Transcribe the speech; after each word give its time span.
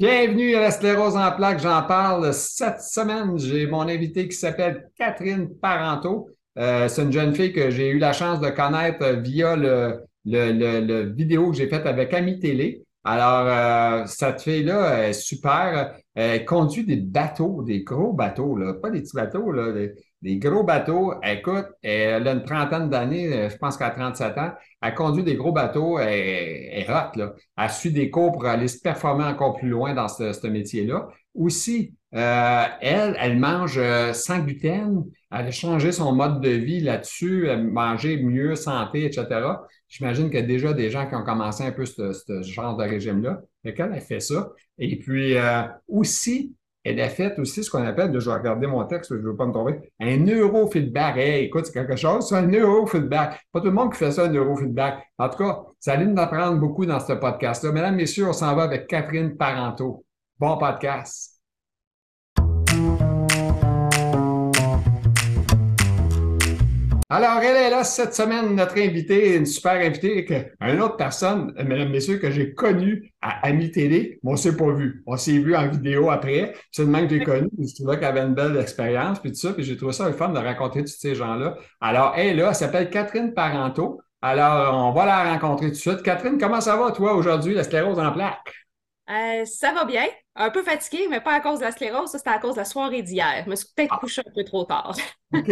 Bienvenue 0.00 0.54
à 0.54 0.60
la 0.60 0.70
sclérose 0.70 1.16
en 1.16 1.32
plaques. 1.32 1.58
J'en 1.58 1.82
parle 1.82 2.32
cette 2.32 2.80
semaine. 2.82 3.36
J'ai 3.36 3.66
mon 3.66 3.80
invité 3.80 4.28
qui 4.28 4.36
s'appelle 4.36 4.92
Catherine 4.96 5.48
Parenteau. 5.60 6.28
Euh, 6.56 6.86
c'est 6.86 7.02
une 7.02 7.10
jeune 7.10 7.34
fille 7.34 7.52
que 7.52 7.70
j'ai 7.70 7.88
eu 7.88 7.98
la 7.98 8.12
chance 8.12 8.38
de 8.38 8.48
connaître 8.48 9.04
via 9.20 9.56
le, 9.56 10.04
le, 10.24 11.12
vidéo 11.12 11.50
que 11.50 11.56
j'ai 11.56 11.66
faite 11.66 11.84
avec 11.84 12.14
Ami 12.14 12.38
Télé. 12.38 12.84
Alors, 13.02 13.48
euh, 13.48 14.06
cette 14.06 14.40
fille-là 14.40 15.08
est 15.08 15.14
super. 15.14 15.96
Elle 16.14 16.44
conduit 16.44 16.86
des 16.86 16.96
bateaux, 16.96 17.64
des 17.64 17.82
gros 17.82 18.12
bateaux, 18.12 18.56
là. 18.56 18.74
pas 18.74 18.90
des 18.90 19.00
petits 19.00 19.16
bateaux, 19.16 19.50
là, 19.50 19.72
gros 20.22 20.64
bateaux. 20.64 21.14
Écoute, 21.22 21.66
elle 21.82 22.26
a 22.26 22.32
une 22.32 22.44
trentaine 22.44 22.88
d'années, 22.88 23.32
euh, 23.32 23.48
je 23.48 23.56
pense 23.56 23.76
qu'à 23.76 23.90
37 23.90 24.38
ans. 24.38 24.52
Elle 24.80 24.94
conduit 24.94 25.22
des 25.22 25.36
gros 25.36 25.52
bateaux, 25.52 25.98
elle, 25.98 26.08
est 26.08 26.86
là. 26.88 27.12
Elle 27.56 27.70
suit 27.70 27.92
des 27.92 28.10
cours 28.10 28.32
pour 28.32 28.46
aller 28.46 28.68
se 28.68 28.80
performer 28.80 29.24
encore 29.24 29.56
plus 29.56 29.68
loin 29.68 29.94
dans 29.94 30.08
ce, 30.08 30.46
métier-là. 30.46 31.08
Aussi, 31.34 31.94
euh, 32.14 32.64
elle, 32.80 33.16
elle 33.18 33.38
mange 33.38 33.78
euh, 33.78 34.12
sans 34.12 34.38
gluten. 34.38 35.04
Elle 35.30 35.46
a 35.46 35.50
changé 35.50 35.92
son 35.92 36.12
mode 36.12 36.40
de 36.40 36.50
vie 36.50 36.80
là-dessus, 36.80 37.48
manger 37.56 38.22
mieux, 38.22 38.54
santé, 38.54 39.04
etc. 39.04 39.26
J'imagine 39.88 40.30
qu'il 40.30 40.40
y 40.40 40.42
a 40.42 40.46
déjà 40.46 40.72
des 40.72 40.90
gens 40.90 41.06
qui 41.06 41.14
ont 41.14 41.24
commencé 41.24 41.64
un 41.64 41.72
peu 41.72 41.84
ce, 41.84 42.42
genre 42.42 42.76
de 42.76 42.84
régime-là. 42.84 43.40
Et 43.64 43.74
qu'elle 43.74 43.92
a 43.92 44.00
fait 44.00 44.20
ça. 44.20 44.50
Et 44.78 44.98
puis 44.98 45.34
aussi, 45.86 46.54
elle 46.84 47.00
a 47.00 47.08
fait 47.08 47.38
aussi 47.38 47.64
ce 47.64 47.70
qu'on 47.70 47.84
appelle, 47.84 48.18
je 48.18 48.30
vais 48.30 48.36
regarder 48.36 48.66
mon 48.66 48.84
texte, 48.84 49.12
je 49.12 49.20
ne 49.20 49.26
veux 49.28 49.36
pas 49.36 49.46
me 49.46 49.52
tromper, 49.52 49.92
un 50.00 50.16
neurofeedback. 50.16 51.16
Hey, 51.16 51.44
écoute, 51.44 51.66
c'est 51.66 51.72
quelque 51.72 51.96
chose, 51.96 52.28
c'est 52.28 52.36
un 52.36 52.46
neurofeedback. 52.46 53.40
Pas 53.52 53.60
tout 53.60 53.66
le 53.66 53.72
monde 53.72 53.92
qui 53.92 53.98
fait 53.98 54.12
ça, 54.12 54.24
un 54.24 54.28
neurofeedback. 54.28 55.04
En 55.18 55.28
tout 55.28 55.38
cas, 55.38 55.62
ça 55.80 55.92
allait 55.92 56.06
nous 56.06 56.20
apprendre 56.20 56.58
beaucoup 56.58 56.86
dans 56.86 57.00
ce 57.00 57.12
podcast-là. 57.12 57.72
Mesdames, 57.72 57.96
Messieurs, 57.96 58.28
on 58.28 58.32
s'en 58.32 58.54
va 58.54 58.62
avec 58.64 58.86
Catherine 58.86 59.36
Parenteau. 59.36 60.04
Bon 60.38 60.56
podcast. 60.56 61.37
Alors, 67.10 67.38
elle 67.40 67.56
est 67.56 67.70
là 67.70 67.84
cette 67.84 68.14
semaine, 68.14 68.54
notre 68.54 68.78
invitée, 68.78 69.36
une 69.36 69.46
super 69.46 69.72
invitée, 69.80 70.26
une 70.60 70.80
autre 70.82 70.96
personne, 70.96 71.54
mesdames, 71.56 71.88
messieurs, 71.88 72.18
que 72.18 72.30
j'ai 72.30 72.52
connue 72.52 73.14
à 73.22 73.46
Ami 73.46 73.70
Télé, 73.70 74.20
mais 74.22 74.30
on 74.30 74.32
ne 74.34 74.38
s'est 74.38 74.54
pas 74.54 74.70
vu. 74.72 75.02
On 75.06 75.16
s'est 75.16 75.38
vu 75.38 75.56
en 75.56 75.68
vidéo 75.68 76.10
après. 76.10 76.54
C'est 76.70 76.82
le 76.82 76.88
même 76.88 77.08
que 77.08 77.14
j'ai 77.14 77.24
connu. 77.24 77.48
Je 77.58 77.74
trouvais 77.76 77.98
qu'elle 77.98 78.08
avait 78.08 78.20
une 78.20 78.34
belle 78.34 78.58
expérience, 78.58 79.20
puis 79.20 79.32
tout 79.32 79.38
ça, 79.38 79.54
puis 79.54 79.64
j'ai 79.64 79.78
trouvé 79.78 79.94
ça 79.94 80.06
le 80.06 80.12
fun 80.12 80.28
de 80.28 80.38
rencontrer 80.38 80.84
tous 80.84 80.98
ces 80.98 81.14
gens-là. 81.14 81.56
Alors, 81.80 82.12
elle 82.14 82.26
est 82.26 82.34
là, 82.34 82.48
elle 82.50 82.54
s'appelle 82.54 82.90
Catherine 82.90 83.32
Parenteau. 83.32 84.02
Alors, 84.20 84.74
on 84.74 84.92
va 84.92 85.06
la 85.06 85.32
rencontrer 85.32 85.68
tout 85.68 85.72
de 85.72 85.76
suite. 85.76 86.02
Catherine, 86.02 86.36
comment 86.36 86.60
ça 86.60 86.76
va, 86.76 86.90
toi, 86.90 87.14
aujourd'hui, 87.14 87.54
la 87.54 87.64
sclérose 87.64 87.98
en 87.98 88.12
plaques? 88.12 88.52
Euh, 89.08 89.46
ça 89.46 89.72
va 89.72 89.86
bien. 89.86 90.04
Un 90.40 90.50
peu 90.50 90.62
fatiguée, 90.62 91.08
mais 91.10 91.20
pas 91.20 91.34
à 91.34 91.40
cause 91.40 91.58
de 91.58 91.64
la 91.64 91.72
sclérose, 91.72 92.10
ça 92.10 92.18
c'était 92.18 92.30
à 92.30 92.38
cause 92.38 92.54
de 92.54 92.60
la 92.60 92.64
soirée 92.64 93.02
d'hier. 93.02 93.42
Je 93.44 93.50
me 93.50 93.56
suis 93.56 93.66
peut-être 93.74 93.94
ah. 93.94 93.98
couchée 94.00 94.22
un 94.24 94.30
peu 94.32 94.44
trop 94.44 94.64
tard. 94.64 94.96
OK, 95.34 95.50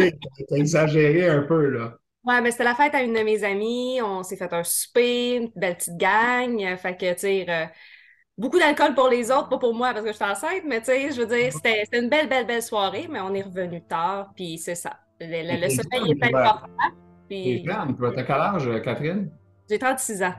t'as 0.49 0.55
exagéré 0.55 1.27
un 1.27 1.41
peu, 1.41 1.69
là. 1.69 1.93
Ouais, 2.23 2.41
mais 2.41 2.51
c'était 2.51 2.63
la 2.63 2.73
fête 2.73 2.95
à 2.95 3.03
une 3.03 3.13
de 3.13 3.19
mes 3.19 3.43
amies. 3.43 3.99
On 4.01 4.23
s'est 4.23 4.37
fait 4.37 4.51
un 4.53 4.63
souper, 4.63 5.35
une 5.35 5.51
belle 5.55 5.75
petite 5.75 5.97
gang. 5.97 6.57
Fait 6.77 6.95
que, 6.95 7.13
tu 7.13 7.19
sais, 7.19 7.45
euh, 7.49 7.65
beaucoup 8.37 8.59
d'alcool 8.59 8.95
pour 8.95 9.09
les 9.09 9.29
autres, 9.29 9.49
pas 9.49 9.57
pour 9.57 9.73
moi 9.73 9.91
parce 9.93 10.05
que 10.05 10.11
je 10.11 10.15
suis 10.15 10.25
enceinte, 10.25 10.63
mais 10.65 10.79
tu 10.79 10.85
sais, 10.85 11.11
je 11.11 11.21
veux 11.21 11.27
dire, 11.27 11.51
c'était 11.51 11.83
une 11.93 12.09
belle, 12.09 12.29
belle, 12.29 12.47
belle 12.47 12.63
soirée, 12.63 13.07
mais 13.09 13.19
on 13.19 13.33
est 13.33 13.43
revenu 13.43 13.81
tard, 13.81 14.31
puis 14.35 14.57
c'est 14.57 14.75
ça. 14.75 14.97
Le, 15.19 15.69
sommeil 15.69 16.11
est 16.11 16.23
important. 16.23 16.67
T'es 17.29 17.63
jeune, 17.65 17.95
toi, 17.97 18.11
t'as 18.15 18.23
quel 18.23 18.35
âge, 18.35 18.81
Catherine? 18.83 19.29
J'ai 19.69 19.79
36 19.79 20.23
ans. 20.23 20.33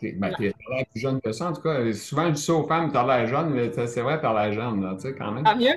T'es 0.00 0.12
ben, 0.12 0.32
l'air 0.38 0.52
plus 0.90 1.00
jeune 1.00 1.20
que 1.20 1.32
ça. 1.32 1.48
En 1.48 1.52
tout 1.52 1.62
cas, 1.62 1.92
souvent, 1.92 2.26
je 2.26 2.32
dis 2.32 2.42
ça 2.42 2.54
aux 2.54 2.66
femmes, 2.66 2.92
t'as 2.92 3.04
l'air 3.04 3.26
jeune, 3.26 3.50
mais 3.50 3.70
c'est 3.86 4.00
vrai, 4.00 4.20
t'as 4.20 4.32
l'air 4.32 4.52
jeune, 4.52 4.82
là, 4.82 4.94
tu 4.94 5.00
sais, 5.00 5.14
quand 5.14 5.32
même. 5.32 5.44
Tant 5.44 5.56
mieux. 5.56 5.74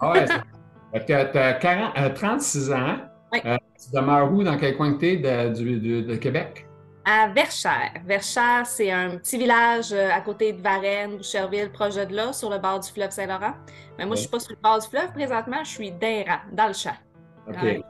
Ah 0.00 0.12
ouais, 0.12 0.24
t'as 1.06 2.10
36 2.10 2.70
euh, 2.70 2.74
ans. 2.74 2.96
Oui. 3.32 3.40
Euh, 3.44 3.56
tu 3.78 3.94
demeures 3.94 4.32
où, 4.32 4.42
dans 4.42 4.56
quel 4.56 4.76
coin 4.76 4.94
que 4.94 5.00
t'es 5.00 5.16
de, 5.16 6.00
de, 6.00 6.16
Québec? 6.16 6.66
À 7.04 7.28
Verchères. 7.28 7.92
Verchères, 8.06 8.64
c'est 8.64 8.90
un 8.90 9.16
petit 9.18 9.36
village 9.36 9.92
euh, 9.92 10.08
à 10.10 10.20
côté 10.22 10.52
de 10.52 10.62
Varennes, 10.62 11.18
Boucherville, 11.18 11.70
proche 11.70 11.96
de 11.96 12.14
là, 12.14 12.32
sur 12.32 12.48
le 12.48 12.58
bord 12.58 12.80
du 12.80 12.88
fleuve 12.90 13.10
Saint-Laurent. 13.10 13.54
Mais 13.98 14.06
moi, 14.06 14.16
je 14.16 14.22
suis 14.22 14.30
pas 14.30 14.40
sur 14.40 14.52
le 14.52 14.62
bord 14.62 14.78
du 14.78 14.88
fleuve 14.88 15.12
présentement, 15.12 15.62
je 15.62 15.68
suis 15.70 15.92
d'Inra, 15.92 16.40
dans 16.52 16.68
le 16.68 16.72
champ. 16.72 16.96
OK. 17.48 17.82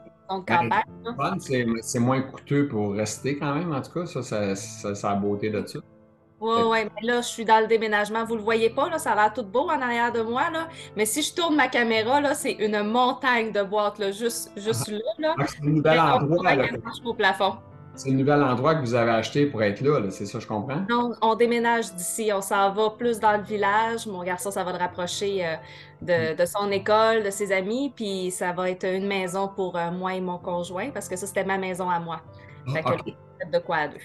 C'est 1.39 1.99
moins 1.99 2.21
coûteux 2.21 2.67
pour 2.67 2.93
rester 2.93 3.37
quand 3.37 3.55
même, 3.55 3.73
en 3.73 3.81
tout 3.81 3.91
cas. 3.91 4.05
Ça, 4.05 4.21
ça, 4.21 4.55
ça, 4.95 5.09
la 5.09 5.15
beauté 5.15 5.49
de 5.49 5.65
ça. 5.65 5.79
Oui, 6.41 6.61
oui, 6.67 6.77
mais 6.83 7.07
là, 7.07 7.21
je 7.21 7.27
suis 7.27 7.43
dans 7.43 7.59
le 7.59 7.67
déménagement. 7.67 8.23
Vous 8.23 8.35
ne 8.35 8.37
le 8.37 8.43
voyez 8.43 8.69
pas, 8.69 8.89
là, 8.89 8.97
ça 8.97 9.11
a 9.11 9.15
l'air 9.15 9.33
tout 9.33 9.43
beau 9.43 9.69
en 9.69 9.81
arrière 9.81 10.13
de 10.13 10.21
moi. 10.21 10.49
Là. 10.49 10.69
Mais 10.95 11.05
si 11.05 11.21
je 11.21 11.33
tourne 11.33 11.55
ma 11.55 11.67
caméra, 11.67 12.21
là, 12.21 12.33
c'est 12.33 12.53
une 12.53 12.81
montagne 12.83 13.51
de 13.51 13.61
boîtes, 13.61 13.99
là, 13.99 14.11
juste, 14.11 14.51
juste 14.55 14.87
là. 14.89 14.99
là. 15.17 15.35
Ah, 15.37 15.43
c'est 15.47 15.61
un 15.67 15.69
nouvel 15.69 15.99
endroit. 15.99 16.51
au 17.03 17.13
plafond. 17.13 17.55
C'est 17.95 18.11
le 18.11 18.15
nouvel 18.15 18.41
endroit 18.41 18.75
que 18.75 18.81
vous 18.81 18.93
avez 18.95 19.11
acheté 19.11 19.47
pour 19.47 19.61
être 19.61 19.81
là, 19.81 19.99
c'est 20.09 20.25
ça, 20.25 20.39
je 20.39 20.47
comprends? 20.47 20.85
Non, 20.89 21.11
on 21.21 21.35
déménage 21.35 21.93
d'ici, 21.95 22.31
on 22.33 22.39
s'en 22.39 22.71
va 22.71 22.91
plus 22.91 23.19
dans 23.19 23.35
le 23.35 23.43
village. 23.43 24.07
Mon 24.07 24.23
garçon, 24.23 24.51
ça 24.51 24.63
va 24.63 24.71
le 24.71 24.77
rapprocher 24.77 25.45
euh, 25.45 25.55
mm. 26.01 26.35
de, 26.35 26.45
son 26.45 26.71
école, 26.71 27.23
de 27.23 27.29
ses 27.29 27.51
amis, 27.51 27.91
puis 27.95 28.31
ça 28.31 28.51
va 28.51 28.69
être 28.69 28.85
une 28.85 29.07
maison 29.07 29.47
pour 29.47 29.77
euh, 29.77 29.91
moi 29.91 30.15
et 30.15 30.21
mon 30.21 30.37
conjoint, 30.37 30.89
parce 30.91 31.07
que 31.07 31.15
ça, 31.15 31.27
c'était 31.27 31.45
ma 31.45 31.57
maison 31.57 31.89
à 31.89 31.99
moi. 31.99 32.21
Ah, 32.67 32.71
fait 32.73 32.83
que 32.83 33.51
de 33.51 33.59
quoi 33.59 33.77
à 33.77 33.87
deux. 33.87 33.97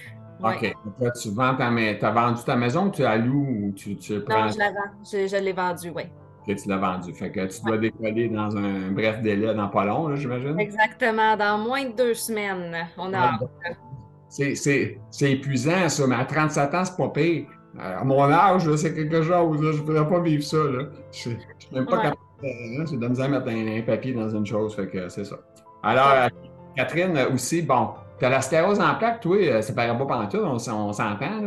OK. 0.43 0.75
tu 1.23 1.31
vends 1.31 1.55
ta 1.55 1.71
maison. 1.71 1.99
Tu 1.99 2.05
as 2.05 2.11
vendu 2.11 2.45
ta 2.45 2.57
maison 2.57 2.87
ou 2.87 2.91
tu 2.91 3.03
la 3.03 3.17
loues 3.17 3.69
ou 3.69 3.73
tu, 3.73 3.97
tu 3.97 4.21
prends... 4.21 4.47
Non, 4.47 4.51
je 4.51 4.59
la 4.59 4.71
vends. 4.71 5.05
Je, 5.05 5.37
l'ai 5.37 5.53
vendue, 5.53 5.91
oui. 5.95 6.05
Tu 6.47 6.69
l'as 6.69 6.77
vendue. 6.77 7.15
Fait 7.15 7.31
que 7.31 7.47
tu 7.47 7.63
dois 7.65 7.79
décoller 7.79 8.29
dans 8.29 8.55
un 8.57 8.91
bref 8.91 9.23
délai 9.23 9.55
dans 9.55 9.69
pas 9.69 9.85
long, 9.85 10.15
j'imagine? 10.17 10.59
Exactement. 10.59 11.37
Dans 11.37 11.59
moins 11.59 11.85
de 11.85 11.93
deux 11.93 12.15
semaines. 12.15 12.87
On 12.99 13.15
a 13.15 13.39
c'est 14.37 14.99
épuisant, 15.21 15.89
ça, 15.89 16.07
mais 16.07 16.17
à 16.17 16.25
37 16.25 16.75
ans, 16.75 16.85
c'est 16.85 16.97
pas 16.97 17.09
pire. 17.09 17.47
Euh, 17.79 18.01
à 18.01 18.05
mon 18.05 18.23
âge, 18.23 18.75
c'est 18.77 18.95
quelque 18.95 19.23
chose. 19.23 19.59
je 19.61 19.67
ne 19.67 19.73
voudrais 19.73 20.09
pas 20.09 20.21
vivre 20.21 20.43
ça. 20.43 20.57
Je 20.57 20.79
ne 20.79 20.87
suis 21.13 21.37
même 21.73 21.87
pas 21.87 21.99
capable. 21.99 22.17
Hein, 22.45 22.85
c'est 22.87 22.99
de 22.99 23.09
me 23.09 23.29
mettre 23.29 23.49
un, 23.49 23.83
papier 23.83 24.13
dans 24.13 24.29
une 24.29 24.47
chose. 24.47 24.75
Fait 24.75 24.87
que 24.87 25.09
c'est 25.09 25.25
ça. 25.25 25.37
Alors, 25.83 26.11
euh, 26.11 26.29
Catherine, 26.77 27.19
aussi, 27.33 27.63
bon, 27.63 27.91
tu 28.19 28.25
as 28.25 28.31
la 28.31 28.41
sclérose 28.41 28.81
en 28.81 28.95
plaques, 28.97 29.21
toi, 29.21 29.37
euh, 29.37 29.63
ça 29.63 29.73
paraît 29.73 29.97
pas 29.97 30.07
pendant 30.07 30.29
tout, 30.29 30.39
on, 30.39 30.55
on 30.55 30.93
s'entend. 30.93 31.41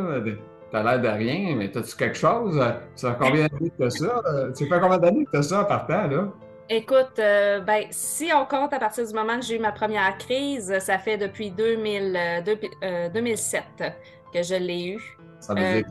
Tu 0.70 0.76
as 0.76 0.84
l'air 0.84 1.02
de 1.02 1.08
rien, 1.08 1.56
mais 1.56 1.76
as-tu 1.76 1.96
quelque 1.96 2.18
chose? 2.18 2.62
Ça 2.96 3.14
fait 3.14 3.18
combien 3.20 3.48
d'années 3.48 3.70
que 3.70 3.78
tu 3.78 3.84
as 3.84 3.90
ça? 3.90 4.24
Tu 4.58 4.68
fais 4.68 4.80
combien 4.80 4.98
d'années 4.98 5.26
que 5.26 5.32
tu 5.32 5.38
as 5.38 5.44
ça 5.44 5.64
par 5.64 5.88
temps, 5.88 6.08
là? 6.08 6.28
Écoute, 6.70 7.18
euh, 7.20 7.62
ben, 7.62 7.86
si 7.92 8.30
on 8.36 8.46
compte 8.46 8.74
à 8.74 8.80
partir 8.80 9.08
du 9.08 9.14
moment 9.14 9.40
que 9.40 9.46
j'ai 9.46 9.56
eu 9.56 9.60
ma 9.60 9.72
première 9.72 10.18
crise, 10.18 10.78
ça 10.80 10.98
fait 10.98 11.18
depuis 11.18 11.50
2000, 11.50 12.44
2007 13.14 13.64
euh, 13.80 13.86
euh, 13.86 13.90
que 14.34 14.44
je 14.44 14.56
l'ai 14.56 14.90
eu. 14.90 15.18
Ça 15.40 15.54
veut 15.54 15.62
dire 15.62 15.86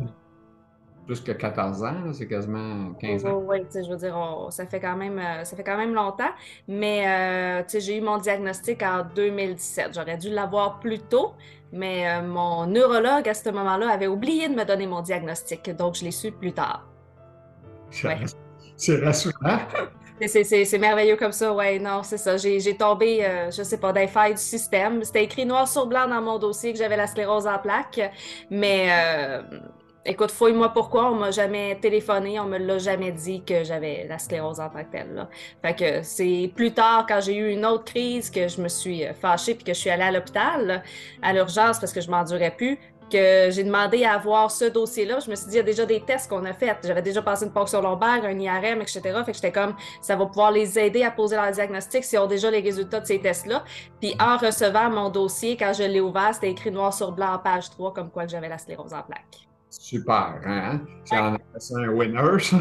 plus 1.07 1.21
que 1.21 1.33
14 1.33 1.85
ans, 1.85 2.13
c'est 2.13 2.27
quasiment 2.27 2.93
15 2.95 3.27
ans. 3.27 3.43
Oui, 3.47 3.59
je 3.73 3.89
veux 3.89 3.97
dire, 3.97 4.47
ça, 4.51 4.67
fait 4.67 4.81
quand 4.81 4.97
même, 4.97 5.21
ça 5.45 5.57
fait 5.57 5.65
quand 5.65 5.77
même 5.77 5.95
longtemps. 5.95 6.31
Mais 6.69 7.65
j'ai 7.69 7.97
eu 7.97 8.01
mon 8.01 8.19
diagnostic 8.19 8.83
en 8.83 9.05
2017. 9.15 9.91
J'aurais 9.95 10.17
dû 10.17 10.31
l'avoir 10.31 10.81
plus 10.81 10.99
tôt, 10.99 11.35
mais 11.73 12.21
mon 12.23 12.67
neurologue 12.67 13.29
à 13.29 13.35
ce 13.35 13.49
moment-là 13.51 13.89
avait 13.91 14.09
oublié 14.09 14.49
de 14.49 14.55
me 14.55 14.65
donner 14.65 14.87
mon 14.87 15.01
diagnostic, 15.01 15.71
donc 15.77 15.95
je 15.95 16.05
l'ai 16.05 16.11
su 16.11 16.33
plus 16.33 16.53
tard. 16.53 16.85
C'est 18.77 18.97
rassurant. 18.97 19.59
C'est 20.27 20.79
merveilleux 20.79 21.17
comme 21.17 21.33
ça, 21.33 21.53
ouais, 21.53 21.79
non, 21.79 22.03
c'est 22.03 22.17
ça. 22.17 22.39
J'ai 22.39 22.77
tombé, 22.77 23.23
euh, 23.23 23.51
je 23.51 23.63
sais 23.63 23.77
pas, 23.77 23.93
d'un 23.93 24.07
failles 24.07 24.33
du 24.33 24.41
système. 24.41 25.05
C'était 25.05 25.25
écrit 25.25 25.45
noir 25.45 25.69
sur 25.69 25.87
blanc 25.87 26.09
dans 26.09 26.23
mon 26.23 26.39
dossier 26.39 26.73
que 26.73 26.79
j'avais 26.79 26.97
la 26.97 27.07
sclérose 27.07 27.47
en 27.47 27.59
plaques, 27.59 28.01
mais 28.51 28.89
euh, 28.91 29.43
écoute, 30.07 30.31
fouille-moi 30.31 30.71
pourquoi, 30.71 31.11
on 31.11 31.15
m'a 31.15 31.31
jamais 31.31 31.79
téléphoné, 31.81 32.39
on 32.41 32.47
me 32.47 32.59
l'a 32.59 32.79
jamais 32.79 33.13
dit 33.13 33.43
que 33.45 33.65
j'avais 33.65 34.07
la 34.09 34.19
sclérose 34.19 34.61
en 34.61 34.69
tant 34.69 34.85
que 34.85 34.93
telle. 34.93 35.29
Fait 35.63 35.75
que 35.75 36.03
c'est 36.03 36.51
plus 36.55 36.73
tard, 36.73 37.07
quand 37.09 37.21
j'ai 37.21 37.37
eu 37.37 37.51
une 37.53 37.67
autre 37.67 37.85
crise, 37.85 38.31
que 38.31 38.49
je 38.49 38.61
me 38.61 38.69
suis 38.69 39.05
euh, 39.05 39.13
fâchée 39.15 39.55
puis 39.55 39.65
que 39.65 39.75
je 39.75 39.79
suis 39.79 39.91
allée 39.91 40.05
à 40.05 40.13
l'hôpital, 40.13 40.83
à 41.23 41.33
l'urgence, 41.33 41.79
parce 41.79 41.93
que 41.93 42.01
je 42.01 42.11
m'endurais 42.11 42.51
plus 42.51 42.79
que 43.11 43.51
j'ai 43.51 43.63
demandé 43.63 44.05
à 44.05 44.15
avoir 44.15 44.51
ce 44.51 44.65
dossier-là. 44.65 45.21
Je 45.21 45.31
me 45.31 45.37
suis 45.37 45.47
dit, 45.47 45.55
il 45.55 45.59
y 45.59 45.61
a 45.61 45.63
déjà 45.63 45.87
des 45.87 46.01
tests 46.01 46.29
qu'on 46.29 46.45
a 46.45 46.53
faits. 46.53 46.79
J'avais 46.83 47.03
déjà 47.03 47.23
passé 47.23 47.45
une 47.45 47.53
ponction 47.53 47.81
lombaire, 47.81 48.25
un 48.25 48.37
IRM, 48.37 48.83
etc. 48.83 49.01
Fait 49.25 49.31
que 49.31 49.35
j'étais 49.35 49.53
comme, 49.53 49.77
ça 50.01 50.17
va 50.17 50.27
pouvoir 50.27 50.51
les 50.51 50.77
aider 50.77 51.05
à 51.05 51.13
poser 51.13 51.37
leur 51.37 51.51
diagnostic 51.53 52.03
s'ils 52.03 52.19
ont 52.19 52.27
déjà 52.27 52.51
les 52.51 52.61
résultats 52.61 52.99
de 52.99 53.07
ces 53.07 53.21
tests-là. 53.21 53.63
Puis 54.01 54.17
en 54.19 54.37
recevant 54.37 54.91
mon 54.91 55.09
dossier, 55.09 55.57
quand 55.57 55.73
je 55.73 55.85
l'ai 55.85 56.01
ouvert, 56.01 56.35
c'était 56.35 56.51
écrit 56.51 56.73
noir 56.73 56.93
sur 56.93 57.13
blanc 57.13 57.39
page 57.43 57.71
3, 57.71 57.95
comme 57.95 58.11
quoi 58.11 58.27
j'avais 58.27 58.49
la 58.49 58.59
sclérose 58.59 58.93
en 58.93 59.03
plaques. 59.03 59.47
Super, 59.71 60.41
hein? 60.45 60.81
C'est 61.05 61.75
un 61.75 61.89
winner, 61.89 62.39
ça? 62.41 62.57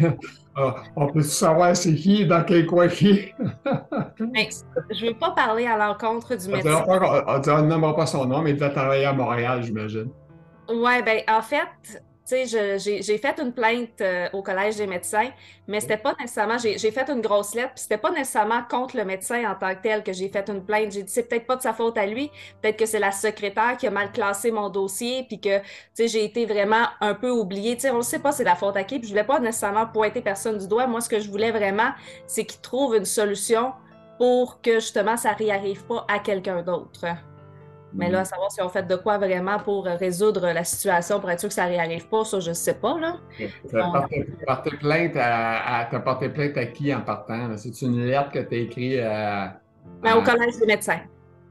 Ah, 0.56 0.76
on 0.94 1.08
peut 1.08 1.22
savoir 1.22 1.74
c'est 1.74 1.96
qui, 1.96 2.26
dans 2.26 2.44
quel 2.44 2.66
coin 2.66 2.86
qui? 2.86 3.32
Ben, 3.64 4.46
Je 4.90 5.04
ne 5.04 5.10
veux 5.10 5.18
pas 5.18 5.32
parler 5.32 5.66
à 5.66 5.76
l'encontre 5.76 6.36
du 6.36 6.48
médecin. 6.48 6.84
On 6.86 7.62
ne 7.62 7.66
nommera 7.66 7.96
pas 7.96 8.06
son 8.06 8.24
nom, 8.24 8.40
mais 8.40 8.50
il 8.50 8.56
doit 8.56 8.70
travailler 8.70 9.04
à 9.04 9.12
Montréal, 9.12 9.64
j'imagine. 9.64 10.10
Oui, 10.68 11.02
ben 11.04 11.22
en 11.28 11.42
fait, 11.42 12.02
j'ai 12.26 13.18
fait 13.18 13.38
une 13.38 13.52
plainte 13.52 14.00
euh, 14.00 14.28
au 14.32 14.42
Collège 14.42 14.76
des 14.76 14.86
médecins, 14.86 15.28
mais 15.68 15.80
c'était 15.80 15.98
pas 15.98 16.14
nécessairement, 16.18 16.56
j'ai 16.58 16.90
fait 16.90 17.08
une 17.10 17.20
grosse 17.20 17.54
lettre, 17.54 17.74
puis 17.74 17.82
c'était 17.82 17.98
pas 17.98 18.10
nécessairement 18.10 18.62
contre 18.68 18.96
le 18.96 19.04
médecin 19.04 19.50
en 19.50 19.54
tant 19.54 19.74
que 19.74 19.82
tel 19.82 20.02
que 20.02 20.12
j'ai 20.12 20.28
fait 20.28 20.48
une 20.48 20.64
plainte. 20.64 20.92
J'ai 20.92 21.02
dit, 21.02 21.12
c'est 21.12 21.28
peut-être 21.28 21.46
pas 21.46 21.56
de 21.56 21.62
sa 21.62 21.74
faute 21.74 21.98
à 21.98 22.06
lui, 22.06 22.30
peut-être 22.62 22.78
que 22.78 22.86
c'est 22.86 22.98
la 22.98 23.12
secrétaire 23.12 23.76
qui 23.76 23.86
a 23.86 23.90
mal 23.90 24.10
classé 24.10 24.50
mon 24.50 24.70
dossier, 24.70 25.24
puis 25.28 25.40
que, 25.40 25.60
j'ai 25.98 26.24
été 26.24 26.46
vraiment 26.46 26.86
un 27.00 27.14
peu 27.14 27.30
oubliée. 27.30 27.74
Tu 27.74 27.82
sais, 27.82 27.90
on 27.90 27.98
ne 27.98 28.02
sait 28.02 28.18
pas 28.18 28.32
c'est 28.32 28.44
la 28.44 28.56
faute 28.56 28.76
à 28.76 28.84
qui, 28.84 28.98
puis 28.98 29.08
je 29.08 29.12
voulais 29.12 29.24
pas 29.24 29.38
nécessairement 29.38 29.86
pointer 29.86 30.22
personne 30.22 30.58
du 30.58 30.66
doigt. 30.66 30.86
Moi, 30.86 31.00
ce 31.00 31.08
que 31.08 31.20
je 31.20 31.30
voulais 31.30 31.50
vraiment, 31.50 31.90
c'est 32.26 32.44
qu'il 32.44 32.60
trouve 32.60 32.96
une 32.96 33.04
solution 33.04 33.72
pour 34.18 34.60
que, 34.62 34.74
justement, 34.74 35.16
ça 35.16 35.32
réarrive 35.32 35.84
pas 35.84 36.06
à 36.08 36.18
quelqu'un 36.20 36.62
d'autre. 36.62 37.04
Mais 37.94 38.10
là, 38.10 38.20
à 38.20 38.24
savoir 38.24 38.50
si 38.50 38.60
on 38.60 38.68
fait 38.68 38.86
de 38.86 38.96
quoi 38.96 39.18
vraiment 39.18 39.58
pour 39.58 39.84
résoudre 39.84 40.50
la 40.52 40.64
situation, 40.64 41.20
pour 41.20 41.30
être 41.30 41.40
sûr 41.40 41.48
que 41.48 41.54
ça 41.54 41.66
ne 41.66 41.70
réarrive 41.70 42.08
pas, 42.08 42.24
ça, 42.24 42.40
je 42.40 42.50
ne 42.50 42.54
sais 42.54 42.74
pas. 42.74 42.98
Là. 42.98 43.16
Tu 43.38 43.78
as 43.78 44.56
plainte 44.80 45.16
à, 45.16 45.88
porté 46.04 46.28
plainte 46.28 46.56
à 46.56 46.66
qui 46.66 46.92
en 46.94 47.02
partant? 47.02 47.56
C'est 47.56 47.82
une 47.82 48.04
lettre 48.04 48.32
que 48.32 48.40
tu 48.40 48.54
as 48.54 48.58
écrite 48.58 49.00
à, 49.00 49.60
Au 50.16 50.22
Collège 50.22 50.58
des 50.58 50.66
médecins. 50.66 51.00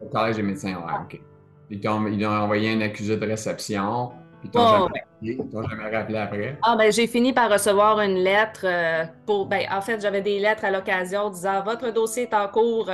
Au 0.02 0.08
Collège 0.08 0.36
des 0.36 0.44
médecins, 0.44 0.76
oui, 0.86 0.94
OK. 1.02 1.22
Ils 1.70 1.80
t'ont 1.80 2.06
envoyé 2.26 2.74
un 2.74 2.82
accusé 2.82 3.16
de 3.16 3.26
réception, 3.26 4.12
puis 4.42 4.50
ils 4.50 4.52
t'ont 4.52 4.88
jamais, 4.88 5.38
jamais, 5.70 5.98
rappelé 5.98 6.18
après. 6.18 6.58
Ah, 6.62 6.76
ben, 6.78 6.92
j'ai 6.92 7.08
fini 7.08 7.32
par 7.32 7.50
recevoir 7.50 8.02
une 8.02 8.18
lettre 8.18 8.66
euh, 8.66 9.06
pour. 9.26 9.48
Ben, 9.48 9.66
en 9.72 9.82
fait, 9.82 10.02
j'avais 10.02 10.22
des 10.22 10.40
lettres 10.40 10.66
à 10.66 10.72
l'occasion 10.72 11.30
disant 11.30 11.64
Votre 11.64 11.92
dossier 11.92 12.24
est 12.24 12.34
en 12.34 12.48
cours. 12.50 12.92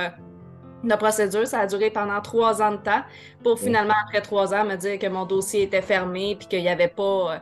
La 0.82 0.96
procédure, 0.96 1.46
ça 1.46 1.60
a 1.60 1.66
duré 1.66 1.90
pendant 1.90 2.20
trois 2.20 2.62
ans 2.62 2.72
de 2.72 2.78
temps 2.78 3.02
pour 3.42 3.58
finalement, 3.58 3.94
après 4.06 4.22
trois 4.22 4.54
ans, 4.54 4.64
me 4.64 4.76
dire 4.76 4.98
que 4.98 5.06
mon 5.08 5.26
dossier 5.26 5.62
était 5.62 5.82
fermé 5.82 6.36
puis 6.36 6.48
qu'il 6.48 6.62
n'y 6.62 6.68
avait 6.68 6.88
pas 6.88 7.34
euh, 7.34 7.38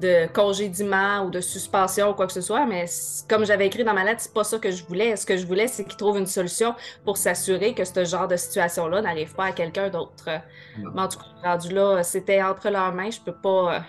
de 0.00 0.32
congédiement 0.32 1.24
ou 1.24 1.30
de 1.30 1.40
suspension 1.40 2.10
ou 2.10 2.14
quoi 2.14 2.26
que 2.26 2.32
ce 2.32 2.40
soit. 2.40 2.66
Mais 2.66 2.86
comme 3.28 3.44
j'avais 3.44 3.66
écrit 3.66 3.84
dans 3.84 3.94
ma 3.94 4.04
lettre, 4.04 4.20
c'est 4.20 4.34
pas 4.34 4.44
ça 4.44 4.58
que 4.58 4.70
je 4.70 4.84
voulais. 4.84 5.14
Ce 5.14 5.24
que 5.24 5.36
je 5.36 5.46
voulais, 5.46 5.68
c'est 5.68 5.84
qu'ils 5.84 5.96
trouvent 5.96 6.18
une 6.18 6.26
solution 6.26 6.74
pour 7.04 7.16
s'assurer 7.16 7.74
que 7.74 7.84
ce 7.84 8.04
genre 8.04 8.26
de 8.26 8.36
situation-là 8.36 9.02
n'arrive 9.02 9.34
pas 9.34 9.46
à 9.46 9.52
quelqu'un 9.52 9.88
d'autre. 9.88 10.28
Mais 10.76 11.00
en 11.00 11.08
tout 11.08 11.18
cas, 11.18 11.52
rendu 11.52 11.72
là, 11.72 12.02
c'était 12.02 12.42
entre 12.42 12.70
leurs 12.70 12.92
mains. 12.92 13.10
Je 13.10 13.20
peux 13.20 13.34
pas, 13.34 13.74
euh, 13.74 13.80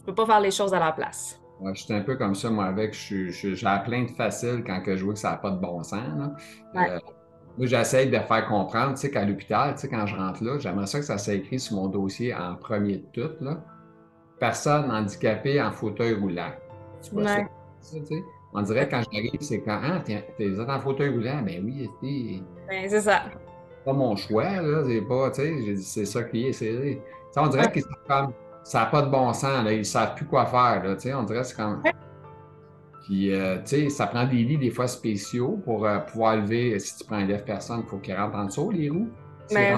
je 0.00 0.04
peux 0.04 0.14
pas 0.14 0.26
faire 0.26 0.40
les 0.40 0.50
choses 0.50 0.74
à 0.74 0.80
leur 0.80 0.94
place. 0.94 1.38
Ouais, 1.60 1.72
je 1.76 1.84
suis 1.84 1.94
un 1.94 2.00
peu 2.00 2.16
comme 2.16 2.34
ça, 2.34 2.50
moi, 2.50 2.64
avec. 2.64 2.92
J'ai 2.92 3.54
la 3.62 3.78
plainte 3.78 4.10
facile 4.16 4.64
quand 4.66 4.80
que 4.80 4.96
je 4.96 5.04
vois 5.04 5.14
que 5.14 5.20
ça 5.20 5.30
n'a 5.30 5.36
pas 5.36 5.50
de 5.50 5.60
bon 5.60 5.82
sens. 5.84 6.02
Euh, 6.74 6.98
moi, 7.58 7.66
j'essaie 7.66 8.06
de 8.06 8.18
faire 8.18 8.46
comprendre, 8.46 8.94
tu 8.94 9.02
sais, 9.02 9.10
qu'à 9.10 9.24
l'hôpital, 9.24 9.74
tu 9.74 9.82
sais, 9.82 9.88
quand 9.88 10.06
je 10.06 10.16
rentre 10.16 10.42
là, 10.42 10.58
j'aimerais 10.58 10.86
ça 10.86 10.98
que 10.98 11.04
ça 11.04 11.18
s'écrit 11.18 11.60
sur 11.60 11.76
mon 11.76 11.86
dossier 11.86 12.34
en 12.34 12.54
premier 12.54 12.98
de 12.98 13.06
tout, 13.12 13.30
là. 13.40 13.62
Personne 14.38 14.90
handicapée 14.90 15.62
en 15.62 15.70
fauteuil 15.70 16.14
roulant. 16.14 16.50
Tu 17.02 17.10
vois 17.10 17.26
ça, 17.26 17.38
tu 17.80 18.06
sais? 18.06 18.22
On 18.54 18.62
dirait 18.62 18.88
quand 18.88 19.02
j'arrive, 19.10 19.40
c'est 19.40 19.60
quand, 19.60 19.80
ah, 19.82 20.00
t'es 20.00 20.24
en 20.68 20.80
fauteuil 20.80 21.10
roulant, 21.10 21.42
ben 21.42 21.62
oui, 21.64 21.88
c'est. 22.00 22.42
Ben, 22.68 22.88
c'est 22.88 23.00
ça. 23.00 23.22
pas 23.84 23.92
mon 23.92 24.16
choix, 24.16 24.44
là, 24.44 24.82
c'est 24.86 25.00
pas, 25.02 25.30
tu 25.30 25.42
sais, 25.42 25.62
j'ai 25.64 25.74
dit, 25.74 25.82
c'est 25.82 26.04
ça 26.04 26.22
qui 26.24 26.48
est, 26.48 26.52
c'est. 26.52 27.00
on 27.36 27.46
dirait 27.48 27.70
que 27.70 27.80
ça 28.64 28.78
n'a 28.80 28.86
pas 28.86 29.02
de 29.02 29.10
bon 29.10 29.32
sens, 29.32 29.64
là, 29.64 29.72
ils 29.72 29.84
savent 29.84 30.14
plus 30.14 30.26
quoi 30.26 30.46
faire, 30.46 30.82
là, 30.84 30.94
tu 30.94 31.02
sais, 31.02 31.14
on 31.14 31.22
dirait 31.22 31.40
que 31.40 31.46
c'est 31.46 31.56
comme. 31.56 31.82
Puis, 33.02 33.34
euh, 33.34 33.56
tu 33.58 33.62
sais, 33.66 33.90
ça 33.90 34.06
prend 34.06 34.26
des 34.26 34.44
lits 34.44 34.58
des 34.58 34.70
fois 34.70 34.86
spéciaux 34.86 35.60
pour 35.64 35.86
euh, 35.86 35.98
pouvoir 35.98 36.36
lever. 36.36 36.78
Si 36.78 36.98
tu 36.98 37.04
prends 37.04 37.16
un 37.16 37.26
lève-personne, 37.26 37.82
il 37.84 37.88
faut 37.88 37.98
qu'il 37.98 38.14
rentre 38.14 38.36
en 38.36 38.44
dessous, 38.44 38.70
les 38.70 38.90
roues. 38.90 39.08
Mais 39.52 39.74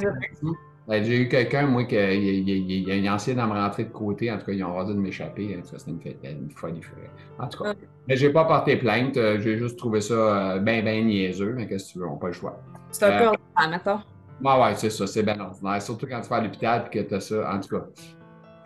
ben, 0.87 1.03
j'ai 1.03 1.23
eu 1.23 1.29
quelqu'un, 1.29 1.67
moi, 1.67 1.85
qui 1.85 1.95
il, 1.95 3.09
a 3.09 3.15
essayé 3.15 3.35
de 3.35 3.41
me 3.41 3.53
rentrer 3.53 3.85
de 3.85 3.93
côté. 3.93 4.31
En 4.31 4.37
tout 4.37 4.45
cas, 4.45 4.53
ils 4.53 4.63
ont 4.63 4.75
rasé 4.75 4.93
de 4.93 4.99
m'échapper. 4.99 5.57
En 5.59 5.63
tout 5.63 5.71
cas, 5.73 5.79
c'était 5.79 6.33
une, 6.33 6.43
une 6.43 6.51
folie. 6.51 6.83
En 7.39 7.49
tout 7.49 7.63
cas, 7.63 7.73
mais 8.07 8.17
j'ai 8.17 8.31
pas 8.31 8.45
porté 8.45 8.77
plainte. 8.77 9.17
Euh, 9.17 9.41
j'ai 9.41 9.57
juste 9.57 9.79
trouvé 9.79 10.03
ça 10.03 10.59
bien, 10.59 10.83
bien 10.83 11.03
niaiseux. 11.03 11.55
Mais 11.57 11.67
qu'est-ce 11.67 11.89
que 11.89 11.93
tu 11.93 11.99
veux, 12.01 12.07
on 12.07 12.15
n'a 12.15 12.21
pas 12.21 12.27
le 12.27 12.33
choix. 12.35 12.61
C'est 12.91 13.07
un 13.07 13.19
peu 13.19 13.27
ordinaire, 13.29 13.71
maintenant. 13.71 14.03
Ouais, 14.43 14.63
ouais, 14.63 14.75
c'est 14.75 14.91
ça. 14.91 15.07
C'est 15.07 15.23
bien 15.23 15.41
ordinaire. 15.41 15.81
Surtout 15.81 16.07
quand 16.07 16.21
tu 16.21 16.29
vas 16.29 16.37
à 16.37 16.41
l'hôpital 16.43 16.85
et 16.87 16.91
que 16.99 17.09
tu 17.09 17.15
as 17.15 17.21
ça. 17.21 17.51
En 17.51 17.59
tout 17.59 17.79
cas, 17.79 17.87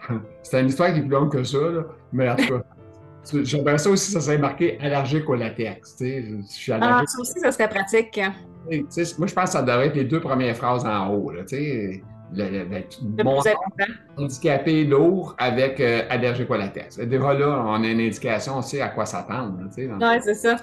c'est 0.43 0.61
une 0.61 0.67
histoire 0.67 0.93
qui 0.93 0.99
est 0.99 1.03
plus 1.03 1.11
longue 1.11 1.31
que 1.31 1.45
ça. 1.45 1.59
Là. 1.59 1.85
Mais 2.13 2.29
en 2.29 2.35
tout 2.35 2.49
cas. 2.49 2.65
J'aimerais 3.43 3.79
ça 3.79 3.91
aussi, 3.91 4.11
ça 4.11 4.21
serait 4.21 4.39
marqué 4.39 4.79
allergique 4.81 5.29
au 5.29 5.35
latex. 5.35 5.97
Tu 5.97 6.41
sais, 6.49 6.73
ah, 6.81 7.03
ça 7.07 7.21
aussi, 7.21 7.39
ça 7.41 7.53
serait 7.53 7.69
pratique. 7.69 8.21
Moi, 8.71 9.27
je 9.27 9.35
pense 9.35 9.45
que 9.45 9.51
ça 9.51 9.63
devrait 9.63 9.89
être 9.89 9.97
les 9.97 10.05
deux 10.05 10.21
premières 10.21 10.57
phrases 10.57 10.85
en 10.85 11.09
haut. 11.09 11.31
Là, 11.31 11.43
tu 11.43 11.57
sais, 11.57 12.03
le, 12.35 13.25
mon 13.25 13.41
handicapé 14.17 14.85
lourd 14.85 15.35
avec 15.39 15.81
euh, 15.81 16.03
allergique 16.11 16.51
au 16.51 16.57
latex. 16.57 16.99
Déjà 16.99 17.35
là, 17.35 17.65
on 17.67 17.83
a 17.83 17.87
une 17.87 18.01
indication, 18.01 18.59
on 18.59 18.63
sait 18.63 18.81
à 18.81 18.89
quoi 18.89 19.07
s'attendre. 19.07 19.59
Oui, 19.77 19.89
c'est 20.23 20.35
ça. 20.35 20.57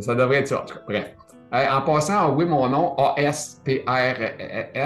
Ça 0.00 0.14
devrait 0.14 0.38
être 0.38 0.48
ça. 0.48 0.64
Bref. 0.86 1.14
Euh, 1.54 1.64
en 1.70 1.80
passant, 1.80 2.34
oui, 2.34 2.44
mon 2.44 2.68
nom, 2.68 2.94
ASPRS, 3.16 3.84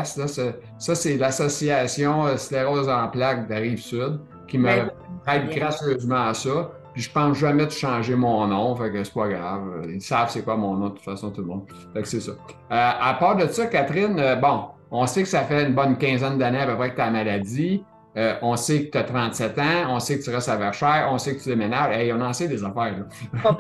ça, 0.05 0.95
c'est 0.95 1.17
l'Association 1.17 2.27
euh, 2.27 2.37
Sclérose 2.37 2.89
en 2.89 3.09
plaques 3.09 3.49
de 3.49 3.55
Rive-Sud 3.55 4.21
qui 4.47 4.59
me 4.59 4.67
ben 4.67 4.91
aide 5.27 5.51
gracieusement 5.51 6.29
à 6.29 6.35
ça. 6.35 6.71
Puis 6.93 7.03
je 7.03 7.11
pense 7.11 7.39
jamais 7.39 7.65
de 7.67 7.71
changer 7.71 8.15
mon 8.15 8.47
nom, 8.47 8.77
fait 8.77 8.91
que 8.91 9.03
c'est 9.03 9.15
pas 9.15 9.29
grave. 9.29 9.87
Ils 9.89 10.03
savent 10.03 10.31
c'est 10.31 10.45
quoi 10.45 10.57
mon 10.57 10.75
nom 10.77 10.89
de 10.89 10.95
toute 10.95 11.05
façon, 11.05 11.31
tout 11.31 11.41
le 11.41 11.47
monde. 11.47 11.65
Fait 11.95 12.03
que 12.03 12.09
c'est 12.09 12.21
ça. 12.21 12.33
Euh, 12.33 12.35
à 12.71 13.15
part 13.15 13.37
de 13.37 13.47
ça, 13.47 13.67
Catherine, 13.67 14.19
euh, 14.19 14.37
bon, 14.37 14.65
on 14.91 15.07
sait 15.07 15.23
que 15.23 15.29
ça 15.29 15.41
fait 15.43 15.67
une 15.67 15.75
bonne 15.75 15.97
quinzaine 15.97 16.37
d'années 16.37 16.61
à 16.61 16.67
peu 16.67 16.77
près 16.77 16.91
que 16.91 16.97
tu 16.97 17.01
as 17.01 17.07
la 17.07 17.13
maladie. 17.13 17.83
Euh, 18.19 18.35
on 18.43 18.57
sait 18.57 18.87
que 18.87 18.91
tu 18.91 18.99
as 18.99 19.05
37 19.05 19.59
ans, 19.59 19.63
on 19.89 20.01
sait 20.01 20.19
que 20.19 20.25
tu 20.25 20.29
restes 20.29 20.51
à 20.51 20.57
Verchères, 20.57 21.09
on 21.11 21.17
sait 21.17 21.35
que 21.35 21.43
tu 21.43 21.49
déménages. 21.49 21.97
Hey, 21.97 22.13
on 22.13 22.21
en 22.21 22.35
sait 22.35 22.47
des 22.47 22.63
affaires. 22.63 22.95
Là. 22.99 23.05
Pas 23.43 23.51
en 23.51 23.55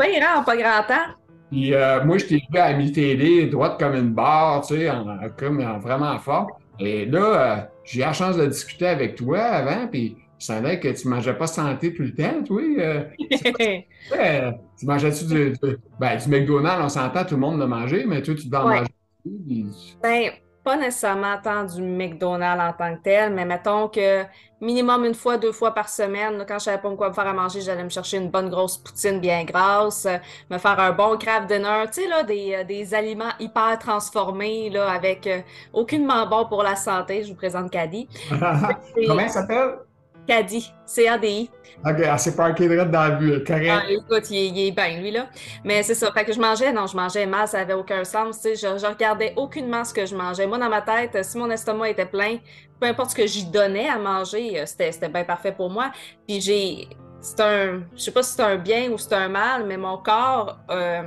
pas 0.44 0.56
grand 0.56 0.82
temps. 0.86 1.12
Puis 1.50 1.72
moi, 2.04 2.18
je 2.18 2.26
t'ai 2.26 2.42
vu 2.50 2.58
à 2.58 2.72
mi-télé, 2.74 3.46
droite 3.46 3.78
comme 3.78 3.94
une 3.94 4.12
barre, 4.12 4.62
tu 4.66 4.76
sais, 4.76 4.90
comme 5.38 5.62
vraiment 5.80 6.18
fort. 6.18 6.58
Et 6.78 7.06
là, 7.06 7.68
j'ai 7.84 8.00
eu 8.00 8.04
la 8.04 8.12
chance 8.12 8.36
de 8.36 8.46
discuter 8.46 8.86
avec 8.86 9.16
toi 9.16 9.40
avant, 9.40 9.86
puis 9.86 10.16
ça 10.42 10.54
savais 10.54 10.80
que 10.80 10.88
tu 10.88 11.06
ne 11.06 11.14
mangeais 11.14 11.34
pas 11.34 11.46
santé 11.46 11.94
tout 11.94 12.02
le 12.02 12.14
temps, 12.14 12.42
toi. 12.44 12.60
Euh, 12.60 13.04
euh, 14.12 14.52
tu 14.76 14.86
mangeais-tu 14.86 15.24
du, 15.24 15.54
ben, 16.00 16.16
du, 16.16 16.28
McDonald's, 16.28 16.84
on 16.84 16.88
s'entend, 16.88 17.24
tout 17.24 17.36
le 17.36 17.40
monde 17.40 17.60
l'a 17.60 17.66
mangé, 17.66 18.04
mais 18.06 18.22
toi, 18.22 18.34
tu 18.34 18.48
dois 18.48 18.64
en 18.64 18.68
manger. 18.68 19.66
Ben, 20.02 20.30
pas 20.64 20.76
nécessairement 20.76 21.38
tant 21.42 21.62
du 21.62 21.80
McDonald's 21.80 22.60
en 22.60 22.72
tant 22.72 22.96
que 22.96 23.02
tel, 23.02 23.32
mais 23.32 23.44
mettons 23.44 23.86
que 23.86 24.24
minimum 24.60 25.04
une 25.04 25.14
fois, 25.14 25.38
deux 25.38 25.52
fois 25.52 25.74
par 25.74 25.88
semaine, 25.88 26.44
quand 26.46 26.58
je 26.58 26.64
savais 26.64 26.82
pas 26.82 26.90
quoi 26.96 27.10
me 27.10 27.14
faire 27.14 27.26
à 27.28 27.32
manger, 27.32 27.60
j'allais 27.60 27.84
me 27.84 27.88
chercher 27.88 28.16
une 28.16 28.30
bonne 28.30 28.50
grosse 28.50 28.78
poutine 28.78 29.20
bien 29.20 29.44
grasse, 29.44 30.08
me 30.50 30.58
faire 30.58 30.80
un 30.80 30.90
bon 30.90 31.18
craft 31.18 31.46
dinner, 31.46 31.84
tu 31.86 32.02
sais, 32.02 32.08
là, 32.08 32.24
des, 32.24 32.54
euh, 32.54 32.64
des, 32.64 32.94
aliments 32.94 33.32
hyper 33.38 33.78
transformés, 33.78 34.70
là, 34.70 34.90
avec 34.90 35.28
aucunement 35.72 36.26
bon 36.26 36.46
pour 36.46 36.64
la 36.64 36.74
santé. 36.74 37.22
Je 37.22 37.28
vous 37.28 37.36
présente 37.36 37.70
Caddy. 37.70 38.08
Comment 39.06 39.28
ça 39.28 39.42
s'appelle? 39.42 39.78
Caddy, 40.26 40.72
C-A-D-I. 40.86 41.50
OK, 41.84 41.96
elle 41.98 42.18
s'est 42.18 42.36
parquée 42.36 42.68
direct 42.68 42.90
dans 42.90 43.08
la 43.08 43.10
vue, 43.16 43.42
correct. 43.44 43.70
Ah, 43.70 43.82
écoute, 43.90 44.30
il, 44.30 44.68
est 44.68 44.70
bien, 44.70 45.00
lui, 45.00 45.10
là. 45.10 45.26
Mais 45.64 45.82
c'est 45.82 45.94
ça. 45.94 46.12
Fait 46.12 46.24
que 46.24 46.32
je 46.32 46.40
mangeais, 46.40 46.72
non, 46.72 46.86
je 46.86 46.96
mangeais 46.96 47.26
mal, 47.26 47.48
ça 47.48 47.58
n'avait 47.58 47.74
aucun 47.74 48.04
sens. 48.04 48.40
Tu 48.40 48.54
sais, 48.54 48.54
je, 48.54 48.78
je 48.78 48.86
regardais 48.86 49.32
aucunement 49.36 49.84
ce 49.84 49.92
que 49.92 50.06
je 50.06 50.14
mangeais. 50.14 50.46
Moi, 50.46 50.58
dans 50.58 50.68
ma 50.68 50.82
tête, 50.82 51.24
si 51.24 51.36
mon 51.38 51.50
estomac 51.50 51.90
était 51.90 52.06
plein, 52.06 52.38
peu 52.78 52.86
importe 52.86 53.10
ce 53.10 53.16
que 53.16 53.26
j'y 53.26 53.44
donnais 53.44 53.88
à 53.88 53.98
manger, 53.98 54.60
euh, 54.60 54.66
c'était 54.66 55.08
bien 55.08 55.24
parfait 55.24 55.52
pour 55.52 55.70
moi. 55.70 55.92
Puis 56.26 56.40
j'ai. 56.40 56.88
C'est 57.20 57.40
un. 57.40 57.82
Je 57.94 58.02
sais 58.02 58.10
pas 58.10 58.22
si 58.22 58.34
c'est 58.34 58.42
un 58.42 58.56
bien 58.56 58.90
ou 58.90 58.98
c'est 58.98 59.14
un 59.14 59.28
mal, 59.28 59.64
mais 59.66 59.76
mon 59.76 59.98
corps. 59.98 60.58
Euh, 60.70 61.02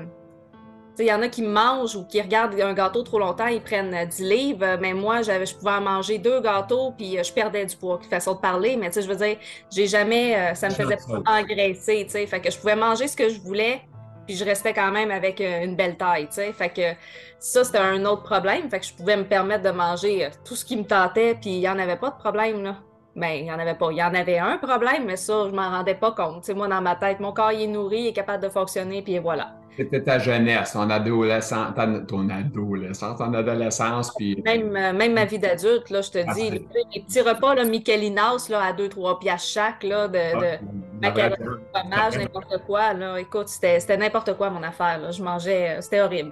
il 1.00 1.06
y 1.06 1.14
en 1.14 1.22
a 1.22 1.28
qui 1.28 1.42
mangent 1.42 1.96
ou 1.96 2.06
qui 2.06 2.22
regardent 2.22 2.60
un 2.60 2.74
gâteau 2.74 3.04
trop 3.04 3.20
longtemps, 3.20 3.48
ils 3.48 3.62
prennent 3.62 4.08
10 4.08 4.24
livres. 4.24 4.78
Mais 4.80 4.94
moi, 4.94 5.22
j'avais, 5.22 5.46
je 5.46 5.56
pouvais 5.56 5.72
en 5.72 5.82
manger 5.82 6.18
deux 6.18 6.42
gâteaux, 6.42 6.92
puis 6.92 7.18
euh, 7.18 7.24
je 7.24 7.34
perdais 7.34 7.66
du 7.66 7.76
poids. 7.76 8.00
Façon 8.10 8.34
de 8.34 8.40
parler, 8.40 8.78
mais 8.78 8.92
je 8.92 9.08
veux 9.08 9.16
dire, 9.16 9.38
j'ai 9.72 9.88
jamais, 9.88 10.36
euh, 10.36 10.54
ça 10.56 10.70
me 10.70 10.74
faisait 10.74 10.98
pas 10.98 11.40
engraisser. 11.40 12.06
Fait 12.08 12.40
que 12.40 12.52
je 12.52 12.58
pouvais 12.58 12.76
manger 12.76 13.08
ce 13.08 13.18
que 13.18 13.30
je 13.30 13.40
voulais, 13.40 13.82
puis 14.26 14.36
je 14.36 14.46
restais 14.46 14.74
quand 14.74 14.92
même 14.92 15.12
avec 15.12 15.42
euh, 15.42 15.64
une 15.64 15.76
belle 15.76 15.98
taille. 15.98 16.28
Fait 16.32 16.70
que 16.70 16.98
ça, 17.40 17.64
c'était 17.64 17.78
un 17.80 18.06
autre 18.06 18.24
problème. 18.24 18.70
Fait 18.70 18.80
que 18.80 18.86
je 18.86 18.94
pouvais 18.94 19.18
me 19.18 19.26
permettre 19.26 19.64
de 19.64 19.72
manger 19.72 20.30
tout 20.46 20.56
ce 20.56 20.66
qui 20.66 20.78
me 20.78 20.84
tentait, 20.84 21.36
puis 21.36 21.52
il 21.52 21.60
n'y 21.60 21.70
en 21.70 21.80
avait 21.80 21.98
pas 21.98 22.10
de 22.10 22.18
problème, 22.18 22.64
là. 22.64 22.78
Ben, 23.16 23.30
il 23.30 23.44
n'y 23.44 23.52
en 23.52 23.60
avait 23.60 23.76
pas. 23.76 23.92
Il 23.92 23.98
y 23.98 24.04
en 24.04 24.14
avait 24.14 24.40
un 24.40 24.58
problème, 24.58 25.06
mais 25.06 25.16
ça, 25.16 25.46
je 25.48 25.56
m'en 25.56 25.70
rendais 25.70 25.96
pas 25.96 26.12
compte. 26.12 26.48
Moi, 26.50 26.68
dans 26.68 26.82
ma 26.82 26.96
tête, 26.96 27.22
mon 27.22 27.32
corps, 27.32 27.54
il 27.54 27.64
est 27.64 27.68
nourri, 27.68 28.02
il 28.02 28.08
est 28.08 28.14
capable 28.14 28.44
de 28.44 28.50
fonctionner, 28.50 29.02
puis 29.02 29.18
voilà. 29.20 29.54
C'était 29.78 30.04
ta 30.04 30.20
jeunesse, 30.20 30.72
ton 30.72 30.90
adolescence, 30.90 31.74
ton 32.08 32.30
adolescence, 32.30 33.18
ton 33.18 33.34
adolescence, 33.34 34.14
puis... 34.16 34.42
Même, 34.46 34.76
euh, 34.76 34.94
même 34.94 35.14
ma 35.14 35.26
vie 35.26 35.40
d'adulte, 35.40 35.90
là, 35.90 36.02
je 36.02 36.12
te 36.12 36.34
dis, 36.34 36.50
les, 36.50 37.02
petits 37.02 37.22
repas, 37.22 37.56
là, 37.56 37.66
Michelinas, 37.66 38.48
là, 38.50 38.62
à 38.64 38.74
2-3 38.74 39.20
piastres 39.20 39.50
chaque, 39.50 39.84
là, 39.84 40.08
de, 40.08 40.18
ah, 40.18 41.12
de 41.12 41.36
fromage, 41.74 42.18
n'importe 42.18 42.58
quoi, 42.66 42.94
là. 42.94 43.20
Écoute, 43.20 43.50
c'était 43.50 43.98
n'importe 43.98 44.36
quoi, 44.38 44.50
mon 44.50 44.64
affaire, 44.64 44.98
là. 44.98 45.12
Je 45.12 45.22
mangeais, 45.22 45.78
euh, 45.78 45.82
c'était 45.82 46.02
horrible. 46.02 46.32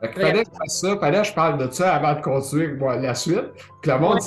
Fait 0.00 0.08
que 0.08 0.20
fallait 0.20 0.44
que 0.44 0.50
je 0.50 0.58
fasse 0.58 0.80
ça, 0.80 0.96
fallait 0.98 1.22
que 1.22 1.26
je 1.26 1.34
parle 1.34 1.58
de 1.58 1.70
ça 1.70 1.94
avant 1.94 2.14
de 2.14 2.20
continuer 2.20 2.78
la 3.02 3.14
suite. 3.14 3.52
Que 3.82 3.90
le 3.90 3.98
monde 3.98 4.20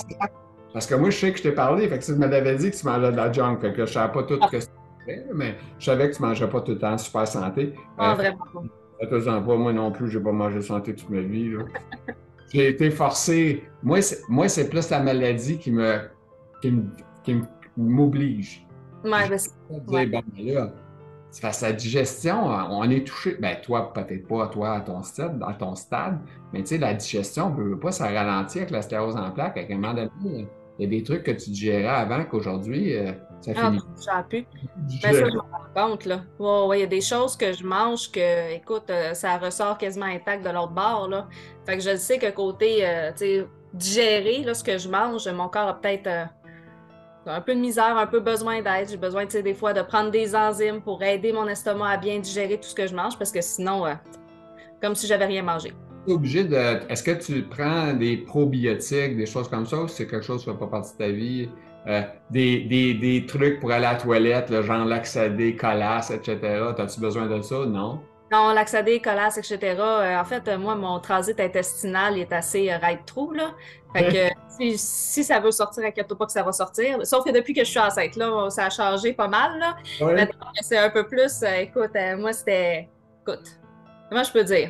Parce 0.73 0.85
que 0.87 0.95
moi, 0.95 1.09
je 1.09 1.17
sais 1.17 1.31
que 1.31 1.37
je 1.37 1.43
t'ai 1.43 1.51
parlé, 1.51 1.87
fait 1.87 1.99
que 1.99 2.05
tu 2.05 2.13
m'avais 2.13 2.55
dit 2.55 2.71
que 2.71 2.75
tu 2.75 2.85
mangeais 2.85 3.11
de 3.11 3.17
la 3.17 3.31
junk, 3.31 3.59
fait 3.59 3.73
que 3.73 3.85
je 3.85 3.91
savais 3.91 4.11
pas 4.11 4.23
tout. 4.23 4.39
Ah. 4.41 4.49
Que... 4.49 4.57
mais 5.33 5.55
je 5.79 5.85
savais 5.85 6.09
que 6.09 6.15
tu 6.15 6.21
ne 6.21 6.27
mangeais 6.27 6.47
pas 6.47 6.61
tout 6.61 6.71
le 6.71 6.79
temps 6.79 6.97
super 6.97 7.27
santé. 7.27 7.73
Non, 7.99 8.15
vraiment 8.15 8.45
pas. 8.53 9.57
Moi 9.57 9.73
non 9.73 9.91
plus, 9.91 10.09
je 10.09 10.17
n'ai 10.17 10.23
pas 10.23 10.31
mangé 10.31 10.61
santé 10.61 10.95
toute 10.95 11.09
ma 11.09 11.21
vie. 11.21 11.55
J'ai 12.53 12.69
été 12.69 12.91
forcé. 12.91 13.63
Moi, 13.81 14.01
c'est 14.01 14.69
plus 14.69 14.89
la 14.89 14.99
maladie 14.99 15.57
qui 15.57 15.71
me 15.71 15.99
qui 16.61 17.41
m'oblige. 17.75 18.67
Ouais, 19.03 19.27
ben, 19.27 19.37
ouais. 19.87 20.05
Ben 20.05 20.21
là, 20.37 20.71
face 21.31 21.63
à 21.63 21.69
la 21.69 21.73
digestion, 21.73 22.45
on 22.45 22.87
est 22.89 23.07
touché. 23.07 23.37
Ben, 23.39 23.57
toi, 23.63 23.91
peut-être 23.91 24.27
pas, 24.27 24.47
toi, 24.47 24.73
à 24.73 24.81
ton 24.81 25.01
stade, 25.01 25.41
à 25.47 25.53
ton 25.53 25.75
stade, 25.75 26.19
mais 26.53 26.59
tu 26.59 26.67
sais, 26.67 26.77
la 26.77 26.93
digestion, 26.93 27.47
on 27.47 27.59
ne 27.59 27.69
veut 27.69 27.79
pas, 27.79 27.91
ça 27.91 28.07
ralentit 28.07 28.59
avec 28.59 28.69
la 28.69 28.81
sclérose 28.83 29.15
en 29.15 29.31
plaques. 29.31 29.57
À 29.57 29.61
un 29.61 29.75
moment 29.75 29.93
donné, 29.95 30.47
il 30.81 30.85
y 30.85 30.87
a 30.87 30.99
des 30.99 31.03
trucs 31.03 31.21
que 31.21 31.31
tu 31.31 31.51
digérais 31.51 31.85
avant 31.85 32.25
qu'aujourd'hui, 32.25 32.97
euh, 32.97 33.11
ça 33.41 33.51
ah, 33.55 33.69
finit. 33.69 33.81
J'en 34.03 34.23
plus. 34.23 34.47
Ben, 35.03 35.13
ça, 35.13 35.13
je 35.13 35.25
me 35.25 35.39
rends 35.39 35.89
compte, 35.89 36.05
là. 36.05 36.21
Ouais, 36.39 36.79
il 36.79 36.81
y 36.81 36.83
a 36.83 36.87
des 36.87 37.01
choses 37.01 37.37
que 37.37 37.53
je 37.53 37.63
mange 37.63 38.11
que, 38.11 38.55
écoute, 38.55 38.89
euh, 38.89 39.13
ça 39.13 39.37
ressort 39.37 39.77
quasiment 39.77 40.07
intact 40.07 40.43
de 40.43 40.49
l'autre 40.49 40.71
bord, 40.71 41.07
là. 41.07 41.27
Fait 41.67 41.77
que 41.77 41.83
je 41.83 41.95
sais 41.97 42.17
que 42.17 42.31
côté, 42.31 42.79
euh, 42.81 43.11
tu 43.11 43.17
sais, 43.17 43.47
digérer, 43.75 44.43
là, 44.43 44.55
ce 44.55 44.63
que 44.63 44.79
je 44.79 44.89
mange, 44.89 45.27
mon 45.27 45.49
corps 45.49 45.67
a 45.67 45.79
peut-être 45.79 46.09
un 47.27 47.41
peu 47.41 47.53
de 47.53 47.59
misère, 47.59 47.95
un 47.95 48.07
peu 48.07 48.19
besoin 48.19 48.63
d'aide. 48.63 48.89
J'ai 48.89 48.97
besoin, 48.97 49.25
tu 49.25 49.33
sais, 49.33 49.43
des 49.43 49.53
fois, 49.53 49.73
de 49.73 49.83
prendre 49.83 50.09
des 50.09 50.35
enzymes 50.35 50.81
pour 50.81 51.03
aider 51.03 51.31
mon 51.31 51.47
estomac 51.47 51.91
à 51.91 51.97
bien 51.97 52.17
digérer 52.17 52.57
tout 52.57 52.67
ce 52.67 52.75
que 52.75 52.87
je 52.87 52.95
mange 52.95 53.19
parce 53.19 53.31
que 53.31 53.41
sinon, 53.41 53.85
euh, 53.85 53.93
comme 54.81 54.95
si 54.95 55.05
j'avais 55.05 55.25
rien 55.25 55.43
mangé. 55.43 55.73
Obligé 56.07 56.43
de. 56.43 56.55
Est-ce 56.89 57.03
que 57.03 57.11
tu 57.11 57.43
prends 57.43 57.93
des 57.93 58.17
probiotiques, 58.17 59.17
des 59.17 59.25
choses 59.25 59.47
comme 59.47 59.65
ça, 59.65 59.77
ou 59.77 59.87
c'est 59.87 60.07
quelque 60.07 60.25
chose 60.25 60.43
qui 60.43 60.49
ne 60.49 60.53
fait 60.55 60.59
pas 60.59 60.67
partie 60.67 60.93
de 60.93 60.97
ta 60.97 61.09
vie? 61.09 61.49
Euh, 61.87 62.01
des, 62.29 62.61
des, 62.61 62.93
des, 62.93 63.25
trucs 63.25 63.59
pour 63.59 63.71
aller 63.71 63.85
à 63.85 63.93
la 63.93 63.97
toilette, 63.97 64.51
le 64.51 64.61
genre 64.61 64.85
laxadé, 64.85 65.55
colasse, 65.55 66.11
etc. 66.11 66.37
As-tu 66.77 66.99
besoin 66.99 67.25
de 67.25 67.41
ça? 67.41 67.65
Non? 67.65 68.01
Non, 68.31 68.53
laxadé, 68.53 68.99
colasse, 68.99 69.37
etc. 69.39 69.75
Euh, 69.79 70.19
en 70.19 70.23
fait, 70.23 70.47
moi, 70.57 70.75
mon 70.75 70.99
transit 70.99 71.39
intestinal 71.39 72.19
est 72.19 72.31
assez 72.31 72.71
right 72.71 73.03
trou, 73.05 73.31
là. 73.31 73.55
Fait 73.93 74.07
que 74.07 74.67
si, 74.77 75.23
ça 75.23 75.39
veut 75.39 75.51
sortir, 75.51 75.83
inquiète 75.83 76.13
pas 76.13 76.25
que 76.25 76.31
ça 76.31 76.43
va 76.43 76.51
sortir. 76.51 77.05
Sauf 77.05 77.25
que 77.25 77.31
depuis 77.31 77.53
que 77.53 77.63
je 77.63 77.69
suis 77.69 77.79
enceinte, 77.79 78.15
là, 78.15 78.49
ça 78.49 78.65
a 78.65 78.69
changé 78.69 79.13
pas 79.13 79.27
mal. 79.27 79.59
Là. 79.59 79.75
Maintenant, 79.99 80.51
c'est 80.61 80.77
un 80.77 80.89
peu 80.89 81.05
plus. 81.05 81.43
Euh, 81.43 81.55
écoute, 81.61 81.91
euh, 81.95 82.17
moi, 82.17 82.33
c'était. 82.33 82.89
Écoute, 83.21 83.59
comment 84.09 84.23
je 84.23 84.31
peux 84.31 84.43
dire? 84.43 84.69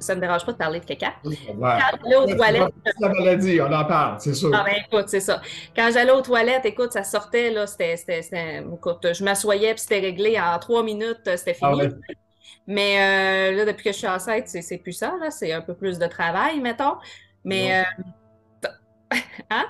Ça 0.00 0.14
ne 0.14 0.20
me 0.20 0.26
dérange 0.26 0.44
pas 0.44 0.52
de 0.52 0.56
parler 0.56 0.80
de 0.80 0.84
caca. 0.84 1.14
Quand 1.22 1.32
j'allais 2.02 2.16
aux 2.16 2.34
toilettes. 2.34 2.74
La 3.00 3.08
maladie, 3.08 3.60
on 3.60 3.72
en 3.72 3.84
parle, 3.84 4.20
c'est 4.20 4.34
sûr. 4.34 4.50
Ah, 4.54 4.64
ben, 4.64 4.74
écoute, 4.86 5.08
c'est 5.08 5.20
ça. 5.20 5.40
Quand 5.74 5.90
j'allais 5.92 6.12
aux 6.12 6.22
toilettes, 6.22 6.64
écoute, 6.64 6.92
ça 6.92 7.04
sortait, 7.04 7.50
là, 7.50 7.66
c'était. 7.66 7.96
Écoute, 8.74 9.06
je 9.12 9.24
m'assoyais, 9.24 9.74
puis 9.74 9.80
c'était 9.80 10.00
réglé 10.00 10.38
en 10.40 10.58
trois 10.58 10.82
minutes, 10.82 11.20
c'était 11.36 11.56
ah 11.62 11.72
fini. 11.72 11.88
Mais 12.66 13.52
euh, 13.52 13.56
là, 13.56 13.64
depuis 13.64 13.84
que 13.84 13.92
je 13.92 13.98
suis 13.98 14.08
enceinte, 14.08 14.46
c'est 14.46 14.78
plus 14.78 14.92
ça, 14.92 15.14
là. 15.20 15.30
C'est 15.30 15.52
un 15.52 15.62
peu 15.62 15.74
plus 15.74 15.98
de 15.98 16.06
travail, 16.06 16.60
mettons. 16.60 16.96
Mais. 17.44 17.84
hein? 19.50 19.66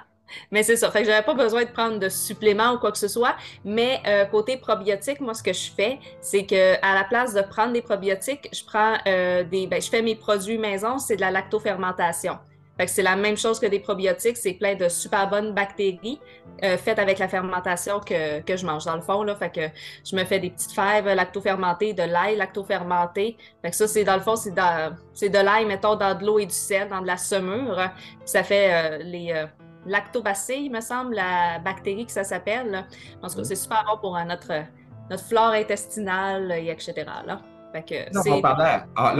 Mais 0.50 0.62
c'est 0.62 0.76
ça. 0.76 0.90
Fait 0.90 1.00
que 1.00 1.06
j'avais 1.06 1.24
pas 1.24 1.34
besoin 1.34 1.64
de 1.64 1.70
prendre 1.70 1.98
de 1.98 2.08
suppléments 2.08 2.72
ou 2.72 2.78
quoi 2.78 2.92
que 2.92 2.98
ce 2.98 3.08
soit. 3.08 3.36
Mais 3.64 4.00
euh, 4.06 4.24
côté 4.26 4.56
probiotique, 4.56 5.20
moi, 5.20 5.34
ce 5.34 5.42
que 5.42 5.52
je 5.52 5.70
fais, 5.70 5.98
c'est 6.20 6.46
que 6.46 6.74
à 6.84 6.94
la 6.94 7.04
place 7.04 7.34
de 7.34 7.42
prendre 7.42 7.72
des 7.72 7.82
probiotiques, 7.82 8.48
je 8.52 8.64
prends 8.64 8.96
euh, 9.06 9.44
des. 9.44 9.66
Ben, 9.66 9.80
je 9.80 9.88
fais 9.88 10.02
mes 10.02 10.16
produits 10.16 10.58
maison, 10.58 10.98
c'est 10.98 11.16
de 11.16 11.20
la 11.20 11.30
lactofermentation. 11.30 12.38
Fait 12.78 12.86
que 12.86 12.90
c'est 12.90 13.02
la 13.02 13.16
même 13.16 13.36
chose 13.36 13.60
que 13.60 13.66
des 13.66 13.80
probiotiques, 13.80 14.38
c'est 14.38 14.54
plein 14.54 14.74
de 14.74 14.88
super 14.88 15.28
bonnes 15.28 15.52
bactéries 15.52 16.18
euh, 16.64 16.78
faites 16.78 16.98
avec 16.98 17.18
la 17.18 17.28
fermentation 17.28 18.00
que, 18.00 18.40
que, 18.40 18.56
je 18.56 18.64
mange 18.64 18.86
dans 18.86 18.96
le 18.96 19.02
fond. 19.02 19.22
Là. 19.22 19.34
Fait 19.34 19.50
que 19.50 19.60
je 20.08 20.16
me 20.16 20.24
fais 20.24 20.38
des 20.38 20.50
petites 20.50 20.72
fèves 20.72 21.06
lactofermentées, 21.06 21.92
de 21.92 22.02
l'ail 22.02 22.36
lactofermenté. 22.36 23.36
Fait 23.60 23.70
que 23.70 23.76
ça, 23.76 23.86
c'est 23.86 24.04
dans 24.04 24.16
le 24.16 24.22
fond, 24.22 24.36
c'est, 24.36 24.52
de 24.52 25.38
l'ail, 25.38 25.66
mettons, 25.66 25.96
dans 25.96 26.14
de 26.14 26.24
l'eau 26.24 26.38
et 26.38 26.46
du 26.46 26.54
sel, 26.54 26.88
dans 26.88 27.02
de 27.02 27.06
la 27.06 27.18
semure. 27.18 27.76
Puis 27.96 28.08
ça 28.24 28.42
fait 28.42 28.98
les 29.04 29.46
lactobacilles, 29.86 30.70
me 30.70 30.80
semble, 30.80 31.14
la 31.14 31.58
bactérie 31.58 32.06
que 32.06 32.12
ça 32.12 32.24
s'appelle. 32.24 32.86
Parce 33.20 33.34
que 33.34 33.42
c'est 33.44 33.56
super 33.56 33.84
bon 33.86 34.00
pour 34.00 34.18
notre, 34.24 34.64
notre 35.10 35.24
flore 35.24 35.52
intestinale, 35.52 36.52
et 36.52 36.70
etc. 36.70 37.04
Là. 37.26 37.40
Fait 37.72 37.82
que 37.82 38.20
c'est... 38.20 38.42
Ah, 38.44 39.14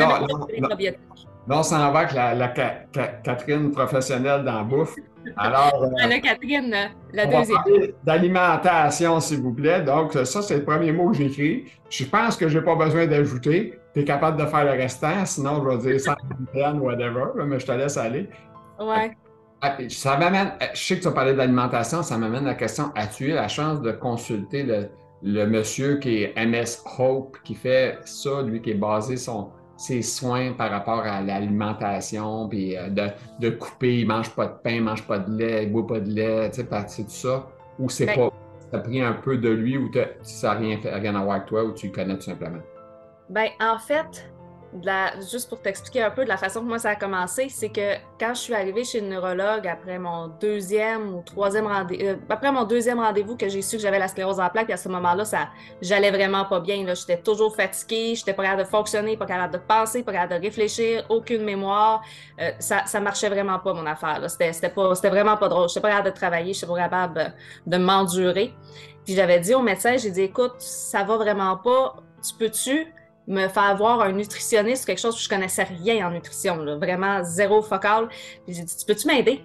Là, 1.49 1.59
on 1.59 1.63
s'en 1.65 1.91
va 1.91 2.01
avec 2.01 2.13
la, 2.15 2.49
Catherine 3.25 3.73
professionnelle 3.73 4.45
dans 4.45 4.59
la 4.59 4.63
bouffe. 4.63 4.95
Alors, 5.37 5.83
euh, 6.03 6.07
la 6.07 6.21
Catherine, 6.21 6.75
la 7.13 7.27
deuxième. 7.27 7.93
D'alimentation, 8.05 9.19
s'il 9.19 9.41
vous 9.41 9.53
plaît. 9.53 9.83
Donc, 9.83 10.13
ça, 10.13 10.43
c'est 10.43 10.59
le 10.59 10.65
premier 10.65 10.93
mot 10.93 11.11
que 11.11 11.17
j'écris. 11.17 11.65
Je 11.91 12.05
pense 12.05 12.37
que 12.37 12.49
je 12.49 12.59
n'ai 12.59 12.65
pas 12.65 12.77
besoin 12.77 13.07
d'ajouter. 13.07 13.81
Tu 13.93 14.01
es 14.01 14.05
capable 14.05 14.41
de 14.41 14.47
faire 14.47 14.65
le 14.65 14.71
restant, 14.71 15.27
sinon 15.27 15.63
je 15.63 15.77
vais 15.77 15.93
dire 15.93 16.01
100 16.55 16.79
whatever, 16.79 17.25
mais 17.45 17.59
je 17.59 17.67
te 17.67 17.73
laisse 17.73 17.97
aller. 17.97 18.31
Ouais. 18.79 19.17
Ah, 19.65 19.77
ça 19.89 20.17
m'amène, 20.17 20.55
je 20.75 20.83
sais 20.83 20.97
que 20.97 21.03
tu 21.03 21.09
as 21.09 21.13
parlé 21.13 21.35
d'alimentation, 21.35 22.03
ça 22.03 22.19
m'amène 22.19 22.45
à 22.47 22.49
la 22.49 22.55
question 22.55 22.91
as-tu 22.97 23.27
eu 23.27 23.35
la 23.35 23.47
chance 23.47 23.81
de 23.81 23.93
consulter 23.93 24.65
le, 24.65 24.89
le 25.23 25.47
monsieur 25.47 25.99
qui 25.99 26.25
est 26.25 26.35
MS 26.37 26.83
Hope, 26.99 27.39
qui 27.45 27.55
fait 27.55 27.99
ça, 28.05 28.43
lui 28.43 28.61
qui 28.61 28.71
est 28.71 28.75
basé 28.75 29.17
son, 29.17 29.51
ses 29.77 30.03
soins 30.03 30.53
par 30.53 30.71
rapport 30.71 31.01
à 31.01 31.21
l'alimentation, 31.21 32.49
puis 32.49 32.77
euh, 32.77 32.89
de, 33.39 33.51
couper, 33.51 34.01
il 34.01 34.07
mange 34.07 34.31
pas 34.31 34.47
de 34.47 34.55
pain, 34.63 34.73
il 34.73 34.83
mange 34.83 35.07
pas 35.07 35.19
de 35.19 35.31
lait, 35.37 35.65
il 35.65 35.73
boit 35.73 35.87
pas 35.87 36.01
de 36.01 36.11
lait, 36.11 36.51
tu 36.51 36.63
sais, 36.63 37.05
tout 37.05 37.11
ça, 37.11 37.47
ou 37.79 37.89
c'est 37.89 38.07
ben 38.07 38.17
pas, 38.17 38.33
ça 38.71 38.79
a 38.79 38.81
pris 38.81 39.01
un 39.01 39.13
peu 39.13 39.39
de 39.39 39.49
lui, 39.49 39.79
ou 39.79 39.91
ça 40.23 40.55
n'a 40.55 40.61
rien, 40.61 40.79
rien 40.83 41.15
à 41.15 41.23
voir 41.23 41.37
avec 41.37 41.47
toi, 41.47 41.65
ou 41.65 41.73
tu 41.73 41.87
le 41.87 41.93
connais 41.93 42.15
tout 42.17 42.23
simplement? 42.23 42.61
Ben, 43.29 43.49
en 43.61 43.79
fait, 43.79 44.32
juste 45.31 45.49
pour 45.49 45.61
t'expliquer 45.61 46.03
un 46.03 46.11
peu 46.11 46.25
de 46.25 46.29
la 46.29 46.37
façon 46.37 46.61
que 46.61 46.67
moi 46.67 46.79
ça 46.79 46.91
a 46.91 46.97
commencé, 46.97 47.49
c'est 47.51 47.69
que 47.69 47.95
quand 48.19 48.35
je 48.35 48.41
suis 48.41 48.55
arrivée 48.55 48.85
chez 48.85 49.01
le 49.01 49.09
neurologue 49.09 49.67
après 49.67 49.99
mon 49.99 50.29
deuxième 50.29 51.15
ou 51.15 51.23
troisième 51.23 51.67
rendez-vous, 51.67 52.05
euh, 52.05 52.17
après 52.29 52.51
mon 52.51 52.65
deuxième 52.65 52.99
rendez-vous 52.99 53.37
que 53.37 53.49
j'ai 53.49 53.61
su 53.61 53.77
que 53.77 53.83
j'avais 53.83 53.99
la 53.99 54.09
sclérose 54.09 54.41
en 54.41 54.49
plaques, 54.49 54.71
à 54.71 54.77
ce 54.77 54.89
moment-là, 54.89 55.25
ça, 55.25 55.51
j'allais 55.83 56.11
vraiment 56.11 56.45
pas 56.47 56.61
bien. 56.61 56.85
J'étais 56.95 57.19
toujours 57.19 57.55
fatiguée, 57.55 58.15
j'étais 58.15 58.33
pas 58.33 58.45
capable 58.45 58.63
de 58.63 58.69
fonctionner, 58.69 59.17
pas 59.17 59.27
capable 59.27 59.53
de 59.53 59.59
penser, 59.59 60.03
pas 60.03 60.13
capable 60.13 60.41
de 60.41 60.47
réfléchir, 60.47 61.05
aucune 61.09 61.45
mémoire. 61.45 62.03
Euh, 62.41 62.51
ça, 62.59 62.87
ça 62.87 63.01
marchait 63.01 63.29
vraiment 63.29 63.59
pas 63.59 63.75
mon 63.75 63.87
affaire. 63.87 64.23
C'était, 64.29 65.09
vraiment 65.11 65.37
pas 65.37 65.49
drôle. 65.49 65.69
J'étais 65.69 65.81
pas 65.81 65.91
capable 65.91 66.11
de 66.11 66.15
travailler, 66.15 66.55
j'étais 66.55 66.67
pas 66.67 66.79
capable 66.79 67.35
de 67.67 67.77
m'endurer. 67.77 68.55
Puis 69.05 69.15
j'avais 69.15 69.41
dit 69.41 69.55
au 69.55 69.63
médecin, 69.63 69.97
j'ai 69.97 70.11
dit, 70.11 70.23
écoute, 70.23 70.55
ça 70.59 71.05
va 71.05 71.17
vraiment 71.17 71.57
pas. 71.57 71.97
Tu 72.27 72.35
peux-tu 72.35 72.87
me 73.27 73.49
faire 73.49 73.77
voir 73.77 74.01
un 74.01 74.13
nutritionniste, 74.13 74.85
quelque 74.87 75.01
chose 75.01 75.17
que 75.17 75.23
je 75.23 75.29
connaissais 75.29 75.65
rien 75.65 76.09
en 76.09 76.11
nutrition, 76.11 76.57
vraiment 76.79 77.23
zéro 77.23 77.63
focal. 77.63 78.09
Puis 78.45 78.55
j'ai 78.55 78.63
dit, 78.63 78.77
tu 78.77 78.85
peux-tu 78.85 79.07
m'aider? 79.07 79.45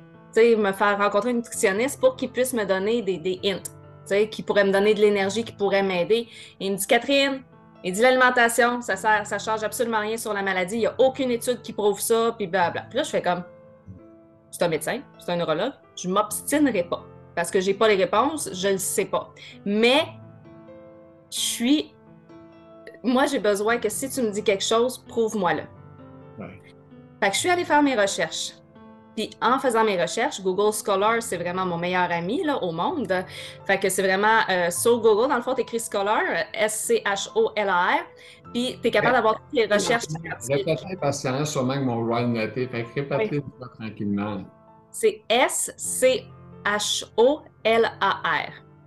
me 0.57 0.71
faire 0.71 0.97
rencontrer 0.97 1.31
un 1.31 1.33
nutritionniste 1.33 1.99
pour 1.99 2.15
qu'il 2.15 2.29
puisse 2.29 2.53
me 2.53 2.65
donner 2.65 3.01
des, 3.01 3.17
des 3.17 3.39
hints, 3.43 4.27
qui 4.29 4.43
pourrait 4.43 4.65
me 4.65 4.71
donner 4.71 4.93
de 4.93 5.01
l'énergie, 5.01 5.43
qui 5.43 5.51
pourrait 5.51 5.83
m'aider. 5.83 6.27
Il 6.59 6.73
me 6.73 6.77
dit, 6.77 6.87
Catherine, 6.87 7.41
il 7.83 7.93
dit 7.93 8.01
l'alimentation, 8.01 8.81
ça 8.81 8.95
sert, 8.95 9.25
ça 9.25 9.39
change 9.39 9.63
absolument 9.63 9.99
rien 9.99 10.17
sur 10.17 10.33
la 10.33 10.41
maladie. 10.41 10.75
Il 10.75 10.79
n'y 10.79 10.87
a 10.87 10.95
aucune 10.97 11.31
étude 11.31 11.61
qui 11.61 11.73
prouve 11.73 11.99
ça, 11.99 12.35
puis 12.37 12.47
blablabla. 12.47 12.85
Puis 12.89 12.97
là, 12.97 13.03
je 13.03 13.09
fais 13.09 13.21
comme, 13.21 13.43
c'est 14.51 14.63
un 14.63 14.67
médecin, 14.67 15.01
c'est 15.19 15.31
un 15.31 15.37
neurologue, 15.37 15.73
je 15.95 16.07
m'obstinerai 16.07 16.83
pas. 16.83 17.03
Parce 17.35 17.51
que 17.51 17.59
j'ai 17.59 17.73
pas 17.73 17.87
les 17.87 17.95
réponses, 17.95 18.49
je 18.51 18.69
le 18.69 18.77
sais 18.77 19.05
pas. 19.05 19.31
Mais 19.65 20.01
je 21.31 21.39
suis 21.39 21.95
moi, 23.07 23.25
j'ai 23.25 23.39
besoin 23.39 23.77
que 23.77 23.89
si 23.89 24.09
tu 24.09 24.21
me 24.21 24.29
dis 24.29 24.43
quelque 24.43 24.63
chose, 24.63 24.97
prouve-moi-le. 25.07 25.63
Fait 27.19 27.29
que 27.29 27.33
je 27.33 27.39
suis 27.39 27.49
allée 27.49 27.65
faire 27.65 27.81
mes 27.81 27.95
recherches. 27.95 28.53
Puis 29.15 29.31
en 29.41 29.57
faisant 29.57 29.83
mes 29.83 29.99
recherches, 29.99 30.39
Google 30.41 30.71
Scholar, 30.71 31.23
c'est 31.23 31.37
vraiment 31.37 31.65
mon 31.65 31.77
meilleur 31.77 32.11
ami 32.11 32.43
là, 32.43 32.61
au 32.61 32.71
monde. 32.71 33.11
Fait 33.65 33.79
que 33.79 33.89
c'est 33.89 34.03
vraiment 34.03 34.41
euh, 34.47 34.69
sur 34.69 35.01
Google, 35.01 35.29
dans 35.29 35.37
le 35.37 35.41
fond, 35.41 35.55
tu 35.55 35.61
écris 35.61 35.79
Scholar, 35.79 36.21
S-C-H-O-L-A-R, 36.53 38.05
puis 38.53 38.77
tu 38.79 38.87
es 38.87 38.91
capable 38.91 39.13
d'avoir 39.15 39.37
toutes 39.37 39.53
les 39.53 39.65
recherches 39.65 40.05
Répétez 40.47 40.75
que 40.75 41.45
sûrement 41.45 41.73
que 41.73 41.79
mon 41.79 42.05
ride 42.05 42.27
noté. 42.27 42.67
Fait 42.67 42.83
que 42.83 42.99
répétez 42.99 43.41
tranquillement. 43.79 44.43
C'est 44.91 45.23
S-C-H-O-L-A-R. 45.29 46.23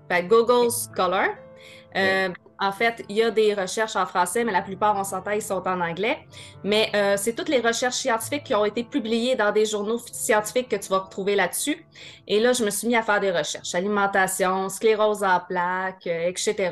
Fait 0.08 0.22
Google 0.28 0.70
Scholar. 0.70 1.30
Euh, 1.96 2.28
en 2.60 2.72
fait, 2.72 3.04
il 3.08 3.16
y 3.16 3.22
a 3.22 3.30
des 3.30 3.54
recherches 3.54 3.96
en 3.96 4.04
français, 4.04 4.44
mais 4.44 4.52
la 4.52 4.60
plupart, 4.60 4.94
on 4.96 5.04
s'entend, 5.04 5.30
ils 5.30 5.40
sont 5.42 5.66
en 5.66 5.80
anglais. 5.80 6.18
Mais 6.62 6.90
euh, 6.94 7.16
c'est 7.16 7.34
toutes 7.34 7.48
les 7.48 7.60
recherches 7.60 7.96
scientifiques 7.96 8.44
qui 8.44 8.54
ont 8.54 8.66
été 8.66 8.84
publiées 8.84 9.34
dans 9.34 9.50
des 9.50 9.64
journaux 9.64 9.98
scientifiques 10.12 10.68
que 10.68 10.76
tu 10.76 10.90
vas 10.90 10.98
retrouver 10.98 11.36
là-dessus. 11.36 11.86
Et 12.28 12.38
là, 12.38 12.52
je 12.52 12.62
me 12.62 12.70
suis 12.70 12.86
mis 12.86 12.96
à 12.96 13.02
faire 13.02 13.18
des 13.18 13.30
recherches. 13.30 13.74
Alimentation, 13.74 14.68
sclérose 14.68 15.24
en 15.24 15.40
plaques, 15.40 16.06
euh, 16.06 16.28
etc. 16.28 16.70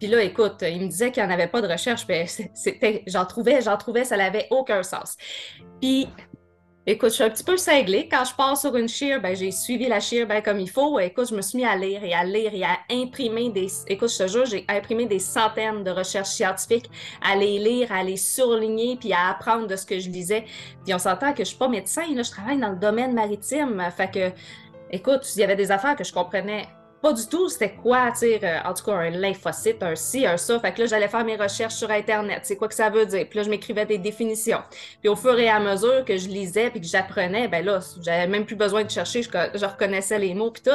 Puis 0.00 0.08
là, 0.08 0.20
écoute, 0.24 0.56
il 0.62 0.80
me 0.80 0.88
disait 0.88 1.12
qu'il 1.12 1.22
n'y 1.22 1.28
en 1.28 1.32
avait 1.32 1.46
pas 1.46 1.62
de 1.62 1.68
recherche. 1.68 2.04
mais 2.08 2.26
j'en 3.06 3.24
trouvais, 3.24 3.60
j'en 3.62 3.76
trouvais, 3.76 4.04
ça 4.04 4.16
n'avait 4.16 4.48
aucun 4.50 4.82
sens. 4.82 5.16
Puis 5.80 6.08
Écoute, 6.84 7.10
je 7.10 7.14
suis 7.14 7.22
un 7.22 7.30
petit 7.30 7.44
peu 7.44 7.56
cinglée. 7.56 8.08
Quand 8.10 8.24
je 8.24 8.34
pars 8.34 8.56
sur 8.56 8.74
une 8.74 8.88
shear, 8.88 9.20
ben, 9.20 9.36
j'ai 9.36 9.52
suivi 9.52 9.86
la 9.86 10.00
shear 10.00 10.26
ben, 10.26 10.42
comme 10.42 10.58
il 10.58 10.68
faut. 10.68 10.98
Écoute, 10.98 11.28
je 11.30 11.34
me 11.36 11.40
suis 11.40 11.58
mis 11.58 11.64
à 11.64 11.76
lire 11.76 12.02
et 12.02 12.12
à 12.12 12.24
lire 12.24 12.52
et 12.52 12.64
à 12.64 12.76
imprimer 12.90 13.50
des. 13.50 13.68
Écoute, 13.86 14.10
je 14.10 14.24
te 14.24 14.26
jure, 14.26 14.46
j'ai 14.46 14.64
imprimé 14.68 15.06
des 15.06 15.20
centaines 15.20 15.84
de 15.84 15.92
recherches 15.92 16.30
scientifiques, 16.30 16.90
à 17.24 17.36
les 17.36 17.60
lire, 17.60 17.92
à 17.92 18.02
les 18.02 18.16
surligner, 18.16 18.96
puis 18.96 19.12
à 19.12 19.30
apprendre 19.30 19.68
de 19.68 19.76
ce 19.76 19.86
que 19.86 20.00
je 20.00 20.10
lisais. 20.10 20.44
Puis 20.84 20.92
on 20.92 20.98
s'entend 20.98 21.32
que 21.32 21.44
je 21.44 21.50
suis 21.50 21.56
pas 21.56 21.68
médecin, 21.68 22.02
là, 22.16 22.24
je 22.24 22.30
travaille 22.32 22.58
dans 22.58 22.70
le 22.70 22.78
domaine 22.78 23.14
maritime. 23.14 23.80
Fait 23.96 24.10
que, 24.10 24.32
écoute, 24.90 25.24
il 25.36 25.40
y 25.40 25.44
avait 25.44 25.54
des 25.54 25.70
affaires 25.70 25.94
que 25.94 26.02
je 26.02 26.12
comprenais 26.12 26.66
pas 27.02 27.12
du 27.12 27.26
tout 27.26 27.48
c'était 27.48 27.72
quoi, 27.72 28.12
tu 28.16 28.26
euh, 28.26 28.58
en 28.64 28.72
tout 28.72 28.84
cas, 28.84 28.92
un 28.92 29.10
lymphocyte, 29.10 29.82
un 29.82 29.96
ci, 29.96 30.24
un 30.24 30.36
ça. 30.36 30.60
Fait 30.60 30.72
que 30.72 30.82
là, 30.82 30.86
j'allais 30.86 31.08
faire 31.08 31.24
mes 31.24 31.36
recherches 31.36 31.74
sur 31.74 31.90
Internet. 31.90 32.40
C'est 32.44 32.56
quoi 32.56 32.68
que 32.68 32.74
ça 32.74 32.88
veut 32.90 33.04
dire? 33.04 33.26
Puis 33.28 33.38
là, 33.38 33.42
je 33.42 33.50
m'écrivais 33.50 33.84
des 33.84 33.98
définitions. 33.98 34.60
Puis 35.00 35.08
au 35.08 35.16
fur 35.16 35.36
et 35.38 35.48
à 35.48 35.58
mesure 35.58 36.04
que 36.04 36.16
je 36.16 36.28
lisais 36.28 36.70
puis 36.70 36.80
que 36.80 36.86
j'apprenais, 36.86 37.48
ben 37.48 37.64
là, 37.64 37.80
j'avais 38.00 38.28
même 38.28 38.46
plus 38.46 38.54
besoin 38.54 38.84
de 38.84 38.90
chercher, 38.90 39.22
je, 39.22 39.66
reconnaissais 39.66 40.18
les 40.18 40.32
mots 40.32 40.52
puis 40.52 40.62
tout. 40.62 40.70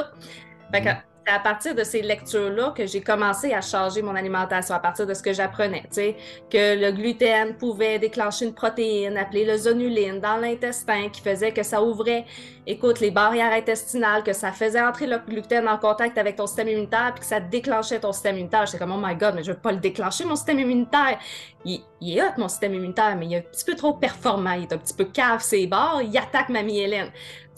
Fait 0.72 0.82
que 0.82 0.90
c'est 1.28 1.34
à 1.34 1.40
partir 1.40 1.76
de 1.76 1.84
ces 1.84 2.02
lectures-là 2.02 2.74
que 2.76 2.86
j'ai 2.86 3.02
commencé 3.02 3.54
à 3.54 3.60
changer 3.60 4.02
mon 4.02 4.16
alimentation, 4.16 4.74
à 4.74 4.80
partir 4.80 5.06
de 5.06 5.14
ce 5.14 5.22
que 5.22 5.34
j'apprenais, 5.34 5.82
tu 5.82 5.96
sais, 5.96 6.16
que 6.50 6.80
le 6.80 6.92
gluten 6.92 7.58
pouvait 7.58 8.00
déclencher 8.00 8.46
une 8.46 8.54
protéine 8.54 9.18
appelée 9.18 9.46
le 9.46 9.58
zonuline 9.58 10.22
dans 10.22 10.38
l'intestin 10.38 11.10
qui 11.10 11.22
faisait 11.22 11.52
que 11.52 11.64
ça 11.64 11.84
ouvrait, 11.84 12.26
écoute, 12.66 13.02
les 13.02 13.12
barrières 13.12 13.52
intestinales, 13.52 14.24
que 14.24 14.32
ça 14.32 14.54
faisait 14.54 14.80
entrer 14.80 15.06
le 15.06 15.18
gluten 15.18 15.68
en 15.68 15.78
contact 15.78 16.18
avec 16.18 16.38
ton 16.38 16.48
système 16.48 16.70
immunitaire 16.70 17.12
puis 17.14 17.22
que 17.22 17.26
ça 17.26 17.42
déclenchait 17.42 18.00
ton 18.00 18.14
système 18.14 18.36
immunitaire. 18.36 18.66
J'étais 18.66 18.78
comme, 18.78 18.94
oh 18.94 19.02
my 19.06 19.16
god, 19.16 19.36
mais 19.36 19.44
je 19.44 19.52
veux 19.52 19.58
pas 19.58 19.74
le 19.74 19.80
déclencher, 19.80 20.24
mon 20.24 20.36
système 20.38 20.60
immunitaire. 20.60 21.20
Il, 21.66 21.82
est 22.02 22.22
hot, 22.22 22.34
mon 22.38 22.48
système 22.48 22.74
immunitaire, 22.74 23.18
mais 23.18 23.26
il 23.26 23.34
est 23.34 23.38
un 23.40 23.42
petit 23.42 23.66
peu 23.66 23.76
trop 23.76 23.94
performant, 23.94 24.54
il 24.54 24.64
est 24.64 24.74
un 24.74 24.78
petit 24.78 24.94
peu 24.94 25.04
cave 25.04 25.42
ses 25.42 25.68
barres, 25.68 26.02
il 26.02 26.18
attaque 26.18 26.48
mamie 26.48 26.80
Hélène. 26.80 27.12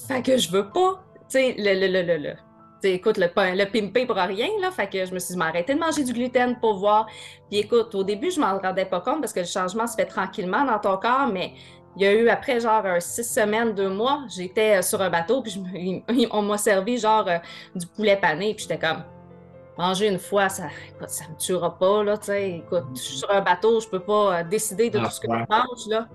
Fait 0.08 0.24
que 0.24 0.38
je 0.38 0.50
veux 0.50 0.70
pas, 0.70 1.04
tu 1.30 1.38
sais, 1.38 1.56
le, 1.56 1.80
le, 1.80 1.88
le, 1.88 2.02
le, 2.02 2.18
le 2.18 2.49
écoute, 2.84 3.18
le, 3.18 3.28
le 3.28 3.66
pimpé 3.66 4.06
pour 4.06 4.16
rien, 4.16 4.48
là. 4.62 4.72
Fait 4.72 4.88
que 4.88 5.06
je 5.06 5.14
me 5.14 5.20
suis 5.20 5.36
dit, 5.36 5.42
arrêté 5.42 5.74
de 5.74 5.80
manger 5.80 6.04
du 6.04 6.14
gluten 6.14 6.58
pour 6.60 6.78
voir. 6.78 7.08
Puis 7.50 7.60
écoute, 7.60 7.94
au 7.96 8.04
début, 8.04 8.32
je 8.32 8.40
m'en 8.40 8.58
rendais 8.58 8.86
pas 8.86 9.02
compte 9.02 9.22
parce 9.22 9.34
que 9.34 9.42
le 9.42 9.46
changement 9.46 9.88
se 9.88 9.96
fait 9.96 10.06
tranquillement 10.06 10.64
dans 10.64 10.80
ton 10.80 10.98
corps, 10.98 11.28
mais 11.32 11.54
il 11.96 12.04
y 12.04 12.08
a 12.08 12.14
eu, 12.14 12.30
après 12.30 12.60
genre 12.60 12.84
six 13.00 13.24
semaines, 13.24 13.74
deux 13.74 13.90
mois, 13.90 14.24
j'étais 14.30 14.78
euh, 14.78 14.82
sur 14.82 15.02
un 15.02 15.10
bateau, 15.10 15.42
puis 15.42 15.62
on 16.32 16.42
m'a 16.42 16.58
servi 16.58 16.98
genre 16.98 17.28
euh, 17.28 17.38
du 17.76 17.86
poulet 17.88 18.16
pané, 18.16 18.54
puis 18.54 18.66
j'étais 18.70 18.80
comme, 18.80 19.04
manger 19.78 20.08
une 20.08 20.20
fois, 20.20 20.50
ça, 20.50 20.68
écoute, 20.90 21.10
ça 21.10 21.26
me 21.30 21.36
tuera 21.38 21.78
pas, 21.78 22.04
là, 22.04 22.18
tu 22.18 22.26
sais. 22.26 22.52
Écoute, 22.58 22.84
je 22.96 23.00
suis 23.00 23.18
sur 23.18 23.32
un 23.32 23.42
bateau, 23.42 23.80
je 23.80 23.88
peux 23.88 24.00
pas 24.00 24.40
euh, 24.40 24.44
décider 24.44 24.90
de 24.90 25.00
ah, 25.00 25.06
tout 25.06 25.12
ce 25.12 25.20
que 25.20 25.28
je 25.28 25.46
mange, 25.50 25.88
là. 25.88 26.08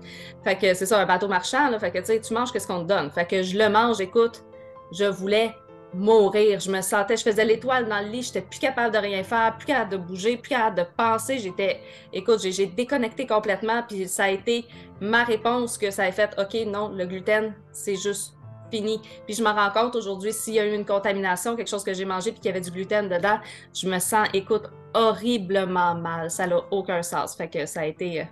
Fait 0.43 0.55
que 0.55 0.73
c'est 0.73 0.85
ça, 0.85 0.99
un 0.99 1.05
bateau 1.05 1.27
marchand, 1.27 1.69
là. 1.69 1.79
Fait 1.79 1.91
que, 1.91 1.99
tu 1.99 2.05
sais, 2.05 2.21
tu 2.21 2.33
manges 2.33 2.51
qu'est-ce 2.51 2.67
qu'on 2.67 2.83
te 2.83 2.87
donne. 2.87 3.09
Fait 3.11 3.25
que 3.25 3.41
je 3.41 3.57
le 3.57 3.69
mange, 3.69 3.99
écoute, 3.99 4.43
je 4.91 5.05
voulais 5.05 5.53
mourir. 5.95 6.59
Je 6.59 6.69
me 6.69 6.81
sentais, 6.81 7.15
je 7.17 7.23
faisais 7.23 7.45
l'étoile 7.45 7.87
dans 7.87 8.01
le 8.01 8.07
lit, 8.07 8.23
j'étais 8.23 8.41
plus 8.41 8.59
capable 8.59 8.93
de 8.93 8.99
rien 8.99 9.23
faire, 9.23 9.55
plus 9.57 9.65
capable 9.65 9.91
de 9.91 9.97
bouger, 9.97 10.37
plus 10.37 10.49
capable 10.49 10.77
de 10.77 10.85
penser. 10.97 11.39
J'étais, 11.39 11.79
écoute, 12.11 12.41
j'ai 12.41 12.65
déconnecté 12.65 13.25
complètement, 13.25 13.81
puis 13.87 14.07
ça 14.07 14.25
a 14.25 14.29
été 14.29 14.65
ma 14.99 15.23
réponse 15.23 15.77
que 15.77 15.89
ça 15.91 16.03
a 16.03 16.11
fait, 16.11 16.35
OK, 16.37 16.67
non, 16.67 16.89
le 16.89 17.05
gluten, 17.05 17.53
c'est 17.71 17.95
juste 17.95 18.35
fini. 18.69 18.99
Puis 19.25 19.35
je 19.35 19.43
me 19.43 19.49
rends 19.49 19.71
compte 19.71 19.95
aujourd'hui, 19.95 20.33
s'il 20.33 20.55
y 20.55 20.59
a 20.59 20.65
eu 20.65 20.73
une 20.73 20.85
contamination, 20.85 21.55
quelque 21.55 21.69
chose 21.69 21.83
que 21.83 21.93
j'ai 21.93 22.05
mangé, 22.05 22.31
puis 22.31 22.41
qu'il 22.41 22.49
y 22.49 22.51
avait 22.51 22.61
du 22.61 22.71
gluten 22.71 23.07
dedans, 23.07 23.39
je 23.73 23.87
me 23.87 23.99
sens, 23.99 24.27
écoute, 24.33 24.69
horriblement 24.93 25.95
mal. 25.95 26.29
Ça 26.29 26.47
n'a 26.47 26.59
aucun 26.71 27.03
sens. 27.03 27.35
Fait 27.35 27.47
que 27.49 27.65
ça 27.65 27.81
a 27.81 27.85
été 27.85 28.21
euh, 28.21 28.25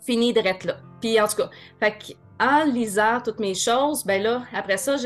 fini 0.00 0.32
de 0.32 0.40
là. 0.40 0.76
Puis 1.00 1.20
en 1.20 1.26
tout 1.26 1.36
cas, 1.36 1.50
fait 1.78 1.92
que 1.92 2.12
en 2.40 2.64
lisant 2.64 3.20
toutes 3.22 3.38
mes 3.38 3.54
choses, 3.54 4.04
ben 4.04 4.22
là, 4.22 4.42
après 4.54 4.78
ça, 4.78 4.96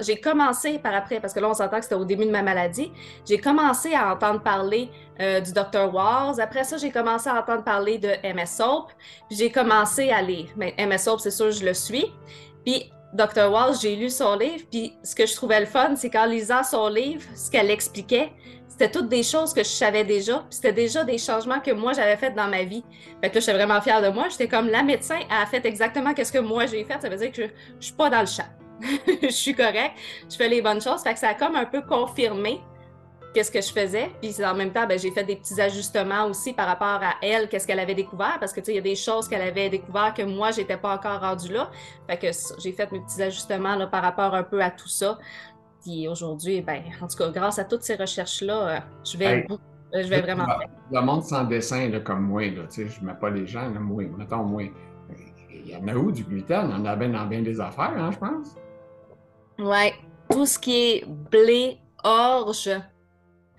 j'ai 0.00 0.20
commencé 0.20 0.78
par 0.78 0.94
après, 0.94 1.18
parce 1.18 1.34
que 1.34 1.40
là, 1.40 1.50
on 1.50 1.54
s'entend 1.54 1.78
que 1.78 1.82
c'était 1.82 1.96
au 1.96 2.04
début 2.04 2.24
de 2.24 2.30
ma 2.30 2.42
maladie, 2.42 2.92
j'ai 3.28 3.38
commencé 3.38 3.94
à 3.94 4.12
entendre 4.12 4.40
parler 4.40 4.88
euh, 5.20 5.40
du 5.40 5.52
Dr. 5.52 5.92
Wars. 5.92 6.38
Après 6.38 6.62
ça, 6.62 6.76
j'ai 6.76 6.90
commencé 6.90 7.28
à 7.28 7.40
entendre 7.40 7.64
parler 7.64 7.98
de 7.98 8.08
MS 8.22 8.46
Soap. 8.46 8.92
Puis 9.28 9.38
j'ai 9.38 9.50
commencé 9.50 10.10
à 10.10 10.22
lire. 10.22 10.46
Mais 10.56 10.74
MS 10.78 10.98
Soap, 10.98 11.20
c'est 11.20 11.32
sûr, 11.32 11.50
je 11.50 11.64
le 11.64 11.74
suis. 11.74 12.06
Puis 12.64 12.92
Dr. 13.12 13.50
Walls, 13.50 13.76
j'ai 13.80 13.94
lu 13.94 14.10
son 14.10 14.36
livre, 14.36 14.64
puis 14.70 14.92
ce 15.04 15.14
que 15.14 15.24
je 15.24 15.34
trouvais 15.36 15.60
le 15.60 15.66
fun, 15.66 15.94
c'est 15.94 16.10
qu'en 16.10 16.26
lisant 16.26 16.64
son 16.64 16.88
livre, 16.88 17.22
ce 17.36 17.48
qu'elle 17.48 17.70
expliquait, 17.70 18.32
c'était 18.76 18.90
toutes 18.90 19.08
des 19.08 19.22
choses 19.22 19.54
que 19.54 19.62
je 19.62 19.68
savais 19.68 20.02
déjà, 20.02 20.38
puis 20.38 20.46
c'était 20.50 20.72
déjà 20.72 21.04
des 21.04 21.16
changements 21.16 21.60
que 21.60 21.70
moi 21.70 21.92
j'avais 21.92 22.16
fait 22.16 22.32
dans 22.32 22.48
ma 22.48 22.64
vie. 22.64 22.84
Fait 23.22 23.30
que 23.30 23.36
là, 23.36 23.40
j'étais 23.40 23.52
vraiment 23.52 23.80
fière 23.80 24.02
de 24.02 24.08
moi. 24.08 24.26
J'étais 24.28 24.48
comme 24.48 24.66
la 24.66 24.82
médecin 24.82 25.20
a 25.30 25.46
fait 25.46 25.64
exactement 25.64 26.10
ce 26.16 26.32
que 26.32 26.40
moi 26.40 26.66
j'ai 26.66 26.82
fait. 26.82 27.00
Ça 27.00 27.08
veut 27.08 27.16
dire 27.16 27.30
que 27.30 27.42
je, 27.78 27.86
suis 27.86 27.94
pas 27.94 28.10
dans 28.10 28.18
le 28.18 28.26
champ. 28.26 28.48
je 29.22 29.28
suis 29.28 29.54
correct, 29.54 29.92
je 30.28 30.34
fais 30.34 30.48
les 30.48 30.60
bonnes 30.60 30.80
choses. 30.82 31.04
Fait 31.04 31.14
que 31.14 31.20
ça 31.20 31.28
a 31.28 31.34
comme 31.34 31.54
un 31.54 31.66
peu 31.66 31.82
confirmé 31.82 32.60
qu'est-ce 33.32 33.52
que 33.52 33.60
je 33.60 33.72
faisais. 33.72 34.10
Puis 34.20 34.44
en 34.44 34.56
même 34.56 34.72
temps, 34.72 34.88
ben, 34.88 34.98
j'ai 34.98 35.12
fait 35.12 35.22
des 35.22 35.36
petits 35.36 35.60
ajustements 35.60 36.26
aussi 36.26 36.52
par 36.52 36.66
rapport 36.66 37.00
à 37.00 37.14
elle, 37.22 37.48
qu'est-ce 37.48 37.68
qu'elle 37.68 37.78
avait 37.78 37.94
découvert, 37.94 38.38
parce 38.40 38.52
que 38.52 38.58
tu 38.58 38.66
sais, 38.66 38.72
il 38.72 38.76
y 38.76 38.78
a 38.78 38.82
des 38.82 38.96
choses 38.96 39.28
qu'elle 39.28 39.42
avait 39.42 39.68
découvert 39.68 40.12
que 40.14 40.22
moi, 40.22 40.50
j'étais 40.50 40.76
pas 40.76 40.94
encore 40.94 41.20
rendue 41.20 41.52
là. 41.52 41.70
Fait 42.08 42.16
que 42.16 42.26
j'ai 42.58 42.72
fait 42.72 42.90
mes 42.90 42.98
petits 42.98 43.22
ajustements 43.22 43.76
là, 43.76 43.86
par 43.86 44.02
rapport 44.02 44.34
un 44.34 44.42
peu 44.42 44.60
à 44.60 44.70
tout 44.70 44.88
ça. 44.88 45.16
Puis 45.84 46.08
aujourd'hui, 46.08 46.62
ben, 46.62 46.82
en 47.00 47.06
tout 47.06 47.16
cas, 47.16 47.30
grâce 47.30 47.58
à 47.58 47.64
toutes 47.64 47.82
ces 47.82 47.94
recherches-là, 47.96 48.68
euh, 48.68 48.78
je 49.04 49.18
vais, 49.18 49.46
euh, 49.50 50.02
je 50.02 50.08
vais 50.08 50.22
vraiment. 50.22 50.46
Le, 50.90 51.00
monde 51.00 51.22
sans 51.22 51.44
dessin, 51.44 51.88
là, 51.88 52.00
comme 52.00 52.22
moi, 52.22 52.46
là, 52.50 52.62
je 52.70 52.82
ne 52.82 53.06
mets 53.06 53.18
pas 53.20 53.30
les 53.30 53.46
gens, 53.46 53.68
là, 53.68 53.78
moi, 53.78 54.04
mettons 54.16 54.44
moi. 54.44 54.64
Il 55.50 55.70
y 55.70 55.76
en 55.76 55.86
a 55.88 55.94
où 55.94 56.10
du 56.10 56.24
gluten? 56.24 56.68
Il 56.68 56.76
y 56.76 56.80
en 56.80 56.84
a 56.84 56.96
bien 56.96 57.08
dans 57.08 57.26
bien 57.26 57.42
des 57.42 57.60
affaires, 57.60 57.94
hein, 57.96 58.10
je 58.12 58.18
pense. 58.18 58.56
Oui. 59.58 59.92
Tout 60.28 60.46
ce 60.46 60.58
qui 60.58 60.76
est 60.76 61.06
blé, 61.06 61.78
orge, 62.02 62.68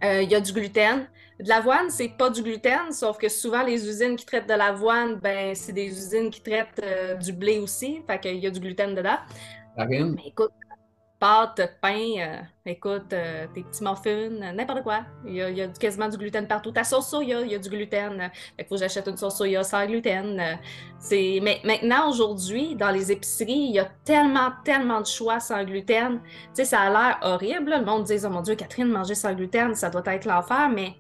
euh, 0.04 0.22
il 0.22 0.30
y 0.30 0.36
a 0.36 0.42
du 0.42 0.52
gluten. 0.52 1.08
De 1.40 1.50
l'avoine, 1.50 1.90
c'est 1.90 2.10
pas 2.10 2.30
du 2.30 2.42
gluten, 2.42 2.92
sauf 2.92 3.18
que 3.18 3.28
souvent 3.28 3.64
les 3.64 3.88
usines 3.88 4.16
qui 4.16 4.26
traitent 4.26 4.48
de 4.48 4.54
l'avoine, 4.54 5.16
ben 5.16 5.54
c'est 5.54 5.74
des 5.74 5.88
usines 5.88 6.30
qui 6.30 6.42
traitent 6.42 6.82
euh, 6.82 7.16
du 7.16 7.34
blé 7.34 7.60
aussi, 7.60 8.02
fait 8.08 8.20
qu'il 8.20 8.38
y 8.38 8.48
a 8.48 8.50
du 8.50 8.60
gluten 8.60 8.96
dedans. 8.96 9.18
Mais 9.78 10.02
écoute, 10.26 10.52
pâte, 11.20 11.78
pain, 11.82 12.14
euh, 12.20 12.38
écoute, 12.66 13.10
tes 13.10 13.64
petits 13.64 13.84
muffins, 13.84 14.30
n'importe 14.54 14.84
quoi. 14.84 15.02
Il 15.26 15.36
y, 15.36 15.62
a, 15.62 15.68
quasiment 15.68 16.10
du 16.10 16.18
gluten 16.18 16.48
partout. 16.48 16.72
Ta 16.72 16.84
sauce 16.84 17.10
soya, 17.10 17.42
il 17.42 17.52
y 17.52 17.56
a 17.56 17.60
du 17.60 17.70
gluten. 17.70 18.20
Fait 18.20 18.32
qu'il 18.58 18.66
faut 18.68 18.76
que 18.76 18.82
j'achète 18.82 19.08
une 19.08 19.18
sauce 19.18 19.38
soya 19.38 19.64
sans 19.64 19.86
gluten. 19.86 20.58
Mais 21.12 21.62
maintenant, 21.64 22.10
aujourd'hui, 22.10 22.76
dans 22.76 22.92
les 22.92 23.12
épiceries, 23.12 23.52
il 23.52 23.76
y 23.76 23.80
a 23.80 23.90
tellement, 24.04 24.52
tellement 24.64 25.02
de 25.02 25.08
choix 25.08 25.40
sans 25.40 25.64
gluten. 25.64 26.20
Tu 26.24 26.30
sais, 26.54 26.66
ça 26.66 26.82
a 26.82 26.90
l'air 26.90 27.20
horrible. 27.22 27.72
Le 27.80 27.86
monde 27.86 28.04
dit, 28.04 28.18
oh 28.26 28.30
mon 28.30 28.42
Dieu, 28.42 28.56
Catherine, 28.56 28.88
manger 28.88 29.16
sans 29.16 29.34
gluten, 29.34 29.74
ça 29.74 29.90
doit 29.90 30.04
être 30.06 30.26
l'enfer, 30.26 30.70
mais 30.70 30.96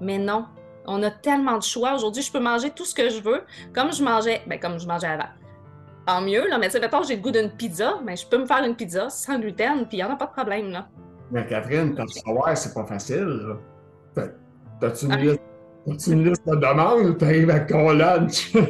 mais 0.00 0.18
non, 0.18 0.46
on 0.86 1.02
a 1.02 1.10
tellement 1.10 1.58
de 1.58 1.62
choix. 1.62 1.94
Aujourd'hui, 1.94 2.22
je 2.22 2.32
peux 2.32 2.40
manger 2.40 2.70
tout 2.70 2.84
ce 2.84 2.94
que 2.94 3.10
je 3.10 3.20
veux, 3.20 3.44
comme 3.72 3.92
je 3.92 4.02
mangeais, 4.02 4.42
ben, 4.46 4.58
comme 4.58 4.78
je 4.78 4.86
mangeais 4.86 5.08
avant. 5.08 5.28
Tant 6.10 6.22
mieux, 6.22 6.48
là, 6.48 6.58
mais 6.58 6.66
tu 6.66 6.72
sais, 6.72 6.80
mettons, 6.80 7.04
j'ai 7.04 7.14
le 7.14 7.22
goût 7.22 7.30
d'une 7.30 7.50
pizza, 7.50 7.98
mais 8.00 8.14
ben, 8.14 8.16
je 8.16 8.26
peux 8.26 8.38
me 8.38 8.44
faire 8.44 8.64
une 8.64 8.74
pizza 8.74 9.08
sans 9.10 9.38
gluten, 9.38 9.86
puis 9.86 9.98
il 9.98 10.02
n'y 10.02 10.02
en 10.02 10.12
a 10.12 10.16
pas 10.16 10.26
de 10.26 10.32
problème, 10.32 10.72
là. 10.72 10.88
Mais 11.30 11.46
Catherine, 11.46 11.94
t'as 11.94 12.04
savoir, 12.08 12.58
c'est 12.58 12.74
pas 12.74 12.84
facile, 12.84 13.54
T'as-tu 14.80 15.04
une, 15.04 15.16
liste, 15.18 16.06
une 16.08 16.24
liste 16.28 16.48
de 16.48 16.56
demandes 16.56 17.10
ou 17.10 17.12
t'arrives 17.12 17.48
avec 17.48 17.68
ton 17.68 17.92
lunch? 17.92 18.56
euh, 18.56 18.62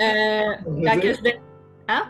quand 0.00 1.00
que 1.00 1.12
je 1.12 1.22
vais... 1.22 1.40
Hein? 1.86 2.02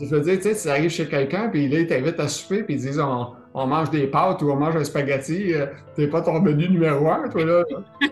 Je 0.00 0.06
veux 0.06 0.22
dire, 0.22 0.40
tu 0.40 0.54
sais, 0.54 0.60
tu 0.60 0.68
arrives 0.68 0.90
chez 0.90 1.06
quelqu'un, 1.06 1.48
puis 1.48 1.68
là, 1.68 1.78
il 1.78 1.86
t'invite 1.86 2.18
à 2.18 2.26
souper, 2.26 2.64
puis 2.64 2.74
ils 2.74 2.80
disent 2.80 2.98
on, 2.98 3.28
on, 3.54 3.66
mange 3.68 3.90
des 3.90 4.08
pâtes 4.08 4.42
ou 4.42 4.50
on 4.50 4.56
mange 4.56 4.74
un 4.74 4.82
spaghetti, 4.82 5.54
euh, 5.54 5.66
t'es 5.94 6.08
pas 6.08 6.20
ton 6.20 6.40
menu 6.40 6.68
numéro 6.68 7.08
un, 7.08 7.28
toi, 7.28 7.44
là. 7.44 7.62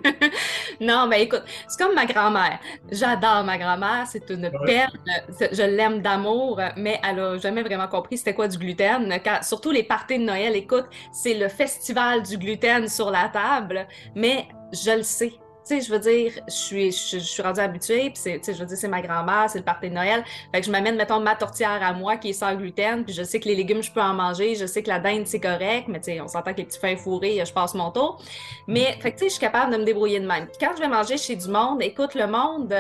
non, 0.80 1.06
mais 1.06 1.22
écoute, 1.22 1.42
c'est 1.68 1.82
comme 1.82 1.94
ma 1.94 2.06
grand-mère. 2.06 2.58
J'adore 2.90 3.44
ma 3.44 3.58
grand-mère, 3.58 4.06
c'est 4.06 4.28
une 4.30 4.50
perle, 4.64 4.92
je 5.40 5.62
l'aime 5.62 6.00
d'amour, 6.00 6.60
mais 6.76 7.00
elle 7.08 7.20
a 7.20 7.38
jamais 7.38 7.62
vraiment 7.62 7.88
compris 7.88 8.18
c'était 8.18 8.34
quoi 8.34 8.48
du 8.48 8.58
gluten. 8.58 9.12
surtout 9.42 9.70
les 9.70 9.82
parties 9.82 10.18
de 10.18 10.24
Noël, 10.24 10.56
écoute, 10.56 10.86
c'est 11.12 11.34
le 11.34 11.48
festival 11.48 12.22
du 12.22 12.38
gluten 12.38 12.88
sur 12.88 13.10
la 13.10 13.28
table, 13.28 13.86
mais 14.14 14.46
je 14.72 14.96
le 14.96 15.02
sais 15.02 15.32
sais, 15.64 15.80
je 15.80 15.92
veux 15.92 15.98
dire, 15.98 16.32
je 16.46 16.52
suis, 16.52 16.92
je, 16.92 17.18
suis 17.18 17.42
rendue 17.42 17.60
habituée, 17.60 18.10
puis 18.10 18.16
c'est, 18.16 18.40
je 18.44 18.58
veux 18.58 18.66
dire, 18.66 18.76
c'est 18.76 18.88
ma 18.88 19.00
grand-mère, 19.00 19.48
c'est 19.48 19.58
le 19.58 19.64
party 19.64 19.88
de 19.88 19.94
Noël. 19.94 20.24
Fait 20.52 20.60
que 20.60 20.66
je 20.66 20.70
m'amène, 20.70 20.96
mettons, 20.96 21.20
ma 21.20 21.34
tourtière 21.34 21.82
à 21.82 21.92
moi 21.92 22.16
qui 22.16 22.30
est 22.30 22.34
sans 22.34 22.54
gluten, 22.54 23.04
puis 23.04 23.14
je 23.14 23.22
sais 23.22 23.40
que 23.40 23.48
les 23.48 23.54
légumes, 23.54 23.82
je 23.82 23.92
peux 23.92 24.00
en 24.00 24.14
manger, 24.14 24.54
je 24.54 24.66
sais 24.66 24.82
que 24.82 24.88
la 24.88 24.98
dinde, 24.98 25.26
c'est 25.26 25.40
correct, 25.40 25.86
mais 25.88 26.00
tu 26.00 26.12
sais, 26.12 26.20
on 26.20 26.28
s'entend 26.28 26.52
que 26.52 26.58
les 26.58 26.64
petits 26.64 26.78
fins 26.78 26.96
fourrés, 26.96 27.42
je 27.44 27.52
passe 27.52 27.74
mon 27.74 27.90
tour. 27.90 28.22
Mais, 28.66 28.98
fait 29.00 29.12
tu 29.12 29.18
sais, 29.18 29.24
je 29.26 29.32
suis 29.32 29.40
capable 29.40 29.72
de 29.72 29.78
me 29.78 29.84
débrouiller 29.84 30.20
de 30.20 30.26
même. 30.26 30.48
Quand 30.60 30.72
je 30.76 30.80
vais 30.80 30.88
manger 30.88 31.16
chez 31.16 31.36
du 31.36 31.48
monde, 31.48 31.82
écoute, 31.82 32.14
le 32.14 32.26
monde, 32.26 32.74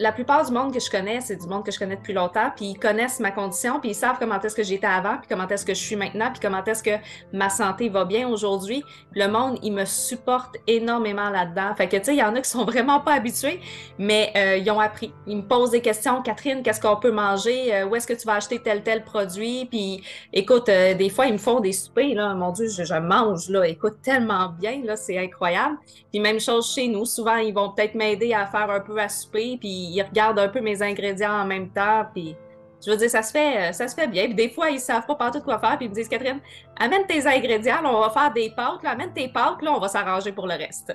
la 0.00 0.12
plupart 0.12 0.44
du 0.44 0.52
monde 0.52 0.72
que 0.72 0.80
je 0.80 0.90
connais, 0.90 1.20
c'est 1.20 1.36
du 1.36 1.46
monde 1.46 1.64
que 1.64 1.70
je 1.70 1.78
connais 1.78 1.96
depuis 1.96 2.12
longtemps, 2.12 2.50
puis 2.54 2.66
ils 2.66 2.78
connaissent 2.78 3.20
ma 3.20 3.30
condition, 3.30 3.78
puis 3.78 3.90
ils 3.90 3.94
savent 3.94 4.16
comment 4.18 4.40
est-ce 4.40 4.54
que 4.54 4.62
j'étais 4.62 4.86
avant, 4.86 5.18
puis 5.18 5.28
comment 5.28 5.46
est-ce 5.46 5.64
que 5.64 5.74
je 5.74 5.80
suis 5.80 5.94
maintenant, 5.94 6.30
puis 6.32 6.40
comment 6.40 6.64
est-ce 6.64 6.82
que 6.82 6.96
ma 7.32 7.48
santé 7.48 7.88
va 7.88 8.04
bien 8.04 8.28
aujourd'hui. 8.28 8.82
Le 9.12 9.28
monde, 9.28 9.58
il 9.62 9.72
me 9.72 9.84
supporte 9.84 10.56
énormément 10.66 11.30
là-dedans. 11.30 11.74
Fait 11.76 11.88
que, 11.88 11.96
tu 11.96 12.04
sais, 12.04 12.14
il 12.14 12.18
y 12.18 12.22
en 12.22 12.34
a 12.34 12.40
qui 12.40 12.50
sont 12.50 12.64
vraiment 12.64 13.00
pas 13.00 13.12
habitués, 13.12 13.60
mais 13.98 14.32
euh, 14.36 14.56
ils 14.56 14.70
ont 14.70 14.80
appris. 14.80 15.12
Ils 15.26 15.36
me 15.36 15.42
posent 15.42 15.70
des 15.70 15.80
questions. 15.80 16.22
Catherine, 16.22 16.62
qu'est-ce 16.62 16.80
qu'on 16.80 16.96
peut 16.96 17.12
manger? 17.12 17.74
Euh, 17.74 17.86
où 17.86 17.94
est-ce 17.94 18.06
que 18.06 18.14
tu 18.14 18.26
vas 18.26 18.34
acheter 18.34 18.58
tel, 18.58 18.82
tel 18.82 19.04
produit? 19.04 19.66
Puis, 19.66 20.02
écoute, 20.32 20.68
euh, 20.68 20.94
des 20.94 21.08
fois, 21.08 21.26
ils 21.26 21.34
me 21.34 21.38
font 21.38 21.60
des 21.60 21.72
soupers, 21.72 22.14
là. 22.14 22.34
Mon 22.34 22.50
Dieu, 22.50 22.68
je, 22.68 22.82
je 22.82 22.94
mange, 22.94 23.48
là. 23.48 23.66
Écoute, 23.66 23.98
tellement 24.02 24.48
bien, 24.48 24.82
là. 24.84 24.96
C'est 24.96 25.18
incroyable. 25.18 25.76
Puis, 26.10 26.20
même 26.20 26.40
chose 26.40 26.72
chez 26.74 26.88
nous. 26.88 27.04
Souvent, 27.04 27.36
ils 27.36 27.54
vont 27.54 27.70
peut-être 27.70 27.94
m'aider 27.94 28.34
à 28.34 28.46
faire 28.46 28.70
un 28.70 28.80
peu 28.80 28.98
à 28.98 29.08
souper, 29.08 29.56
puis 29.60 29.83
ils 29.84 30.02
regardent 30.02 30.38
un 30.38 30.48
peu 30.48 30.60
mes 30.60 30.82
ingrédients 30.82 31.32
en 31.32 31.44
même 31.44 31.70
temps, 31.70 32.06
puis 32.12 32.36
je 32.84 32.90
veux 32.90 32.96
dire, 32.96 33.08
ça 33.08 33.22
se 33.22 33.32
fait, 33.32 33.72
ça 33.72 33.88
se 33.88 33.94
fait 33.94 34.06
bien. 34.06 34.26
Puis 34.26 34.34
des 34.34 34.50
fois, 34.50 34.68
ils 34.70 34.78
savent 34.78 35.06
pas 35.06 35.14
partout 35.14 35.40
quoi 35.40 35.58
faire, 35.58 35.76
puis 35.76 35.86
ils 35.86 35.88
me 35.88 35.94
disent, 35.94 36.08
Catherine, 36.08 36.40
amène 36.78 37.06
tes 37.06 37.26
ingrédients, 37.26 37.76
on 37.84 38.00
va 38.00 38.10
faire 38.10 38.32
des 38.32 38.50
pâtes, 38.50 38.82
là, 38.82 38.90
amène 38.90 39.12
tes 39.12 39.28
pâtes, 39.28 39.62
là, 39.62 39.72
on 39.72 39.80
va 39.80 39.88
s'arranger 39.88 40.32
pour 40.32 40.46
le 40.46 40.54
reste. 40.54 40.94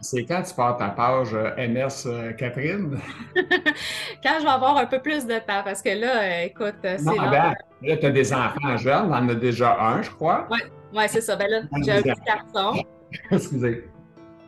C'est 0.00 0.24
quand 0.24 0.42
tu 0.42 0.54
pars 0.54 0.76
ta 0.76 0.88
page 0.88 1.34
euh, 1.34 1.54
MS 1.56 2.06
euh, 2.06 2.32
Catherine? 2.32 2.98
quand 3.36 4.36
je 4.38 4.44
vais 4.44 4.50
avoir 4.50 4.76
un 4.76 4.86
peu 4.86 4.98
plus 5.00 5.24
de 5.24 5.38
temps, 5.38 5.62
parce 5.64 5.82
que 5.82 5.90
là, 5.90 6.22
euh, 6.22 6.44
écoute, 6.46 6.76
c'est 6.82 7.04
là. 7.04 7.54
Ben, 7.80 7.88
là, 7.88 7.96
tu 7.96 8.06
as 8.06 8.10
des 8.10 8.32
enfants 8.32 8.76
jeunes, 8.76 9.06
on 9.08 9.14
en 9.14 9.28
a 9.28 9.34
déjà 9.34 9.78
un, 9.80 10.02
je 10.02 10.10
crois. 10.10 10.48
Oui, 10.50 10.58
ouais, 10.94 11.06
c'est 11.08 11.20
ça. 11.20 11.36
Ben 11.36 11.48
là, 11.48 11.60
j'ai 11.84 11.92
un 11.92 12.02
petit 12.02 12.22
garçon. 12.26 12.82
Excusez. 13.30 13.88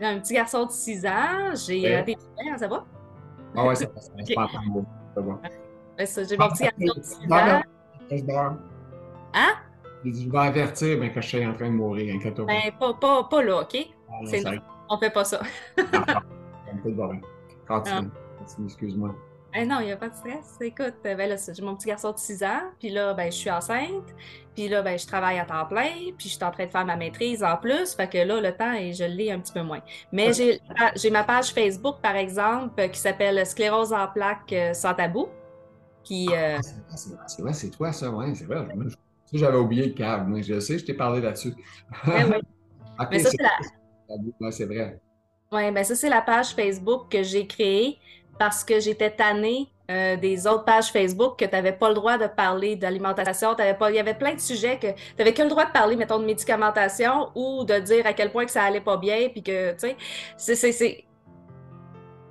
J'ai 0.01 0.07
un 0.07 0.19
petit 0.19 0.35
garçon 0.35 0.67
de 0.67 0.71
6 0.73 1.07
ans, 1.07 1.55
j'ai 1.67 2.03
des 2.03 2.17
enfants, 2.17 2.59
ça 2.59 2.67
va? 2.67 2.85
Ah 3.57 3.67
ouais, 3.67 3.75
ça 3.75 3.87
passe. 3.87 4.11
Pas 4.35 4.49
Ça 5.15 5.21
va. 5.21 5.41
Ben, 5.97 6.07
ça, 6.07 6.25
j'ai 6.25 6.37
mon 6.37 6.49
petit 6.49 6.63
garçon 6.63 6.99
de 6.99 7.03
6 7.03 7.33
ans. 7.33 7.63
Je 8.11 8.25
dors. 8.25 8.53
Hein? 9.35 9.53
J'ai 10.05 10.11
dit, 10.11 10.25
je 10.25 10.31
vais 10.33 10.39
avertir 10.39 10.99
mais 10.99 11.13
que 11.13 11.21
je 11.21 11.27
suis 11.29 11.47
en 11.47 11.53
train 11.53 11.69
de 11.69 11.75
mourir, 11.75 12.15
inquiète-toi. 12.15 12.47
Ben, 12.47 12.73
pas, 12.79 12.95
pas, 12.95 13.25
pas 13.25 13.43
là, 13.43 13.61
OK? 13.63 13.77
Ah, 14.09 14.13
C'est 14.25 14.43
On 14.89 14.99
fait 14.99 15.11
pas 15.11 15.25
ça. 15.25 15.41
Un 15.79 16.77
peu 16.83 16.91
de 16.91 16.97
barre. 16.97 17.13
Continue. 17.69 18.09
Continue, 18.39 18.67
excuse-moi. 18.67 19.15
Eh 19.53 19.67
non, 19.67 19.81
il 19.81 19.87
n'y 19.87 19.93
a 19.93 19.97
pas 19.97 20.09
de 20.09 20.15
stress. 20.15 20.59
Écoute, 20.61 20.95
ben 21.03 21.17
là, 21.19 21.35
j'ai 21.37 21.63
mon 21.63 21.75
petit 21.75 21.89
garçon 21.89 22.13
de 22.13 22.19
6 22.19 22.45
ans, 22.45 22.61
puis 22.79 22.89
là, 22.91 23.15
ben, 23.15 23.33
je 23.33 23.37
suis 23.37 23.51
enceinte, 23.51 24.05
puis 24.55 24.69
là, 24.69 24.81
ben, 24.83 24.97
je 24.97 25.07
travaille 25.07 25.41
à 25.41 25.45
temps 25.45 25.67
plein, 25.67 25.91
puis 26.17 26.29
je 26.29 26.35
suis 26.35 26.45
en 26.45 26.53
train 26.53 26.67
de 26.67 26.71
faire 26.71 26.85
ma 26.85 26.95
maîtrise 26.97 27.43
en 27.43 27.57
plus, 27.57 27.95
fait 27.95 28.09
que 28.09 28.19
là, 28.19 28.41
le 28.41 28.53
temps, 28.57 28.73
et 28.73 28.93
je 28.93 29.03
l'ai 29.05 29.33
un 29.33 29.41
petit 29.41 29.53
peu 29.53 29.63
moins. 29.63 29.81
Mais 30.13 30.33
j'ai 30.33 30.61
ah, 30.79 30.93
j'ai 30.95 31.11
ma 31.11 31.25
page 31.25 31.53
Facebook, 31.53 31.97
par 32.01 32.15
exemple, 32.15 32.89
qui 32.91 33.01
s'appelle 33.01 33.45
Sclérose 33.45 33.93
en 33.93 34.07
plaques 34.07 34.53
euh, 34.53 34.73
sans 34.73 34.95
tabou, 34.95 35.29
qui... 36.05 36.29
euh, 36.33 36.59
Ah, 36.91 36.97
c'est 37.27 37.43
vrai, 37.43 37.53
c'est 37.53 37.71
toi, 37.71 37.93
ça, 37.93 38.09
ouais, 38.09 38.33
c'est 38.37 38.45
vrai. 38.45 38.65
J'avais 39.33 39.59
oublié 39.59 39.87
le 39.87 39.93
câble. 39.93 40.29
Moi, 40.29 40.43
je 40.43 40.59
sais, 40.61 40.79
je 40.79 40.85
t'ai 40.85 40.95
parlé 40.95 41.21
là-dessus. 41.21 41.55
ben 42.07 42.33
oui. 42.33 42.37
Mais 43.11 43.19
ça, 43.19 43.31
c'est 43.31 43.43
la... 43.43 43.51
ouais, 44.41 44.67
vrai. 44.67 45.01
Ouais, 45.53 45.73
ben 45.73 45.83
ça, 45.83 45.95
c'est 45.97 46.09
la 46.09 46.21
page 46.21 46.55
Facebook 46.55 47.11
que 47.11 47.23
j'ai 47.23 47.47
créée 47.47 47.99
parce 48.41 48.65
que 48.65 48.81
j'étais 48.81 49.11
tannée 49.11 49.69
euh, 49.91 50.17
des 50.17 50.47
autres 50.47 50.65
pages 50.65 50.91
Facebook 50.91 51.39
que 51.39 51.45
tu 51.45 51.51
n'avais 51.51 51.73
pas 51.73 51.89
le 51.91 51.95
droit 51.95 52.17
de 52.17 52.27
parler 52.27 52.75
d'alimentation. 52.75 53.55
Il 53.59 53.95
y 53.95 53.99
avait 53.99 54.15
plein 54.15 54.33
de 54.33 54.41
sujets 54.41 54.79
que 54.79 54.87
tu 54.87 55.15
n'avais 55.19 55.35
que 55.35 55.43
le 55.43 55.51
droit 55.51 55.67
de 55.67 55.73
parler, 55.73 55.95
mettons, 55.95 56.19
de 56.19 56.25
médicamentation 56.25 57.29
ou 57.35 57.65
de 57.65 57.79
dire 57.81 58.07
à 58.07 58.15
quel 58.15 58.33
point 58.33 58.47
que 58.47 58.51
ça 58.51 58.63
allait 58.63 58.81
pas 58.81 58.97
bien, 58.97 59.29
puis 59.29 59.43
que, 59.43 59.73
tu 59.73 59.95
sais, 60.39 60.55
c'est- 60.55 61.05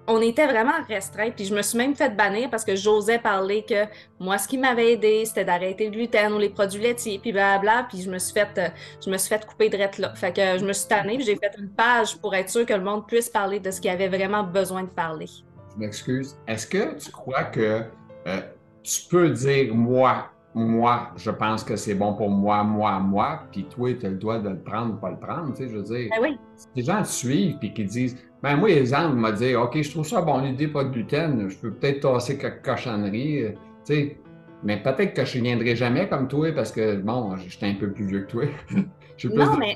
On 0.08 0.20
était 0.20 0.48
vraiment 0.48 0.74
restreints, 0.88 1.30
puis 1.30 1.46
je 1.46 1.54
me 1.54 1.62
suis 1.62 1.78
même 1.78 1.94
fait 1.96 2.10
bannir 2.10 2.50
parce 2.50 2.66
que 2.66 2.76
j'osais 2.76 3.20
parler 3.20 3.62
que 3.62 3.86
moi, 4.20 4.40
ce 4.40 4.48
qui 4.48 4.58
m'avait 4.58 4.94
aidé, 4.94 5.24
c'était 5.26 5.46
d'arrêter 5.46 5.86
le 5.86 5.92
gluten 5.92 6.34
ou 6.34 6.40
les 6.40 6.50
produits 6.50 6.82
laitiers, 6.82 7.20
puis 7.20 7.32
blablabla, 7.32 7.86
puis 7.88 8.02
je 8.02 8.10
me 8.10 8.18
suis 8.18 8.34
fait, 8.34 8.50
euh, 8.58 8.70
je 9.06 9.12
me 9.12 9.18
suis 9.20 9.30
fait 9.30 9.46
couper 9.46 9.70
de 9.70 9.78
là. 9.78 10.16
Fait 10.16 10.34
que 10.34 10.58
je 10.58 10.66
me 10.66 10.74
suis 10.74 10.88
tannée, 10.88 11.18
puis 11.18 11.26
j'ai 11.28 11.36
fait 11.36 11.54
une 11.60 11.70
page 11.70 12.18
pour 12.18 12.34
être 12.34 12.50
sûr 12.50 12.66
que 12.66 12.74
le 12.74 12.82
monde 12.82 13.06
puisse 13.06 13.30
parler 13.30 13.60
de 13.60 13.70
ce 13.70 13.80
qu'il 13.80 13.92
avait 13.92 14.08
vraiment 14.08 14.42
besoin 14.42 14.82
de 14.82 14.90
parler. 14.90 15.28
Je 15.74 15.80
m'excuse. 15.80 16.38
Est-ce 16.48 16.68
que 16.68 16.96
tu 16.98 17.12
crois 17.12 17.44
que 17.46 17.84
euh, 18.28 18.42
tu 18.84 19.02
peux 19.10 19.30
dire 19.30 19.74
moi, 19.74 20.30
moi, 20.56 21.12
je 21.16 21.30
pense 21.30 21.64
que 21.64 21.76
c'est 21.76 21.94
bon 21.94 22.14
pour 22.14 22.30
moi, 22.30 22.64
moi, 22.64 23.00
moi, 23.00 23.44
puis 23.52 23.66
toi, 23.66 23.94
tu 23.94 24.06
as 24.06 24.10
le 24.10 24.18
droit 24.18 24.40
de 24.40 24.50
le 24.50 24.60
prendre 24.60 24.96
ou 24.96 24.98
pas 24.98 25.12
le 25.12 25.20
prendre, 25.20 25.54
tu 25.54 25.64
sais, 25.64 25.70
je 25.70 25.78
veux 25.78 25.84
dire. 25.84 26.10
Ben 26.12 26.22
oui, 26.22 26.38
Si 26.56 26.68
les 26.76 26.84
gens 26.84 27.02
te 27.02 27.08
suivent 27.08 27.58
puis 27.60 27.74
qui 27.74 27.84
disent 27.86 28.18
Ben 28.42 28.56
moi, 28.58 28.70
exemple, 28.70 29.16
m'a 29.16 29.32
dit 29.32 29.56
OK, 29.56 29.82
je 29.82 29.92
trouve 29.92 30.06
ça 30.06 30.22
bon 30.22 30.40
l'idée, 30.40 30.68
pas 30.68 30.84
de 30.84 30.90
gluten, 30.90 31.50
je 31.50 31.58
peux 31.58 31.72
peut-être 31.72 32.02
tasser 32.02 32.38
quelques 32.38 32.64
cochonneries, 32.64 33.44
euh, 33.44 33.52
tu 33.86 33.94
sais. 33.94 34.18
Mais 34.64 34.82
peut-être 34.82 35.14
que 35.14 35.24
je 35.24 35.38
ne 35.38 35.44
viendrai 35.44 35.76
jamais 35.76 36.10
comme 36.10 36.28
toi 36.28 36.52
parce 36.52 36.72
que 36.72 36.98
bon, 36.98 37.38
j'étais 37.38 37.68
un 37.68 37.76
peu 37.76 37.92
plus 37.92 38.06
vieux 38.06 38.22
que 38.22 38.32
toi. 38.32 38.44
Je 39.18 39.28
plus 39.28 39.38
non, 39.38 39.58
mais 39.58 39.76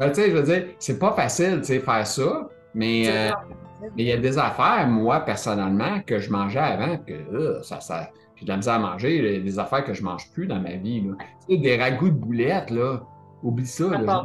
Ben, 0.00 0.08
tu 0.08 0.20
sais, 0.20 0.30
je 0.30 0.36
veux 0.36 0.42
dire, 0.42 0.66
c'est 0.80 0.98
pas 0.98 1.12
facile, 1.12 1.58
tu 1.58 1.66
sais, 1.66 1.78
faire 1.78 2.06
ça, 2.06 2.48
mais. 2.74 3.30
Mais 3.80 4.02
il 4.02 4.06
y 4.06 4.12
a 4.12 4.16
des 4.16 4.38
affaires, 4.38 4.86
moi, 4.88 5.20
personnellement, 5.20 6.00
que 6.06 6.18
je 6.18 6.30
mangeais 6.30 6.58
avant, 6.58 6.96
que 6.98 7.12
euh, 7.12 7.62
ça, 7.62 7.80
ça, 7.80 8.10
j'ai 8.36 8.44
de 8.44 8.50
la 8.50 8.56
misère 8.56 8.74
à 8.74 8.78
manger, 8.78 9.16
il 9.18 9.24
y 9.34 9.36
a 9.36 9.40
des 9.40 9.58
affaires 9.58 9.84
que 9.84 9.94
je 9.94 10.02
mange 10.02 10.30
plus 10.32 10.46
dans 10.46 10.60
ma 10.60 10.74
vie. 10.74 11.00
Là. 11.02 11.14
Tu 11.48 11.54
sais, 11.56 11.60
des 11.60 11.76
ragoûts 11.76 12.08
de 12.10 12.14
boulettes, 12.14 12.70
là, 12.70 13.00
oublie 13.42 13.66
ça. 13.66 13.88
Là, 13.88 14.24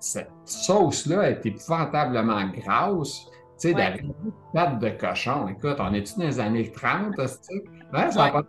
cette 0.00 0.30
sauce-là 0.44 1.30
est 1.30 1.46
épouvantablement 1.46 2.44
grasse. 2.48 3.26
Tu 3.60 3.68
sais, 3.68 3.74
Ouais. 3.74 3.74
des 3.74 3.82
ragoûts 4.02 4.14
de 4.24 4.52
pâte 4.52 4.78
de 4.80 4.88
cochon. 4.90 5.48
Écoute, 5.48 5.76
on 5.78 5.92
est-tu 5.94 6.18
dans 6.18 6.24
les 6.26 6.40
années 6.40 6.70
30, 6.72 7.18
hostie? 7.18 7.62
Ouais, 7.92 8.10
ça 8.10 8.24
a 8.24 8.26
Ouais. 8.26 8.32
pas- 8.32 8.42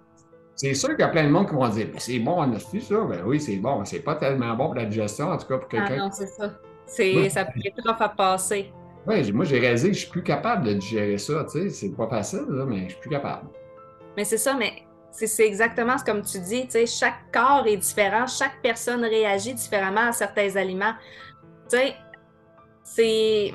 C'est 0.57 0.73
sûr 0.73 0.89
qu'il 0.91 0.99
y 0.99 1.03
a 1.03 1.09
plein 1.09 1.25
de 1.25 1.29
monde 1.31 1.49
qui 1.49 1.53
vont 1.55 1.67
dire 1.67 1.87
Ben, 1.91 1.99
c'est 1.99 2.19
bon, 2.19 2.35
on 2.37 2.53
a 2.53 2.59
su 2.59 2.79
ça. 2.79 2.95
Ben 3.09 3.23
oui, 3.25 3.41
c'est 3.41 3.57
bon. 3.57 3.83
C'est 3.83 3.99
pas 3.99 4.15
tellement 4.15 4.55
bon 4.55 4.67
pour 4.67 4.75
la 4.75 4.85
digestion, 4.85 5.29
en 5.29 5.37
tout 5.37 5.47
cas 5.47 5.57
pour 5.57 5.67
Ah 5.73 5.85
quelqu'un. 5.85 6.05
non, 6.05 6.09
c'est 6.11 6.27
ça. 6.27 6.49
C'est, 6.85 7.29
ça 7.29 7.43
peut 7.43 7.59
être 7.65 7.83
trop 7.83 8.01
à 8.03 8.07
passer. 8.09 8.71
Ouais, 9.07 9.31
moi, 9.31 9.45
j'ai 9.45 9.59
réalisé 9.59 9.89
que 9.89 9.93
je 9.93 9.99
suis 10.01 10.09
plus 10.09 10.23
capable 10.23 10.65
de 10.65 10.73
digérer 10.73 11.17
ça. 11.17 11.45
Tu 11.45 11.61
sais, 11.61 11.69
c'est 11.69 11.95
pas 11.95 12.07
facile, 12.07 12.45
là, 12.49 12.65
mais 12.65 12.85
je 12.85 12.93
suis 12.93 13.01
plus 13.01 13.09
capable. 13.09 13.47
Mais 14.17 14.25
c'est 14.25 14.37
ça, 14.37 14.55
mais 14.55 14.83
c'est 15.11 15.45
exactement 15.45 15.95
comme 16.05 16.21
tu 16.21 16.39
dis, 16.39 16.65
tu 16.65 16.71
sais, 16.71 16.85
chaque 16.85 17.31
corps 17.31 17.65
est 17.67 17.77
différent, 17.77 18.27
chaque 18.27 18.61
personne 18.61 19.03
réagit 19.03 19.53
différemment 19.53 20.07
à 20.07 20.11
certains 20.11 20.55
aliments. 20.55 20.93
Tu 21.69 21.77
sais, 21.77 21.95
c'est 22.83 23.53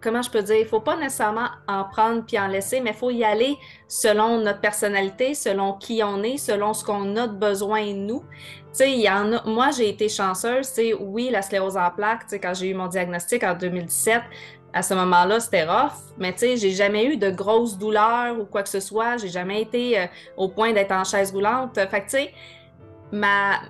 comment 0.00 0.22
je 0.22 0.30
peux 0.30 0.42
dire, 0.42 0.56
il 0.56 0.66
faut 0.66 0.80
pas 0.80 0.96
nécessairement 0.96 1.48
en 1.66 1.84
prendre 1.84 2.24
puis 2.24 2.38
en 2.38 2.46
laisser, 2.46 2.80
mais 2.80 2.90
il 2.90 2.96
faut 2.96 3.10
y 3.10 3.24
aller 3.24 3.56
selon 3.88 4.38
notre 4.40 4.60
personnalité, 4.60 5.34
selon 5.34 5.74
qui 5.74 6.02
on 6.04 6.22
est, 6.22 6.36
selon 6.36 6.72
ce 6.72 6.84
qu'on 6.84 7.16
a 7.16 7.26
de 7.26 7.36
besoin 7.36 7.92
nous. 7.94 8.22
Y 8.80 9.08
a, 9.08 9.42
moi 9.44 9.70
j'ai 9.76 9.88
été 9.88 10.08
chanceuse, 10.08 10.72
oui, 11.00 11.30
la 11.30 11.42
sclérose 11.42 11.76
en 11.76 11.90
plaques, 11.90 12.26
quand 12.40 12.54
j'ai 12.54 12.68
eu 12.68 12.74
mon 12.74 12.86
diagnostic 12.86 13.42
en 13.42 13.54
2017, 13.54 14.22
à 14.72 14.82
ce 14.82 14.94
moment-là, 14.94 15.40
c'était 15.40 15.64
rough, 15.64 15.92
mais 16.18 16.32
tu 16.32 16.40
sais, 16.40 16.56
j'ai 16.56 16.70
jamais 16.70 17.06
eu 17.06 17.16
de 17.16 17.30
grosses 17.30 17.78
douleurs 17.78 18.38
ou 18.38 18.44
quoi 18.44 18.62
que 18.62 18.68
ce 18.68 18.80
soit, 18.80 19.16
j'ai 19.16 19.28
jamais 19.28 19.62
été 19.62 19.98
euh, 19.98 20.06
au 20.36 20.48
point 20.48 20.72
d'être 20.72 20.92
en 20.92 21.04
chaise 21.04 21.32
roulante. 21.32 21.74
Fait 21.74 22.00
que 22.00 22.04
tu 22.04 22.10
sais, 22.10 22.34
ma, 23.12 23.60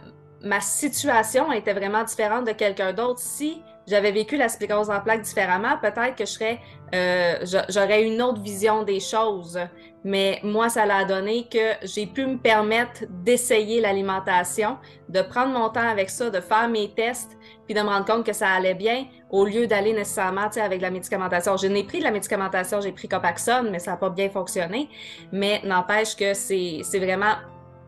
ma 0.43 0.61
situation 0.61 1.53
était 1.53 1.73
vraiment 1.73 2.03
différente 2.05 2.47
de 2.47 2.53
quelqu'un 2.53 2.93
d'autre. 2.93 3.21
Si 3.21 3.63
j'avais 3.87 4.11
vécu 4.13 4.37
la 4.37 4.49
sclérose 4.49 4.91
en 4.91 5.01
plaques 5.01 5.23
différemment, 5.23 5.79
peut-être 5.81 6.17
que 6.17 6.27
je 6.27 6.33
serais, 6.33 6.61
euh, 6.95 7.39
j'a- 7.43 7.67
j'aurais 7.69 8.03
une 8.03 8.21
autre 8.21 8.41
vision 8.41 8.83
des 8.83 9.01
choses. 9.01 9.59
Mais 10.05 10.41
moi, 10.45 10.69
ça 10.69 10.87
l'a 10.87 11.05
donné 11.05 11.49
que 11.49 11.75
j'ai 11.83 12.07
pu 12.07 12.25
me 12.25 12.39
permettre 12.39 13.05
d'essayer 13.09 13.81
l'alimentation, 13.81 14.79
de 15.09 15.23
prendre 15.23 15.53
mon 15.59 15.69
temps 15.71 15.89
avec 15.89 16.09
ça, 16.09 16.31
de 16.31 16.41
faire 16.41 16.69
mes 16.69 16.93
tests, 16.95 17.37
puis 17.67 17.75
de 17.75 17.81
me 17.81 17.89
rendre 17.89 18.05
compte 18.05 18.25
que 18.25 18.33
ça 18.33 18.49
allait 18.49 18.75
bien, 18.75 19.07
au 19.31 19.45
lieu 19.45 19.67
d'aller 19.67 19.93
nécessairement 19.93 20.49
avec 20.63 20.81
la 20.81 20.91
médicamentation. 20.91 21.57
Je 21.57 21.67
n'ai 21.67 21.85
pris 21.85 21.99
de 21.99 22.05
la 22.05 22.11
médicamentation, 22.11 22.81
j'ai 22.81 22.93
pris 22.93 23.09
Copaxone, 23.09 23.71
mais 23.71 23.79
ça 23.79 23.93
n'a 23.93 23.97
pas 23.97 24.11
bien 24.11 24.31
fonctionné. 24.31 24.89
Mais 25.33 25.61
n'empêche 25.65 26.17
que 26.17 26.35
c'est 26.35 26.83
vraiment 26.95 27.35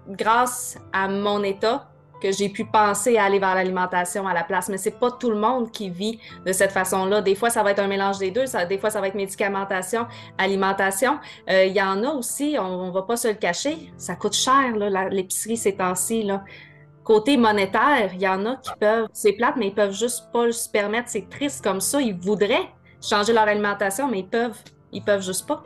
grâce 0.08 0.78
à 0.92 1.08
mon 1.08 1.42
état 1.42 1.86
que 2.20 2.30
j'ai 2.32 2.50
pu 2.50 2.66
penser 2.66 3.16
à 3.16 3.24
aller 3.24 3.38
vers 3.38 3.54
l'alimentation 3.54 4.28
à 4.28 4.34
la 4.34 4.44
place. 4.44 4.68
Mais 4.68 4.76
c'est 4.76 4.98
pas 4.98 5.10
tout 5.10 5.30
le 5.30 5.38
monde 5.38 5.70
qui 5.70 5.88
vit 5.88 6.20
de 6.44 6.52
cette 6.52 6.72
façon-là. 6.72 7.22
Des 7.22 7.34
fois, 7.34 7.48
ça 7.48 7.62
va 7.62 7.70
être 7.70 7.78
un 7.78 7.86
mélange 7.86 8.18
des 8.18 8.30
deux. 8.30 8.44
Des 8.68 8.78
fois, 8.78 8.90
ça 8.90 9.00
va 9.00 9.08
être 9.08 9.14
médicamentation, 9.14 10.06
alimentation. 10.36 11.18
Euh, 11.48 11.64
Il 11.64 11.72
y 11.72 11.80
en 11.80 12.04
a 12.04 12.10
aussi, 12.10 12.56
on, 12.58 12.64
on 12.64 12.90
va 12.90 13.02
pas 13.02 13.16
se 13.16 13.28
le 13.28 13.34
cacher, 13.34 13.90
ça 13.96 14.16
coûte 14.16 14.34
cher, 14.34 14.76
l'épicerie 15.10 15.56
ces 15.56 15.76
temps-ci. 15.76 16.30
Côté 17.10 17.36
monétaire, 17.36 18.14
il 18.14 18.22
y 18.22 18.28
en 18.28 18.46
a 18.46 18.54
qui 18.54 18.70
peuvent, 18.78 19.08
c'est 19.12 19.32
plate, 19.32 19.56
mais 19.56 19.66
ils 19.66 19.74
peuvent 19.74 19.92
juste 19.92 20.30
pas 20.32 20.52
se 20.52 20.70
permettre, 20.70 21.08
c'est 21.08 21.28
triste 21.28 21.60
comme 21.60 21.80
ça. 21.80 22.00
Ils 22.00 22.14
voudraient 22.14 22.68
changer 23.02 23.32
leur 23.32 23.48
alimentation, 23.48 24.08
mais 24.08 24.20
ils 24.20 24.28
peuvent, 24.28 24.56
ils 24.92 25.02
peuvent 25.02 25.20
juste 25.20 25.44
pas. 25.48 25.64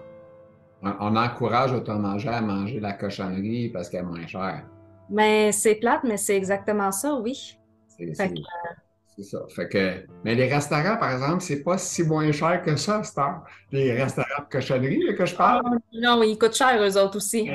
On, 0.81 1.15
encourage 1.15 1.75
auto-manger 1.75 2.31
à 2.31 2.41
manger 2.41 2.81
la 2.81 2.95
cochonnerie 2.95 3.69
parce 3.69 3.91
qu'elle 3.91 4.01
est 4.01 4.05
moins 4.05 4.27
chère. 4.27 4.65
Mais 5.11 5.53
c'est 5.53 5.75
plate, 5.75 6.01
mais 6.05 6.17
c'est 6.17 6.35
exactement 6.35 6.91
ça, 6.91 7.15
oui. 7.17 7.59
C'est, 7.89 8.07
que, 8.07 9.23
ça. 9.23 9.41
Fait 9.55 9.69
que, 9.69 10.07
mais 10.25 10.35
les 10.35 10.47
restaurants, 10.47 10.97
par 10.97 11.13
exemple, 11.13 11.43
c'est 11.43 11.63
pas 11.63 11.77
si 11.77 12.05
moins 12.05 12.33
cher 12.33 12.63
que 12.63 12.75
ça, 12.77 13.03
Star. 13.03 13.45
Les 13.71 13.93
restaurants 13.93 14.45
de 14.49 14.51
cochonnerie 14.51 15.09
là, 15.09 15.13
que 15.13 15.27
je 15.27 15.37
parle. 15.37 15.63
Non, 15.93 16.23
ils 16.23 16.39
coûtent 16.39 16.57
cher, 16.57 16.83
eux 16.83 16.97
autres 16.97 17.19
aussi. 17.19 17.51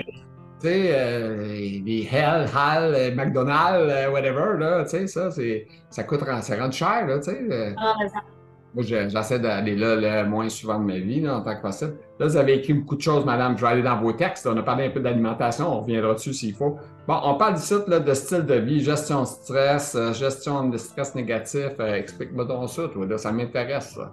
Tu 0.62 0.68
sais, 0.68 0.92
euh, 0.94 1.38
les 1.86 2.08
Hell, 2.12 2.46
Hall, 2.54 2.94
euh, 2.94 3.16
McDonald's, 3.16 3.92
euh, 3.94 4.12
whatever, 4.12 4.58
là, 4.60 4.84
tu 4.84 4.90
sais, 4.90 5.08
ça, 5.08 5.32
c'est, 5.32 5.68
ça 5.90 6.04
coûte, 6.04 6.20
ça 6.42 6.56
rentre 6.58 6.76
cher, 6.76 7.08
là, 7.08 7.18
tu 7.20 7.32
sais. 7.32 7.40
euh. 7.50 7.72
Ah, 7.78 7.94
Moi, 8.76 8.84
je- 8.84 9.08
j'essaie 9.10 9.40
d'aller 9.40 9.76
là 9.76 9.96
le 10.24 10.30
moins 10.30 10.48
souvent 10.50 10.78
de 10.78 10.84
ma 10.86 10.98
vie, 11.00 11.22
là, 11.22 11.38
en 11.38 11.42
tant 11.42 11.56
que 11.56 11.62
possible. 11.62 11.96
Là, 12.20 12.28
vous 12.28 12.38
avez 12.38 12.56
écrit 12.56 12.74
beaucoup 12.74 12.98
de 12.98 13.02
choses, 13.02 13.26
madame. 13.26 13.58
Je 13.58 13.62
vais 13.62 13.72
aller 13.72 13.82
dans 13.82 14.00
vos 14.00 14.12
textes. 14.14 14.46
On 14.46 14.56
a 14.58 14.62
parlé 14.62 14.86
un 14.86 14.90
peu 14.92 15.00
d'alimentation. 15.00 15.68
On 15.76 15.80
reviendra 15.82 16.14
dessus 16.14 16.34
s'il 16.34 16.54
faut. 16.54 16.78
Bon, 17.08 17.20
on 17.24 17.34
parle 17.36 17.56
ici 17.56 17.74
là, 17.88 18.00
de 18.00 18.14
style 18.14 18.46
de 18.46 18.54
vie, 18.56 18.84
gestion 18.84 19.22
de 19.22 19.28
stress, 19.28 19.96
euh, 19.96 20.14
gestion 20.14 20.70
de 20.70 20.78
stress 20.78 21.16
négatif. 21.16 21.70
Euh, 21.80 21.96
Explique-moi 21.96 22.46
donc 22.46 22.70
ça, 22.70 22.84
toi. 22.94 23.06
Là, 23.08 23.18
ça 23.18 23.32
m'intéresse, 23.32 23.96
ça. 23.96 24.12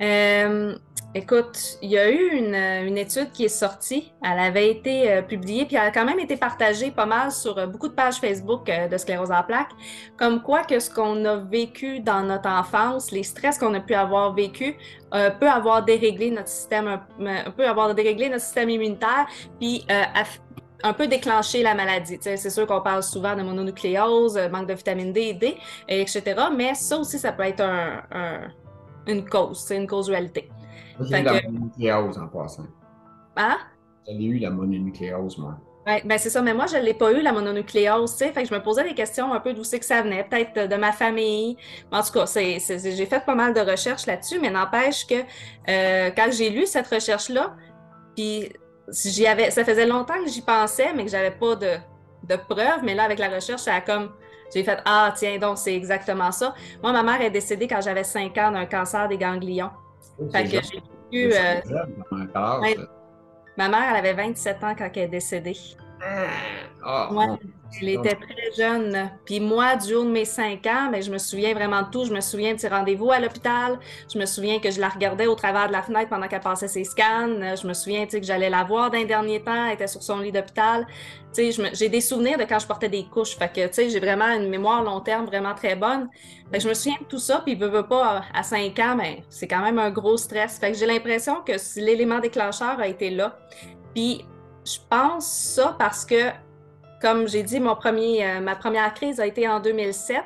Euh, 0.00 0.76
écoute, 1.14 1.78
il 1.82 1.90
y 1.90 1.98
a 1.98 2.10
eu 2.10 2.30
une, 2.36 2.96
étude 2.96 3.32
qui 3.32 3.44
est 3.44 3.48
sortie. 3.48 4.12
Elle 4.22 4.38
avait 4.38 4.70
été 4.70 5.10
euh, 5.10 5.22
publiée, 5.22 5.64
puis 5.64 5.76
elle 5.76 5.88
a 5.88 5.90
quand 5.90 6.04
même 6.04 6.20
été 6.20 6.36
partagée 6.36 6.90
pas 6.90 7.06
mal 7.06 7.32
sur 7.32 7.58
euh, 7.58 7.66
beaucoup 7.66 7.88
de 7.88 7.94
pages 7.94 8.16
Facebook 8.16 8.66
de 8.66 8.96
sclérose 8.96 9.30
en 9.30 9.42
plaques. 9.42 9.72
Comme 10.16 10.42
quoi 10.42 10.62
que 10.62 10.78
ce 10.78 10.90
qu'on 10.90 11.24
a 11.24 11.36
vécu 11.36 12.00
dans 12.00 12.22
notre 12.22 12.48
enfance, 12.48 13.10
les 13.10 13.22
stress 13.22 13.58
qu'on 13.58 13.74
a 13.74 13.80
pu 13.80 13.94
avoir 13.94 14.34
vécu, 14.34 14.76
peut 15.40 15.48
avoir 15.48 15.84
déréglé 15.84 16.30
notre 16.30 16.48
système, 16.48 17.00
peut 17.56 17.66
avoir 17.66 17.94
déréglé 17.94 18.28
notre 18.28 18.42
système 18.42 18.68
immunitaire, 18.68 19.26
puis 19.58 19.86
un 20.82 20.92
peu 20.92 21.06
déclencher 21.06 21.62
la 21.62 21.74
maladie. 21.74 22.18
C'est 22.20 22.50
sûr 22.50 22.66
qu'on 22.66 22.82
parle 22.82 23.02
souvent 23.02 23.34
de 23.34 23.42
mononucléose, 23.42 24.38
manque 24.52 24.66
de 24.66 24.74
vitamine 24.74 25.12
D 25.14 25.20
et 25.22 25.34
D, 25.34 25.56
et 25.88 26.02
etc. 26.02 26.22
Mais 26.54 26.74
ça 26.74 26.98
aussi, 26.98 27.18
ça 27.18 27.32
peut 27.32 27.44
être 27.44 27.62
un- 27.62 28.02
une 29.08 29.24
cause, 29.28 29.64
c'est 29.66 29.76
une 29.76 29.86
causalité. 29.86 30.48
J'ai 31.00 31.20
eu 31.20 31.22
la 31.22 31.40
que- 31.40 31.46
mononucléose 31.46 32.18
en 32.18 32.28
passant. 32.28 32.66
Hein? 33.36 33.56
J'avais 34.06 34.24
eu 34.24 34.38
la 34.38 34.50
mononucléose, 34.50 35.38
moi. 35.38 35.58
Ouais, 35.86 36.02
ben 36.04 36.18
c'est 36.18 36.28
ça, 36.28 36.42
mais 36.42 36.52
moi, 36.52 36.66
je 36.66 36.76
ne 36.76 36.82
l'ai 36.82 36.92
pas 36.92 37.12
eu, 37.12 37.22
la 37.22 37.32
mononucléose, 37.32 38.12
tu 38.12 38.18
sais, 38.18 38.32
fait 38.32 38.42
que 38.42 38.48
je 38.48 38.54
me 38.54 38.60
posais 38.62 38.84
des 38.84 38.94
questions 38.94 39.32
un 39.32 39.40
peu 39.40 39.54
d'où 39.54 39.64
c'est 39.64 39.78
que 39.78 39.86
ça 39.86 40.02
venait, 40.02 40.22
peut-être 40.24 40.68
de, 40.68 40.76
ma 40.76 40.92
famille. 40.92 41.56
En 41.90 42.02
tout 42.02 42.12
cas, 42.12 42.26
c'est- 42.26 42.58
j'ai 42.94 43.06
fait 43.06 43.24
pas 43.24 43.34
mal 43.34 43.54
de 43.54 43.60
recherches 43.60 44.04
là-dessus, 44.06 44.38
mais 44.38 44.50
n'empêche 44.50 45.06
que 45.06 45.14
euh, 45.14 46.10
quand 46.14 46.28
j'ai 46.30 46.50
lu 46.50 46.66
cette 46.66 46.88
recherche-là, 46.88 47.56
puis 48.14 48.52
j'y 48.92 49.26
avais, 49.26 49.50
ça 49.50 49.64
faisait 49.64 49.86
longtemps 49.86 50.22
que 50.22 50.28
j'y 50.28 50.42
pensais, 50.42 50.92
mais 50.94 51.04
que 51.04 51.10
j'avais 51.10 51.30
pas 51.30 51.54
de, 51.56 51.76
de 52.24 52.36
preuves, 52.36 52.82
mais 52.84 52.94
là, 52.94 53.04
avec 53.04 53.18
la 53.18 53.28
recherche, 53.30 53.62
ça 53.62 53.74
a 53.76 53.80
comme, 53.80 54.10
j'ai 54.54 54.64
fait, 54.64 54.78
ah, 54.84 55.12
tiens, 55.16 55.38
donc 55.38 55.58
c'est 55.58 55.74
exactement 55.74 56.32
ça. 56.32 56.54
Moi, 56.82 56.92
ma 56.92 57.02
mère 57.02 57.20
est 57.20 57.30
décédée 57.30 57.68
quand 57.68 57.80
j'avais 57.80 58.04
5 58.04 58.36
ans 58.38 58.50
d'un 58.52 58.66
cancer 58.66 59.08
des 59.08 59.18
ganglions. 59.18 59.70
Fait 60.32 60.44
que 60.44 60.50
j'ai 60.50 60.58
vécu, 61.10 61.32
euh, 61.36 61.60
ma 63.56 63.68
mère, 63.68 63.82
elle 63.90 63.96
avait 63.96 64.14
27 64.14 64.64
ans 64.64 64.74
quand 64.76 64.90
elle 64.94 65.02
est 65.02 65.08
décédée. 65.08 65.56
ah, 66.84 67.12
Ouais. 67.12 67.26
Elle 67.80 67.90
était 67.90 68.14
très 68.14 68.52
jeune. 68.56 69.10
Puis 69.24 69.40
moi, 69.40 69.76
du 69.76 69.94
haut 69.94 70.04
de 70.04 70.10
mes 70.10 70.24
cinq 70.24 70.66
ans, 70.66 70.88
ben, 70.90 71.02
je 71.02 71.10
me 71.10 71.18
souviens 71.18 71.54
vraiment 71.54 71.82
de 71.82 71.90
tout. 71.90 72.04
Je 72.04 72.12
me 72.12 72.20
souviens 72.20 72.54
de 72.54 72.58
ses 72.58 72.68
rendez-vous 72.68 73.10
à 73.10 73.20
l'hôpital. 73.20 73.78
Je 74.12 74.18
me 74.18 74.26
souviens 74.26 74.58
que 74.58 74.70
je 74.70 74.80
la 74.80 74.88
regardais 74.88 75.26
au 75.26 75.34
travers 75.34 75.68
de 75.68 75.72
la 75.72 75.82
fenêtre 75.82 76.08
pendant 76.08 76.28
qu'elle 76.28 76.40
passait 76.40 76.68
ses 76.68 76.84
scans. 76.84 77.28
Je 77.28 77.66
me 77.66 77.74
souviens 77.74 78.06
que 78.06 78.22
j'allais 78.22 78.50
la 78.50 78.64
voir 78.64 78.90
d'un 78.90 79.04
dernier 79.04 79.42
temps. 79.42 79.66
Elle 79.66 79.74
était 79.74 79.86
sur 79.86 80.02
son 80.02 80.20
lit 80.20 80.32
d'hôpital. 80.32 80.86
J'ai 81.36 81.88
des 81.88 82.00
souvenirs 82.00 82.38
de 82.38 82.44
quand 82.44 82.58
je 82.58 82.66
portais 82.66 82.88
des 82.88 83.04
couches. 83.04 83.36
Fait 83.36 83.52
que 83.52 83.88
j'ai 83.88 84.00
vraiment 84.00 84.28
une 84.28 84.48
mémoire 84.48 84.82
long 84.82 85.00
terme 85.00 85.26
vraiment 85.26 85.54
très 85.54 85.76
bonne. 85.76 86.08
Fait 86.50 86.58
que 86.58 86.64
je 86.64 86.68
me 86.68 86.74
souviens 86.74 86.98
de 87.00 87.06
tout 87.06 87.18
ça. 87.18 87.42
Puis 87.44 87.54
veux, 87.54 87.68
veux 87.68 87.86
pas, 87.86 88.22
à 88.34 88.42
cinq 88.42 88.78
ans, 88.78 88.96
ben, 88.96 89.16
c'est 89.28 89.46
quand 89.46 89.62
même 89.62 89.78
un 89.78 89.90
gros 89.90 90.16
stress. 90.16 90.58
Fait 90.58 90.72
que 90.72 90.78
j'ai 90.78 90.86
l'impression 90.86 91.42
que 91.46 91.52
l'élément 91.78 92.18
déclencheur 92.18 92.80
a 92.80 92.88
été 92.88 93.10
là. 93.10 93.38
Puis 93.94 94.24
je 94.64 94.78
pense 94.90 95.26
ça 95.26 95.76
parce 95.78 96.04
que 96.04 96.30
comme 97.00 97.28
j'ai 97.28 97.42
dit, 97.42 97.60
mon 97.60 97.76
premier, 97.76 98.24
euh, 98.26 98.40
ma 98.40 98.56
première 98.56 98.92
crise 98.94 99.20
a 99.20 99.26
été 99.26 99.48
en 99.48 99.60
2007. 99.60 100.22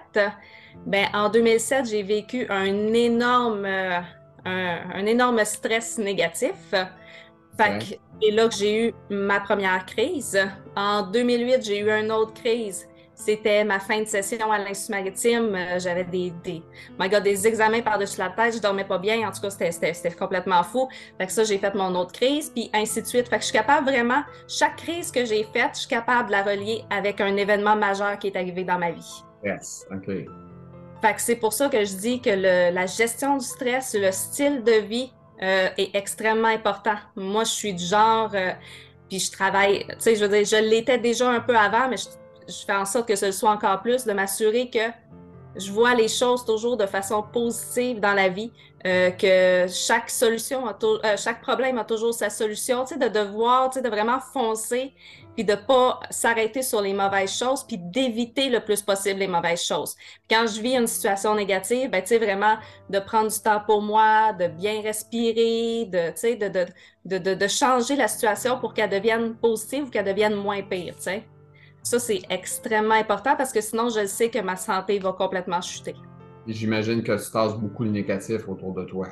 Ben, 0.86 1.06
en 1.14 1.28
2007, 1.28 1.86
j'ai 1.86 2.02
vécu 2.02 2.46
un 2.48 2.92
énorme, 2.92 3.64
euh, 3.66 4.00
un, 4.44 4.78
un 4.94 5.06
énorme 5.06 5.44
stress 5.44 5.98
négatif. 5.98 6.54
Fait 6.70 6.88
Ouais. 7.58 7.78
que 7.78 7.84
c'est 8.22 8.30
là 8.30 8.48
que 8.48 8.54
j'ai 8.54 8.88
eu 8.88 8.94
ma 9.10 9.40
première 9.40 9.84
crise. 9.84 10.38
En 10.76 11.02
2008, 11.02 11.62
j'ai 11.62 11.80
eu 11.80 11.90
une 11.90 12.10
autre 12.10 12.32
crise. 12.34 12.88
C'était 13.24 13.62
ma 13.62 13.78
fin 13.78 14.00
de 14.00 14.04
session 14.06 14.50
à 14.50 14.58
l'Institut 14.58 14.90
maritime. 14.98 15.54
Euh, 15.54 15.78
J'avais 15.78 16.02
des, 16.02 16.32
des, 16.42 16.60
my 16.98 17.08
God, 17.08 17.22
des 17.22 17.46
examens 17.46 17.80
par-dessus 17.80 18.18
la 18.18 18.30
tête. 18.30 18.56
Je 18.56 18.60
dormais 18.60 18.84
pas 18.84 18.98
bien. 18.98 19.28
En 19.28 19.30
tout 19.30 19.40
cas, 19.40 19.50
c'était- 19.50 20.10
complètement 20.18 20.64
fou. 20.64 20.88
Fait 21.18 21.26
que 21.26 21.32
ça, 21.32 21.44
j'ai 21.44 21.58
fait 21.58 21.72
mon 21.74 21.94
autre 21.94 22.10
crise, 22.12 22.50
puis 22.50 22.68
ainsi 22.74 23.00
de 23.00 23.06
suite. 23.06 23.28
Fait 23.28 23.36
que 23.36 23.42
je 23.42 23.46
suis 23.48 23.56
capable 23.56 23.88
vraiment, 23.88 24.22
chaque 24.48 24.76
crise 24.76 25.12
que 25.12 25.24
j'ai 25.24 25.44
faite, 25.44 25.70
je 25.74 25.80
suis 25.80 25.88
capable 25.88 26.26
de 26.28 26.32
la 26.32 26.42
relier 26.42 26.82
avec 26.90 27.20
un 27.20 27.36
événement 27.36 27.76
majeur 27.76 28.18
qui 28.18 28.26
est 28.26 28.36
arrivé 28.36 28.64
dans 28.64 28.78
ma 28.78 28.90
vie. 28.90 29.22
Yes, 29.44 29.86
OK. 29.92 30.06
Fait 31.00 31.14
que 31.14 31.20
c'est 31.20 31.36
pour 31.36 31.52
ça 31.52 31.68
que 31.68 31.84
je 31.84 31.94
dis 31.96 32.20
que 32.20 32.30
le- 32.30 32.74
la 32.74 32.86
gestion 32.86 33.36
du 33.36 33.44
stress, 33.46 33.94
le 33.98 34.10
style 34.10 34.64
de 34.64 34.80
vie 34.84 35.12
euh, 35.42 35.68
est 35.76 35.94
extrêmement 35.94 36.48
important. 36.48 36.94
Moi, 37.16 37.44
je 37.44 37.50
suis 37.50 37.74
du 37.74 37.84
genre, 37.84 38.30
euh, 38.34 38.50
puis 39.08 39.18
je 39.18 39.30
travaille, 39.32 39.84
tu 39.88 39.94
sais, 39.98 40.14
je 40.16 40.24
veux 40.24 40.28
dire, 40.28 40.44
je 40.44 40.62
l'étais 40.68 40.98
déjà 40.98 41.28
un 41.30 41.40
peu 41.40 41.56
avant, 41.56 41.88
mais 41.88 41.96
je, 41.96 42.04
je 42.60 42.64
fais 42.64 42.74
en 42.74 42.84
sorte 42.84 43.08
que 43.08 43.16
ce 43.16 43.32
soit 43.32 43.50
encore 43.50 43.80
plus, 43.82 44.04
de 44.04 44.12
m'assurer 44.12 44.70
que 44.70 44.90
je 45.56 45.70
vois 45.70 45.94
les 45.94 46.08
choses 46.08 46.44
toujours 46.44 46.76
de 46.76 46.86
façon 46.86 47.22
positive 47.22 48.00
dans 48.00 48.14
la 48.14 48.28
vie, 48.28 48.50
euh, 48.86 49.10
que 49.10 49.70
chaque 49.70 50.10
solution, 50.10 50.64
euh, 50.66 51.16
chaque 51.16 51.40
problème 51.42 51.78
a 51.78 51.84
toujours 51.84 52.14
sa 52.14 52.30
solution, 52.30 52.84
tu 52.84 52.94
sais, 52.94 53.00
de 53.00 53.08
devoir, 53.08 53.70
tu 53.70 53.74
sais, 53.74 53.82
de 53.82 53.88
vraiment 53.88 54.18
foncer, 54.18 54.94
puis 55.34 55.44
de 55.44 55.54
pas 55.54 56.00
s'arrêter 56.10 56.62
sur 56.62 56.80
les 56.80 56.92
mauvaises 56.92 57.36
choses, 57.36 57.64
puis 57.64 57.78
d'éviter 57.78 58.48
le 58.48 58.60
plus 58.60 58.82
possible 58.82 59.20
les 59.20 59.28
mauvaises 59.28 59.62
choses. 59.62 59.94
Quand 60.28 60.46
je 60.46 60.60
vis 60.60 60.74
une 60.74 60.86
situation 60.86 61.34
négative, 61.34 61.90
ben, 61.90 62.02
tu 62.02 62.08
sais, 62.08 62.18
vraiment 62.18 62.56
de 62.90 62.98
prendre 62.98 63.30
du 63.30 63.38
temps 63.40 63.60
pour 63.64 63.82
moi, 63.82 64.32
de 64.32 64.48
bien 64.48 64.80
respirer, 64.82 65.86
de, 65.86 66.10
tu 66.10 66.16
sais, 66.16 66.36
de, 66.36 66.48
de, 66.48 67.18
de, 67.18 67.34
de 67.34 67.48
changer 67.48 67.96
la 67.96 68.08
situation 68.08 68.58
pour 68.58 68.74
qu'elle 68.74 68.90
devienne 68.90 69.34
positive 69.34 69.84
ou 69.84 69.90
qu'elle 69.90 70.06
devienne 70.06 70.34
moins 70.34 70.62
pire, 70.62 70.94
tu 70.96 71.02
sais. 71.02 71.24
Ça, 71.82 71.98
c'est 71.98 72.20
extrêmement 72.30 72.94
important 72.94 73.34
parce 73.36 73.52
que 73.52 73.60
sinon, 73.60 73.88
je 73.88 74.06
sais 74.06 74.30
que 74.30 74.38
ma 74.38 74.56
santé 74.56 74.98
va 74.98 75.12
complètement 75.12 75.60
chuter. 75.60 75.96
J'imagine 76.46 77.02
que 77.02 77.12
tu 77.12 77.30
tasses 77.30 77.54
beaucoup 77.54 77.84
le 77.84 77.90
négatif 77.90 78.48
autour 78.48 78.72
de 78.74 78.84
toi. 78.84 79.08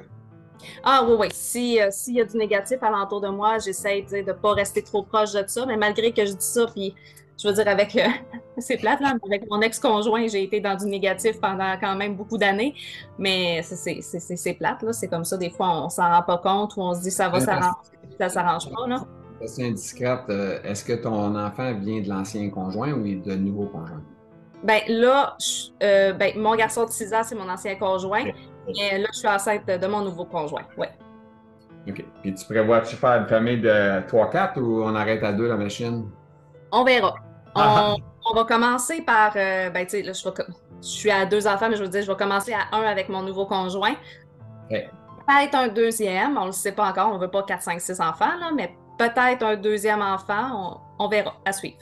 Ah 0.84 1.04
oui, 1.06 1.14
oui. 1.18 1.28
Si, 1.32 1.80
euh, 1.80 1.88
s'il 1.90 2.16
y 2.16 2.20
a 2.20 2.24
du 2.24 2.36
négatif 2.36 2.82
alentour 2.82 3.20
de 3.20 3.28
moi, 3.28 3.58
j'essaie 3.58 4.02
de 4.02 4.16
ne 4.18 4.32
pas 4.32 4.52
rester 4.52 4.82
trop 4.82 5.02
proche 5.02 5.32
de 5.32 5.44
ça. 5.46 5.64
Mais 5.66 5.76
malgré 5.76 6.12
que 6.12 6.24
je 6.24 6.32
dis 6.32 6.44
ça, 6.44 6.66
puis 6.66 6.94
je 7.42 7.48
veux 7.48 7.54
dire, 7.54 7.68
avec 7.68 7.96
euh, 7.96 8.06
c'est 8.58 8.76
plate, 8.76 9.00
là, 9.00 9.14
mais 9.14 9.36
avec 9.36 9.50
mon 9.50 9.60
ex-conjoint, 9.62 10.26
j'ai 10.28 10.42
été 10.42 10.60
dans 10.60 10.76
du 10.76 10.86
négatif 10.86 11.40
pendant 11.40 11.76
quand 11.80 11.96
même 11.96 12.14
beaucoup 12.16 12.36
d'années. 12.38 12.74
Mais 13.18 13.62
c'est- 13.62 14.54
plate, 14.54 14.82
là. 14.82 14.92
C'est 14.92 15.08
comme 15.08 15.24
ça, 15.24 15.36
des 15.36 15.50
fois, 15.50 15.84
on 15.84 15.88
s'en 15.88 16.08
rend 16.08 16.22
pas 16.22 16.38
compte 16.38 16.76
ou 16.76 16.82
on 16.82 16.94
se 16.94 17.02
dit 17.02 17.10
ça 17.10 17.28
va 17.28 17.40
s'arranger, 17.40 17.70
ça 18.18 18.28
s'arrange 18.28 18.70
pas, 18.70 18.86
là. 18.86 19.06
Question 19.40 19.66
indiscrète, 19.66 20.20
euh, 20.28 20.58
est-ce 20.64 20.84
que 20.84 20.92
ton 20.92 21.34
enfant 21.34 21.72
vient 21.74 22.00
de 22.02 22.08
l'ancien 22.08 22.50
conjoint 22.50 22.92
ou 22.92 23.02
de 23.02 23.34
nouveau 23.34 23.66
conjoint? 23.66 24.02
Ben 24.62 24.80
là, 24.88 25.36
je- 25.40 25.70
euh, 25.82 26.12
ben, 26.12 26.32
mon 26.38 26.54
garçon 26.54 26.84
de 26.84 26.90
6 26.90 27.14
ans, 27.14 27.22
c'est 27.24 27.34
mon 27.34 27.48
ancien 27.48 27.76
conjoint. 27.76 28.24
Ok. 28.68 28.74
Et 28.78 28.98
là, 28.98 29.08
je 29.12 29.18
suis 29.18 29.28
enceinte 29.28 29.66
de 29.66 29.86
mon 29.86 30.02
nouveau 30.02 30.26
conjoint. 30.26 30.64
Ouais. 30.76 30.90
OK. 31.88 32.04
Puis 32.22 32.34
tu 32.34 32.44
prévois-tu 32.44 32.96
faire 32.96 33.22
une 33.22 33.26
famille 33.28 33.60
de 33.60 34.00
3-4 34.06 34.58
ou 34.60 34.82
on 34.84 34.94
arrête 34.94 35.22
à 35.22 35.32
deux 35.32 35.48
la 35.48 35.56
machine? 35.56 36.10
On 36.72 36.84
verra. 36.84 37.14
Ah. 37.54 37.94
On, 38.26 38.32
on 38.32 38.34
va 38.34 38.44
commencer 38.44 39.00
par. 39.00 39.32
euh, 39.34 39.70
ben, 39.70 39.84
tu 39.86 39.92
sais, 39.92 40.02
là, 40.02 40.12
je, 40.12 40.22
vais 40.22 40.34
je 40.82 40.86
suis 40.86 41.10
à 41.10 41.24
deux 41.24 41.46
enfants, 41.48 41.68
mais 41.70 41.76
je 41.76 41.82
veux 41.82 41.88
dire, 41.88 42.02
je 42.02 42.06
vais 42.12 42.16
commencer 42.18 42.52
à 42.52 42.76
un 42.76 42.82
avec 42.82 43.08
mon 43.08 43.22
nouveau 43.22 43.46
conjoint. 43.46 43.94
Peut-être 44.68 45.54
un 45.54 45.68
deuxième, 45.68 46.36
on 46.36 46.42
ne 46.42 46.46
le 46.46 46.52
sait 46.52 46.72
pas 46.72 46.88
encore, 46.90 47.10
on 47.12 47.14
ne 47.14 47.20
veut 47.20 47.30
pas 47.30 47.42
4, 47.42 47.62
5, 47.62 47.80
6 47.80 48.00
enfants, 48.00 48.36
là, 48.40 48.50
mais 48.54 48.76
peut-être 49.00 49.42
un 49.44 49.56
deuxième 49.56 50.02
enfant, 50.02 50.80
on, 50.98 51.04
on 51.04 51.08
verra, 51.08 51.34
à 51.44 51.52
suivre. 51.52 51.78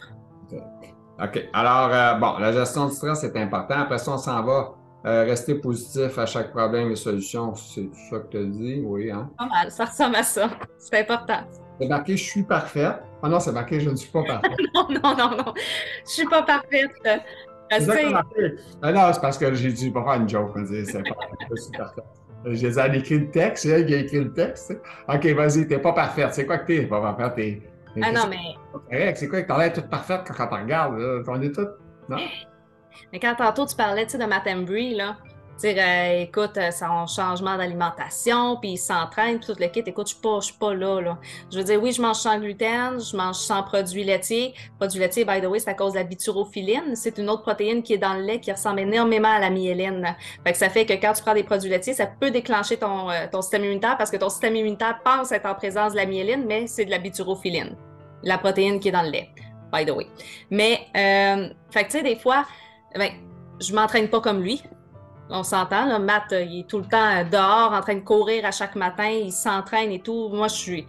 OK. 1.21 1.49
Alors, 1.53 1.91
euh, 1.93 2.15
bon, 2.15 2.39
la 2.39 2.53
gestion 2.53 2.87
du 2.87 2.95
stress 2.95 3.25
est 3.25 3.37
important. 3.37 3.75
Après 3.81 3.99
ça, 3.99 4.13
on 4.13 4.19
s'en 4.19 4.43
va. 4.45 4.75
Euh, 5.07 5.23
rester 5.25 5.55
positif 5.55 6.19
à 6.19 6.27
chaque 6.27 6.51
problème 6.51 6.91
et 6.91 6.97
solution. 6.97 7.55
C'est 7.55 7.83
tout 7.83 7.95
ça 8.11 8.19
que 8.19 8.27
tu 8.31 8.37
as 8.39 8.45
dit? 8.45 8.83
Oui, 8.85 9.11
hein? 9.11 9.31
Pas 9.39 9.47
mal, 9.47 9.71
ça 9.71 9.85
ressemble 9.85 10.17
à 10.17 10.25
ça. 10.25 10.51
C'est 10.79 11.01
important. 11.01 11.39
C'est 11.81 11.87
marqué 11.89 12.17
je 12.17 12.25
suis 12.25 12.43
parfaite. 12.43 12.97
Ah 13.23 13.29
non, 13.29 13.39
c'est 13.39 13.53
marqué 13.53 13.79
je 13.79 13.91
ne 13.91 13.97
suis 13.97 14.11
pas 14.11 14.25
parfaite. 14.25 14.51
Non, 14.75 14.89
non, 14.91 15.17
non, 15.17 15.37
non. 15.37 15.55
Je 16.05 16.11
suis 16.11 16.27
pas 16.27 16.43
parfaite. 16.43 16.91
Ah 18.83 18.93
non, 18.93 19.13
c'est 19.13 19.21
parce 19.21 19.39
que 19.39 19.55
j'ai 19.55 19.73
dû 19.73 19.93
pas 19.93 20.03
faire 20.03 20.15
une 20.15 20.29
joke. 20.29 20.51
on 20.57 20.63
dit, 20.63 20.85
C'est 20.85 21.03
pas 21.03 21.15
je 21.49 21.63
suis 21.63 21.71
parfaite. 21.79 22.05
J'ai 22.47 22.71
dit, 22.71 22.79
elle 22.79 22.97
écrit 22.97 23.19
le 23.19 23.31
texte, 23.31 23.65
c'est 23.65 23.71
elle 23.71 23.87
qui 23.87 23.95
a 23.95 23.99
écrit 23.99 24.21
le 24.21 24.33
texte. 24.33 24.77
OK, 25.09 25.27
vas-y, 25.27 25.67
t'es 25.67 25.79
pas 25.79 25.93
parfaite. 25.93 26.33
C'est 26.33 26.47
quoi 26.47 26.59
que 26.59 26.67
t'es? 26.67 26.87
Pas 26.87 27.01
parfaite? 27.01 27.63
Ah 28.03 28.13
non, 28.13 28.29
mais. 28.29 29.15
C'est 29.15 29.29
quoi 29.29 29.43
que 29.43 29.49
t'as 29.49 29.59
l'air 29.59 29.73
toute 29.73 29.89
parfaite 29.89 30.23
quand 30.27 30.45
on 30.45 30.49
te 30.49 30.55
regarde? 30.63 30.99
Là? 30.99 31.23
On 31.27 31.43
est 31.43 31.55
toutes. 31.55 31.71
Non? 32.09 32.19
mais 33.13 33.19
quand 33.19 33.35
tantôt 33.35 33.67
tu 33.67 33.77
parlais 33.77 34.07
de 34.07 34.25
Matt 34.25 34.47
Embry, 34.47 34.95
là, 34.95 35.17
euh, 35.65 36.23
écoute, 36.23 36.57
euh, 36.57 36.71
son 36.71 37.07
changement 37.07 37.57
d'alimentation, 37.57 38.57
puis 38.57 38.73
il 38.73 38.77
s'entraîne, 38.77 39.41
tout 39.41 39.55
le 39.59 39.67
kit. 39.67 39.81
Écoute, 39.81 40.09
je 40.09 40.15
suis 40.15 40.23
pas, 40.23 40.41
suis 40.41 40.55
pas 40.55 40.75
là, 40.75 41.01
là. 41.01 41.19
Je 41.51 41.59
veux 41.59 41.65
dire, 41.65 41.83
oui, 41.83 41.93
je 41.93 42.01
mange 42.01 42.17
sans 42.17 42.39
gluten, 42.39 43.01
je 43.01 43.17
mange 43.17 43.37
sans 43.37 43.63
produits 43.63 44.05
laitiers. 44.05 44.55
Produits 44.79 45.01
laitiers, 45.01 45.25
by 45.25 45.41
the 45.41 45.47
way, 45.47 45.59
c'est 45.59 45.71
à 45.71 45.75
cause 45.75 45.93
de 45.93 45.99
la 45.99 46.05
biturophiline. 46.05 46.95
C'est 46.95 47.19
une 47.19 47.29
autre 47.29 47.43
protéine 47.43 47.83
qui 47.83 47.95
est 47.95 47.99
dans 47.99 48.15
le 48.15 48.23
lait 48.23 48.41
qui 48.41 48.53
ressemble 48.53 48.81
énormément 48.81 49.29
à 49.29 49.41
la 49.41 49.51
myéline. 49.51 50.17
Fait 50.45 50.53
que 50.53 50.59
ça 50.59 50.69
fait 50.69 50.87
que 50.87 50.93
quand 50.95 51.13
tu 51.13 51.23
prends 51.23 51.35
des 51.35 51.45
produits 51.45 51.71
laitiers, 51.71 51.95
ça 51.95 52.07
peut 52.07 52.31
déclencher 52.31 52.77
ton, 52.77 53.11
euh, 53.11 53.27
ton 53.31 53.43
système 53.43 53.65
immunitaire 53.65 53.97
parce 53.97 54.11
que 54.11 54.17
ton 54.17 54.29
système 54.29 54.55
immunitaire 54.55 55.01
pense 55.05 55.33
être 55.33 55.47
en 55.47 55.55
présence 55.55 55.93
de 55.93 55.97
la 55.97 56.07
myéline, 56.07 56.45
mais 56.47 56.67
c'est 56.67 56.85
de 56.85 56.91
la 56.91 56.99
biturophiline, 56.99 57.77
la 58.23 58.39
protéine 58.39 58.79
qui 58.79 58.89
est 58.89 58.93
dans 58.93 59.03
le 59.03 59.11
lait, 59.11 59.31
by 59.73 59.85
the 59.85 59.91
way. 59.91 60.07
Mais, 60.51 60.87
euh, 60.97 61.49
fait 61.71 61.85
que 61.85 61.91
tu 61.91 61.99
sais, 61.99 62.03
des 62.03 62.17
fois, 62.17 62.45
ben, 62.95 63.11
je 63.61 63.75
m'entraîne 63.75 64.09
pas 64.09 64.21
comme 64.21 64.41
lui. 64.41 64.63
On 65.31 65.43
s'entend, 65.43 65.87
là, 65.87 65.99
Matt, 65.99 66.33
euh, 66.33 66.43
il 66.43 66.61
est 66.61 66.69
tout 66.69 66.79
le 66.79 66.85
temps 66.85 66.97
euh, 66.97 67.25
dehors 67.25 67.73
en 67.73 67.81
train 67.81 67.97
de 67.97 68.01
courir 68.01 68.47
à 68.47 68.51
chaque 68.51 68.75
matin, 68.77 69.09
il 69.09 69.33
s'entraîne 69.33 69.93
et 69.93 70.01
tout. 70.01 70.31
Moi, 70.31 70.49
je 70.49 70.55
suis, 70.55 70.87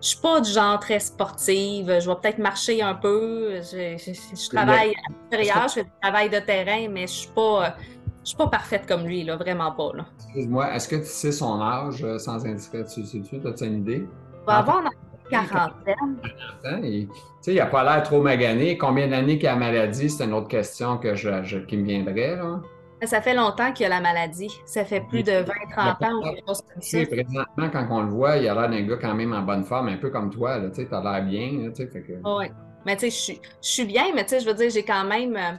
je 0.00 0.08
suis 0.08 0.18
pas 0.18 0.40
du 0.40 0.50
genre 0.50 0.80
très 0.80 0.98
sportive. 0.98 1.98
Je 2.00 2.08
vais 2.08 2.16
peut-être 2.16 2.38
marcher 2.38 2.82
un 2.82 2.94
peu. 2.94 3.60
Je, 3.60 4.48
travaille 4.50 4.94
à 4.94 5.12
l'extérieur, 5.30 5.68
je 5.68 5.74
fais 5.74 5.84
du 5.84 5.90
travail 6.00 6.30
de 6.30 6.38
terrain, 6.38 6.88
mais 6.90 7.02
je 7.02 7.12
suis 7.12 7.30
pas, 7.30 7.76
je 8.22 8.28
suis 8.28 8.36
pas 8.36 8.46
parfaite 8.46 8.86
comme 8.86 9.04
lui, 9.04 9.24
là, 9.24 9.36
vraiment 9.36 9.72
pas. 9.72 9.90
Excuse-moi, 10.24 10.74
est-ce 10.74 10.88
que 10.88 10.96
tu 10.96 11.06
sais 11.06 11.32
son 11.32 11.60
âge 11.60 12.02
euh, 12.02 12.18
sans 12.18 12.46
indiscret? 12.46 12.84
Tu? 12.84 13.00
As-tu 13.02 13.64
une 13.64 13.78
idée? 13.80 14.06
Il 14.06 14.46
va 14.46 14.58
avoir 14.58 14.80
une 14.80 14.90
quarantaine. 15.28 16.16
Tu 16.64 17.08
sais, 17.42 17.52
il 17.52 17.56
n'a 17.56 17.66
pas 17.66 17.84
l'air 17.84 18.02
trop 18.02 18.22
magané. 18.22 18.78
Combien 18.78 19.08
d'années 19.08 19.38
qu'il 19.38 19.48
a 19.48 19.52
la 19.52 19.58
maladie? 19.58 20.08
C'est 20.08 20.24
une 20.24 20.32
autre 20.32 20.48
question 20.48 20.96
que 20.96 21.14
je, 21.14 21.58
qui 21.58 21.76
me 21.76 21.84
viendrait. 21.84 22.36
Là. 22.36 22.60
Ça 23.04 23.20
fait 23.20 23.34
longtemps 23.34 23.72
qu'il 23.72 23.86
a 23.86 23.88
la 23.88 24.00
maladie. 24.00 24.50
Ça 24.64 24.84
fait 24.84 25.00
plus 25.00 25.22
de 25.22 25.32
20-30 25.32 26.06
ans 26.06 26.18
ou 26.18 26.22
quelque 26.22 26.46
chose 26.46 26.62
comme 26.62 26.82
ça. 26.82 26.98
Présentement, 27.06 27.70
quand 27.72 27.86
on 27.90 28.02
le 28.02 28.10
voit, 28.10 28.36
il 28.36 28.48
a 28.48 28.54
l'air 28.54 28.70
d'un 28.70 28.82
gars 28.82 28.96
quand 29.00 29.14
même 29.14 29.32
en 29.32 29.42
bonne 29.42 29.64
forme, 29.64 29.88
un 29.88 29.96
peu 29.96 30.10
comme 30.10 30.30
toi. 30.30 30.60
Tu 30.70 30.86
as 30.90 31.00
l'air 31.00 31.24
bien. 31.24 31.64
Là, 31.64 31.70
que... 31.70 32.12
Oui. 32.24 32.46
Mais 32.86 32.96
tu 32.96 33.10
sais, 33.10 33.34
je 33.34 33.68
suis 33.68 33.84
bien, 33.84 34.06
mais 34.14 34.24
tu 34.24 34.30
sais, 34.30 34.40
je 34.40 34.46
veux 34.46 34.54
dire, 34.54 34.70
j'ai 34.70 34.84
quand 34.84 35.04
même. 35.04 35.36
Euh, 35.36 35.52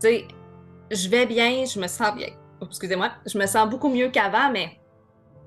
tu 0.00 0.08
sais, 0.08 0.24
je 0.90 1.08
vais 1.08 1.26
bien, 1.26 1.64
je 1.64 1.78
me 1.78 1.86
sens 1.86 2.14
bien. 2.14 2.28
Excusez-moi, 2.62 3.10
je 3.26 3.38
me 3.38 3.46
sens 3.46 3.68
beaucoup 3.68 3.88
mieux 3.88 4.08
qu'avant, 4.08 4.50
mais 4.50 4.78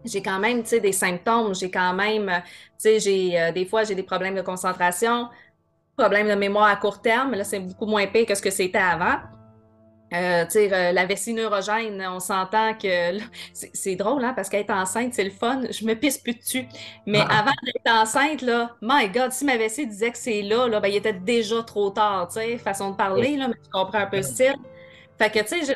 j'ai 0.06 0.22
quand 0.22 0.40
même, 0.40 0.62
tu 0.62 0.70
sais, 0.70 0.80
des 0.80 0.92
symptômes. 0.92 1.56
J'ai 1.56 1.72
quand 1.72 1.94
même, 1.94 2.28
tu 2.28 2.52
sais, 2.78 3.00
j'ai 3.00 3.40
euh, 3.40 3.52
des 3.52 3.66
fois, 3.66 3.84
j'ai 3.84 3.96
des 3.96 4.04
problèmes 4.04 4.36
de 4.36 4.42
concentration, 4.42 5.28
problèmes 5.98 6.28
de 6.28 6.36
mémoire 6.36 6.68
à 6.68 6.76
court 6.76 7.02
terme. 7.02 7.32
Là, 7.32 7.44
c'est 7.44 7.60
beaucoup 7.60 7.86
moins 7.86 8.06
pire 8.08 8.26
que 8.26 8.36
ce 8.36 8.42
que 8.42 8.52
c'était 8.52 8.78
avant. 8.78 9.18
Euh, 10.14 10.46
euh, 10.56 10.92
la 10.92 11.06
vessie 11.06 11.34
neurogène, 11.34 12.04
on 12.10 12.20
s'entend 12.20 12.74
que 12.74 13.20
c'est 13.54 13.96
drôle 13.96 14.24
hein, 14.24 14.34
parce 14.36 14.50
qu'être 14.50 14.72
enceinte, 14.72 15.14
c'est 15.14 15.24
le 15.24 15.30
fun. 15.30 15.62
Je 15.70 15.86
me 15.86 15.94
pisse 15.94 16.18
plus 16.18 16.34
dessus. 16.34 16.66
Mais 17.06 17.22
ah. 17.30 17.40
avant 17.40 17.54
d'être 17.64 17.94
enceinte, 17.94 18.42
là, 18.42 18.76
my 18.82 19.10
God, 19.10 19.32
si 19.32 19.46
ma 19.46 19.58
vessie 19.58 19.86
disait 19.86 20.12
que 20.12 20.18
c'est 20.18 20.42
là, 20.42 20.68
là 20.68 20.80
ben, 20.80 20.88
il 20.88 20.96
était 20.96 21.14
déjà 21.14 21.62
trop 21.64 21.92
tard, 21.92 22.30
façon 22.64 22.92
de 22.92 22.96
parler, 22.96 23.38
là, 23.38 23.48
mais 23.48 23.56
tu 23.64 23.70
comprends 23.72 24.00
un 24.00 24.08
peu 24.08 24.18
le 24.18 24.24
style. 24.24 24.56
Fait 25.18 25.30
que, 25.30 25.40
tu 25.40 25.66
sais, 25.66 25.76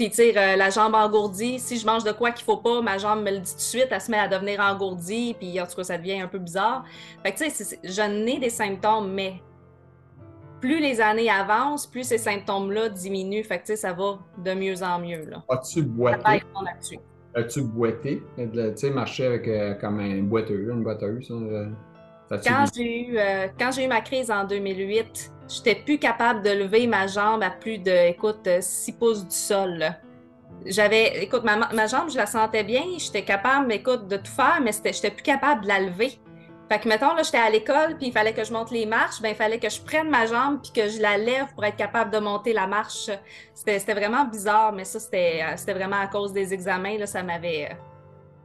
puis, 0.00 0.08
tu 0.08 0.16
sais, 0.16 0.34
euh, 0.34 0.56
la 0.56 0.70
jambe 0.70 0.94
engourdie, 0.94 1.58
si 1.58 1.76
je 1.78 1.84
mange 1.84 2.04
de 2.04 2.12
quoi 2.12 2.30
qu'il 2.30 2.46
faut 2.46 2.56
pas, 2.56 2.80
ma 2.80 2.96
jambe 2.96 3.22
me 3.22 3.32
le 3.32 3.38
dit 3.40 3.50
tout 3.50 3.56
de 3.58 3.60
suite, 3.60 3.88
elle 3.90 4.00
se 4.00 4.10
met 4.10 4.18
à 4.18 4.28
devenir 4.28 4.58
engourdie, 4.58 5.34
puis 5.38 5.60
en 5.60 5.66
tout 5.66 5.76
cas, 5.76 5.84
ça 5.84 5.98
devient 5.98 6.22
un 6.22 6.26
peu 6.26 6.38
bizarre. 6.38 6.84
Fait 7.22 7.32
que, 7.32 7.44
tu 7.44 7.50
sais, 7.50 7.78
je 7.84 8.00
n'ai 8.00 8.38
des 8.38 8.48
symptômes, 8.48 9.12
mais 9.12 9.42
plus 10.60 10.80
les 10.80 11.00
années 11.00 11.30
avancent, 11.30 11.86
plus 11.86 12.04
ces 12.04 12.18
symptômes-là 12.18 12.88
diminuent. 12.90 13.42
Fait 13.44 13.60
que, 13.60 13.76
ça 13.76 13.92
va 13.92 14.18
de 14.38 14.54
mieux 14.54 14.82
en 14.82 14.98
mieux. 14.98 15.22
As-tu 15.48 15.82
boité? 15.82 16.42
As-tu 17.34 17.62
boité? 17.62 18.22
Tu 18.36 18.58
sais, 18.76 18.90
marcher 18.90 19.26
avec 19.26 19.48
euh, 19.48 19.74
comme 19.74 20.00
un 20.00 20.22
boiteux, 20.22 20.70
une 20.70 20.82
boiteuse? 20.82 21.30
Euh, 21.30 21.68
quand 22.30 22.64
j'ai 22.74 23.06
eu, 23.06 23.18
euh, 23.18 23.48
quand 23.58 23.70
j'ai 23.72 23.84
eu 23.84 23.88
ma 23.88 24.00
crise 24.00 24.30
en 24.30 24.44
2008, 24.44 25.32
j'étais 25.48 25.74
plus 25.74 25.98
capable 25.98 26.42
de 26.42 26.50
lever 26.50 26.86
ma 26.86 27.06
jambe 27.06 27.42
à 27.42 27.50
plus 27.50 27.78
de, 27.78 28.08
écoute, 28.08 28.48
6 28.60 28.92
pouces 28.92 29.24
du 29.24 29.34
sol. 29.34 29.84
J'avais, 30.66 31.24
écoute, 31.24 31.42
ma, 31.42 31.56
ma, 31.56 31.86
jambe, 31.86 32.10
je 32.10 32.16
la 32.16 32.26
sentais 32.26 32.64
bien, 32.64 32.82
j'étais 32.98 33.22
capable, 33.22 33.72
écoute, 33.72 34.08
de 34.08 34.16
tout 34.16 34.30
faire, 34.30 34.60
mais 34.62 34.72
j'étais 34.72 35.10
plus 35.10 35.22
capable 35.22 35.62
de 35.62 35.68
la 35.68 35.80
lever. 35.80 36.20
Fait 36.70 36.78
que, 36.78 36.88
mettons, 36.88 37.14
là, 37.14 37.24
j'étais 37.24 37.38
à 37.38 37.50
l'école, 37.50 37.96
puis 37.96 38.06
il 38.06 38.12
fallait 38.12 38.32
que 38.32 38.44
je 38.44 38.52
monte 38.52 38.70
les 38.70 38.86
marches, 38.86 39.20
ben 39.20 39.30
il 39.30 39.34
fallait 39.34 39.58
que 39.58 39.68
je 39.68 39.80
prenne 39.80 40.08
ma 40.08 40.24
jambe, 40.26 40.60
puis 40.62 40.70
que 40.70 40.88
je 40.88 41.02
la 41.02 41.18
lève 41.18 41.52
pour 41.52 41.64
être 41.64 41.74
capable 41.74 42.12
de 42.12 42.18
monter 42.20 42.52
la 42.52 42.68
marche. 42.68 43.10
C'était 43.54 43.92
vraiment 43.92 44.24
bizarre, 44.24 44.72
mais 44.72 44.84
ça, 44.84 45.00
c'était 45.00 45.74
vraiment 45.74 46.00
à 46.00 46.06
cause 46.06 46.32
des 46.32 46.54
examens, 46.54 46.96
là, 46.96 47.06
ça 47.06 47.24
m'avait... 47.24 47.76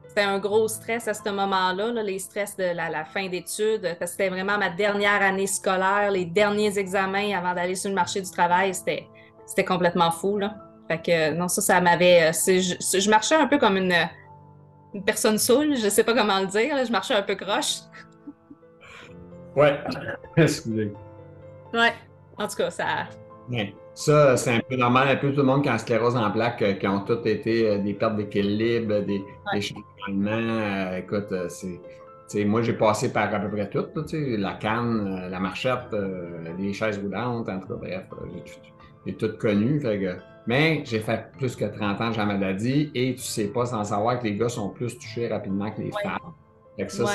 C'était 0.08 0.24
un 0.24 0.40
gros 0.40 0.68
stress 0.68 1.08
à 1.08 1.14
ce 1.14 1.30
moment-là, 1.30 1.92
là, 1.92 2.02
les 2.02 2.18
stress 2.18 2.58
de 2.58 2.64
la, 2.64 3.06
fin 3.06 3.30
d'études, 3.30 3.84
parce 4.00 4.00
que 4.00 4.08
c'était 4.08 4.30
vraiment 4.30 4.58
ma 4.58 4.72
dernière 4.72 5.22
année 5.22 5.46
scolaire, 5.46 6.10
les 6.10 6.26
derniers 6.26 6.80
examens 6.80 7.38
avant 7.38 7.54
d'aller 7.54 7.76
sur 7.76 7.90
le 7.90 7.96
marché 7.96 8.22
du 8.22 8.32
travail, 8.32 8.74
c'était 8.74 9.66
complètement 9.66 10.10
fou, 10.10 10.40
là. 10.40 10.56
Fait 10.88 11.00
que, 11.00 11.32
non, 11.32 11.48
ça, 11.48 11.62
ça 11.62 11.80
m'avait... 11.80 12.32
Je, 12.34 13.00
je, 13.00 13.10
marchais 13.10 13.36
un 13.36 13.46
peu 13.46 13.60
comme 13.60 13.78
une, 13.78 13.96
une 14.96 15.04
personne 15.04 15.38
saoule, 15.38 15.76
je 15.76 15.90
sais 15.90 16.04
pas 16.04 16.16
comment 16.16 16.40
le 16.40 16.48
dire, 16.48 16.76
je 16.84 16.92
marchais 16.92 17.14
un 17.14 17.22
peu 17.22 17.36
croche. 17.36 17.82
Ouais, 19.56 19.80
excusez. 20.38 20.92
Ouais, 21.74 21.94
en 22.38 22.48
tout 22.48 22.56
cas, 22.56 22.70
ça. 22.70 22.86
Ouais. 23.50 23.74
Ça, 23.96 24.36
c'est 24.36 24.52
un 24.52 24.60
peu 24.60 24.76
normal, 24.76 25.08
un 25.08 25.16
peu 25.16 25.32
tout 25.32 25.38
le 25.38 25.44
monde 25.44 25.64
qui 25.64 25.70
a 25.70 25.78
sclérose 25.78 26.18
en 26.18 26.30
plaques, 26.30 26.62
euh, 26.62 26.74
qui 26.74 26.86
ont 26.86 27.00
toutes 27.02 27.26
été 27.28 27.70
euh, 27.70 27.78
des 27.78 27.94
pertes 27.94 28.18
d'équilibre, 28.18 29.00
des, 29.00 29.24
des 29.54 29.62
changements. 29.62 30.32
Euh, 30.32 30.98
écoute, 30.98 31.34
c'est. 31.48 32.44
moi, 32.44 32.62
j'ai 32.62 32.74
passé 32.74 33.14
par 33.14 33.34
à 33.34 33.40
peu 33.40 33.50
près 33.50 33.70
tout, 33.70 33.86
la 34.12 34.54
canne, 34.56 35.30
la 35.30 35.40
marchette, 35.40 35.96
les 36.58 36.74
chaises 36.74 36.98
roulantes, 37.00 37.48
en 37.48 37.60
tout 37.62 37.68
cas, 37.68 37.76
bref, 37.76 38.04
j'ai 39.06 39.14
tout 39.14 39.38
connu. 39.40 39.82
mais 40.46 40.82
j'ai 40.84 41.00
fait 41.00 41.32
plus 41.38 41.56
que 41.56 41.64
30 41.64 42.02
ans 42.02 42.12
de 42.12 42.18
la 42.18 42.26
maladie 42.26 42.92
et 42.94 43.16
tu 43.16 43.22
sais 43.22 43.48
pas 43.48 43.66
sans 43.66 43.86
savoir 43.86 44.20
que 44.20 44.26
les 44.26 44.36
gars 44.36 44.50
sont 44.50 44.70
plus 44.70 44.98
touchés 44.98 45.30
rapidement 45.30 45.72
que 45.72 45.82
les 45.82 45.92
femmes. 46.04 46.34
Fait 46.76 46.86
que 46.86 46.92
ça, 46.92 47.06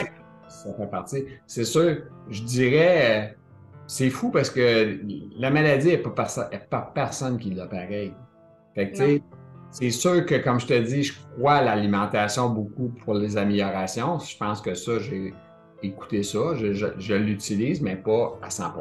ça 0.50 0.74
fait 0.74 0.90
partie. 0.90 1.24
C'est 1.46 1.64
sûr, 1.64 1.98
je 2.28 2.42
dirais, 2.42 3.36
c'est 3.86 4.10
fou 4.10 4.30
parce 4.30 4.50
que 4.50 5.00
la 5.36 5.50
maladie 5.50 5.88
n'est 5.88 5.98
pas, 5.98 6.10
pas, 6.70 6.92
personne 6.94 7.38
qui 7.38 7.50
l'a 7.50 7.66
pareil. 7.66 8.12
Fait 8.74 8.90
que, 8.90 8.96
tu 8.96 9.02
sais, 9.02 9.22
c'est 9.70 9.90
sûr 9.90 10.26
que, 10.26 10.34
comme 10.36 10.60
je 10.60 10.66
te 10.66 10.78
dis, 10.78 11.04
je 11.04 11.14
crois 11.36 11.54
à 11.54 11.62
l'alimentation 11.62 12.50
beaucoup 12.50 12.88
pour 13.04 13.14
les 13.14 13.36
améliorations. 13.36 14.18
Je 14.18 14.36
pense 14.36 14.60
que 14.60 14.74
ça, 14.74 14.98
j'ai 14.98 15.32
écouté 15.82 16.22
ça, 16.22 16.54
je, 16.54 17.14
l'utilise, 17.14 17.80
mais 17.80 17.96
pas 17.96 18.38
à 18.42 18.50
100 18.50 18.72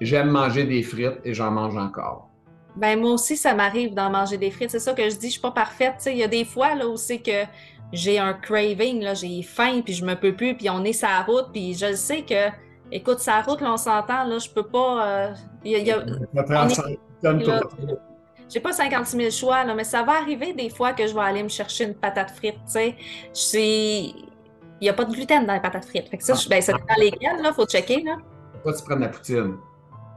J'aime 0.00 0.30
manger 0.30 0.64
des 0.64 0.82
frites 0.82 1.20
et 1.24 1.32
j'en 1.34 1.50
mange 1.50 1.76
encore. 1.76 2.28
Ben 2.74 2.98
moi 2.98 3.12
aussi, 3.12 3.36
ça 3.36 3.54
m'arrive 3.54 3.94
d'en 3.94 4.10
manger 4.10 4.38
des 4.38 4.50
frites. 4.50 4.70
C'est 4.70 4.78
ça 4.78 4.94
que 4.94 5.08
je 5.08 5.16
dis, 5.16 5.26
je 5.26 5.32
suis 5.32 5.40
pas 5.40 5.50
parfaite. 5.50 6.02
il 6.06 6.16
y 6.16 6.22
a 6.22 6.28
des 6.28 6.44
fois 6.44 6.74
là 6.74 6.88
où 6.88 6.96
c'est 6.96 7.18
que 7.18 7.44
j'ai 7.92 8.18
un 8.18 8.32
craving, 8.34 9.02
là, 9.02 9.14
j'ai 9.14 9.42
faim, 9.42 9.82
puis 9.84 9.94
je 9.94 10.04
me 10.04 10.14
peux 10.14 10.34
plus, 10.34 10.56
puis 10.56 10.70
on 10.70 10.82
est 10.84 10.92
sa 10.92 11.20
route, 11.22 11.48
puis 11.52 11.74
je 11.74 11.94
sais 11.94 12.22
que, 12.22 12.48
écoute, 12.90 13.20
sa 13.20 13.42
route, 13.42 13.60
là, 13.60 13.72
on 13.72 13.76
s'entend, 13.76 14.24
là, 14.24 14.38
je 14.38 14.48
peux 14.48 14.66
pas. 14.66 15.06
Euh, 15.06 15.34
y 15.64 15.90
a, 15.90 16.02
j'ai 18.48 18.60
pas 18.60 18.72
56 18.72 19.16
000 19.16 19.30
choix, 19.30 19.64
là, 19.64 19.74
mais 19.74 19.84
ça 19.84 20.02
va 20.02 20.12
arriver 20.12 20.52
des 20.52 20.68
fois 20.68 20.92
que 20.92 21.06
je 21.06 21.14
vais 21.14 21.20
aller 21.20 21.42
me 21.42 21.48
chercher 21.48 21.84
une 21.84 21.94
patate 21.94 22.30
frite, 22.30 22.56
tu 22.66 22.94
sais. 23.32 24.14
Il 24.80 24.86
n'y 24.86 24.88
a 24.88 24.92
pas 24.92 25.04
de 25.04 25.12
gluten 25.12 25.46
dans 25.46 25.54
les 25.54 25.60
patates 25.60 25.84
frites. 25.84 26.08
Fait 26.08 26.18
que 26.18 26.24
ça, 26.24 26.34
ben, 26.50 26.60
ça 26.60 26.72
dépend 26.72 26.94
lesquelles, 26.98 27.40
là, 27.40 27.52
faut 27.52 27.66
checker, 27.66 28.02
là. 28.02 28.16
Pourquoi 28.52 28.74
tu 28.74 28.84
prends 28.84 28.96
de 28.96 29.02
la 29.02 29.08
poutine? 29.08 29.56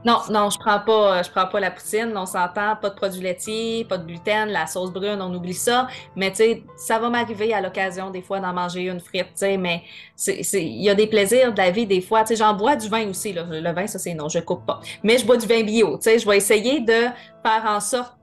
Non, 0.06 0.20
non, 0.30 0.50
je 0.50 0.58
prends 0.58 0.78
pas, 0.78 1.24
je 1.24 1.30
prends 1.32 1.48
pas 1.48 1.58
la 1.58 1.72
poutine. 1.72 2.12
On 2.16 2.26
s'entend, 2.26 2.76
pas 2.76 2.90
de 2.90 2.94
produits 2.94 3.22
laitiers, 3.22 3.84
pas 3.88 3.98
de 3.98 4.06
gluten, 4.06 4.48
la 4.50 4.68
sauce 4.68 4.92
brune, 4.92 5.20
on 5.20 5.34
oublie 5.34 5.52
ça. 5.52 5.88
Mais 6.14 6.30
tu 6.30 6.36
sais, 6.36 6.62
ça 6.76 7.00
va 7.00 7.10
m'arriver 7.10 7.52
à 7.52 7.60
l'occasion 7.60 8.10
des 8.10 8.22
fois 8.22 8.38
d'en 8.38 8.52
manger 8.52 8.82
une 8.82 9.00
frite, 9.00 9.26
tu 9.32 9.46
sais. 9.46 9.56
Mais 9.56 9.82
il 10.28 10.82
y 10.82 10.88
a 10.88 10.94
des 10.94 11.08
plaisirs 11.08 11.52
de 11.52 11.58
la 11.58 11.72
vie 11.72 11.86
des 11.86 12.00
fois. 12.00 12.20
Tu 12.20 12.28
sais, 12.28 12.36
j'en 12.36 12.54
bois 12.54 12.76
du 12.76 12.88
vin 12.88 13.08
aussi. 13.08 13.32
Là. 13.32 13.46
Le 13.50 13.72
vin, 13.72 13.88
ça 13.88 13.98
c'est 13.98 14.14
non, 14.14 14.28
je 14.28 14.38
coupe 14.38 14.64
pas. 14.64 14.80
Mais 15.02 15.18
je 15.18 15.26
bois 15.26 15.38
du 15.38 15.46
vin 15.48 15.64
bio. 15.64 15.96
Tu 15.96 16.04
sais, 16.04 16.20
je 16.20 16.28
vais 16.28 16.36
essayer 16.36 16.78
de 16.80 17.06
faire 17.42 17.64
en 17.66 17.80
sorte. 17.80 18.14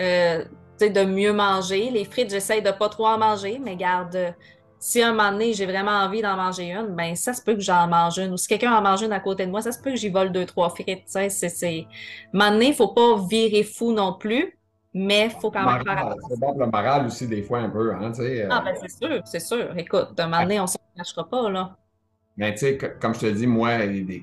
Euh, 0.00 0.44
de 0.80 1.04
mieux 1.04 1.32
manger. 1.32 1.90
Les 1.90 2.04
frites, 2.04 2.30
j'essaie 2.30 2.60
de 2.60 2.70
pas 2.70 2.88
trop 2.88 3.06
en 3.06 3.18
manger, 3.18 3.60
mais 3.62 3.76
garde, 3.76 4.34
si 4.82 5.00
un 5.00 5.12
moment 5.12 5.30
donné, 5.30 5.52
j'ai 5.52 5.64
vraiment 5.64 5.92
envie 5.92 6.22
d'en 6.22 6.34
manger 6.34 6.72
une, 6.72 6.88
ben 6.88 7.14
ça 7.14 7.32
se 7.32 7.40
peut 7.40 7.54
que 7.54 7.60
j'en 7.60 7.86
mange 7.86 8.18
une. 8.18 8.32
Ou 8.32 8.36
si 8.36 8.48
quelqu'un 8.48 8.72
en 8.72 8.82
mange 8.82 9.00
une 9.00 9.12
à 9.12 9.20
côté 9.20 9.46
de 9.46 9.50
moi, 9.52 9.62
ça 9.62 9.70
se 9.70 9.80
peut 9.80 9.90
que 9.90 9.96
j'y 9.96 10.08
vole 10.08 10.32
deux, 10.32 10.44
trois 10.44 10.70
frites. 10.70 11.04
C'est, 11.06 11.28
c'est... 11.28 11.86
Un 12.34 12.36
moment 12.36 12.50
donné, 12.50 12.66
il 12.66 12.70
ne 12.70 12.74
faut 12.74 12.88
pas 12.88 13.16
virer 13.30 13.62
fou 13.62 13.92
non 13.92 14.14
plus, 14.14 14.58
mais 14.92 15.26
il 15.26 15.40
faut 15.40 15.52
quand 15.52 15.64
même 15.64 15.84
faire 15.84 16.12
C'est 16.28 16.40
bon 16.40 16.48
pour 16.48 16.64
le 16.64 16.66
moral 16.66 17.06
aussi, 17.06 17.28
des 17.28 17.42
fois, 17.42 17.60
un 17.60 17.70
peu. 17.70 17.94
Hein, 17.94 18.10
euh. 18.18 18.48
Ah, 18.50 18.60
ben 18.64 18.74
c'est 18.74 18.90
sûr, 18.90 19.22
c'est 19.24 19.38
sûr. 19.38 19.72
Écoute, 19.78 20.18
un 20.18 20.26
moment 20.26 20.42
donné, 20.42 20.58
on 20.58 20.64
ne 20.64 20.68
se 20.68 20.78
cachera 20.96 21.28
pas, 21.28 21.48
là. 21.48 21.76
Mais 22.38 22.52
tu 22.52 22.60
sais, 22.60 22.78
comme 23.00 23.14
je 23.14 23.20
te 23.20 23.26
dis, 23.26 23.46
moi, 23.46 23.72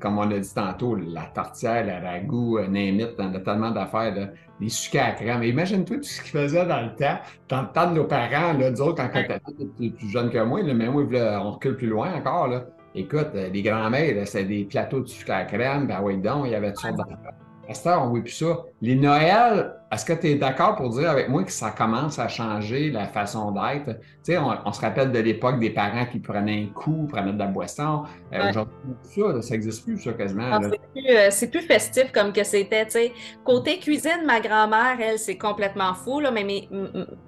comme 0.01 0.17
on 0.17 0.31
a 0.31 0.39
dit 0.39 0.53
tantôt, 0.53 0.95
la 0.95 1.25
tortière, 1.33 1.85
le 1.85 2.05
ragoût, 2.05 2.57
un 2.57 2.73
émite, 2.73 3.13
on 3.19 3.33
a 3.33 3.39
tellement 3.39 3.69
d'affaires, 3.69 4.31
des 4.59 4.69
sucres 4.69 5.03
à 5.03 5.11
crème. 5.11 5.43
Imagine-toi 5.43 5.97
tout 5.97 6.03
ce 6.03 6.21
qu'ils 6.21 6.31
faisaient 6.31 6.65
dans 6.65 6.81
le 6.81 6.95
temps. 6.95 7.19
Dans 7.47 7.61
le 7.61 7.67
temps 7.67 7.91
de 7.91 7.95
nos 7.95 8.05
parents, 8.05 8.53
là, 8.53 8.71
nous 8.71 8.81
autres, 8.81 9.03
quand 9.11 9.39
on 9.45 9.75
était 9.75 9.89
plus 9.95 10.09
jeune 10.09 10.31
que 10.31 10.39
moi, 10.39 10.61
mais 10.63 10.89
moi, 10.89 11.03
on 11.41 11.51
recule 11.51 11.75
plus 11.75 11.87
loin 11.87 12.13
encore. 12.15 12.47
Là. 12.47 12.65
Écoute, 12.95 13.29
euh, 13.35 13.49
les 13.49 13.61
grands-mères, 13.61 14.27
c'était 14.27 14.45
des 14.45 14.65
plateaux 14.65 15.01
de 15.01 15.07
sucre 15.07 15.31
à 15.31 15.45
crème, 15.45 15.85
ben 15.85 15.99
oui, 16.01 16.17
donc, 16.17 16.45
il 16.45 16.51
y 16.51 16.55
avait 16.55 16.73
toutes 16.73 16.81
sortes 16.81 16.97
d'affaires. 16.97 17.33
À 17.67 17.73
cette 17.75 17.85
heure, 17.85 18.01
on 18.01 18.05
ne 18.05 18.09
voit 18.09 18.21
plus 18.21 18.31
ça. 18.31 18.57
Les 18.81 18.95
Noëls, 18.95 19.78
est-ce 19.91 20.05
que 20.05 20.13
tu 20.13 20.27
es 20.27 20.35
d'accord 20.35 20.75
pour 20.75 20.89
dire 20.89 21.09
avec 21.09 21.29
moi 21.29 21.43
que 21.43 21.51
ça 21.51 21.71
commence 21.71 22.19
à 22.19 22.27
changer 22.27 22.91
la 22.91 23.07
façon 23.07 23.51
d'être? 23.51 23.99
Tu 24.23 24.33
sais, 24.33 24.37
on, 24.37 24.71
se 24.71 24.81
rappelle 24.81 25.11
de 25.11 25.17
l'époque 25.17 25.59
des 25.59 25.71
parents 25.71 26.05
qui 26.05 26.19
prenaient 26.19 26.63
un 26.63 26.67
coup, 26.67 27.07
prenaient 27.07 27.33
de 27.33 27.39
la 27.39 27.47
boisson. 27.47 28.03
Euh, 28.31 28.49
aujourd'hui, 28.49 28.75
ça, 29.01 29.41
ça 29.41 29.53
n'existe 29.55 29.83
plus, 29.83 29.97
ça, 29.97 30.13
quasiment. 30.13 30.43
Ah, 30.51 30.59
euh, 30.61 31.27
c'est 31.31 31.49
plus, 31.49 31.61
festif 31.61 32.11
comme 32.11 32.31
que 32.31 32.43
c'était, 32.43 32.85
tu 32.85 32.91
sais. 32.91 33.13
Côté 33.43 33.79
cuisine, 33.79 34.25
ma 34.27 34.39
grand-mère, 34.39 34.97
elle, 35.01 35.17
c'est 35.17 35.39
complètement 35.39 35.95
fou, 35.95 36.19
là, 36.19 36.29
mais 36.29 36.45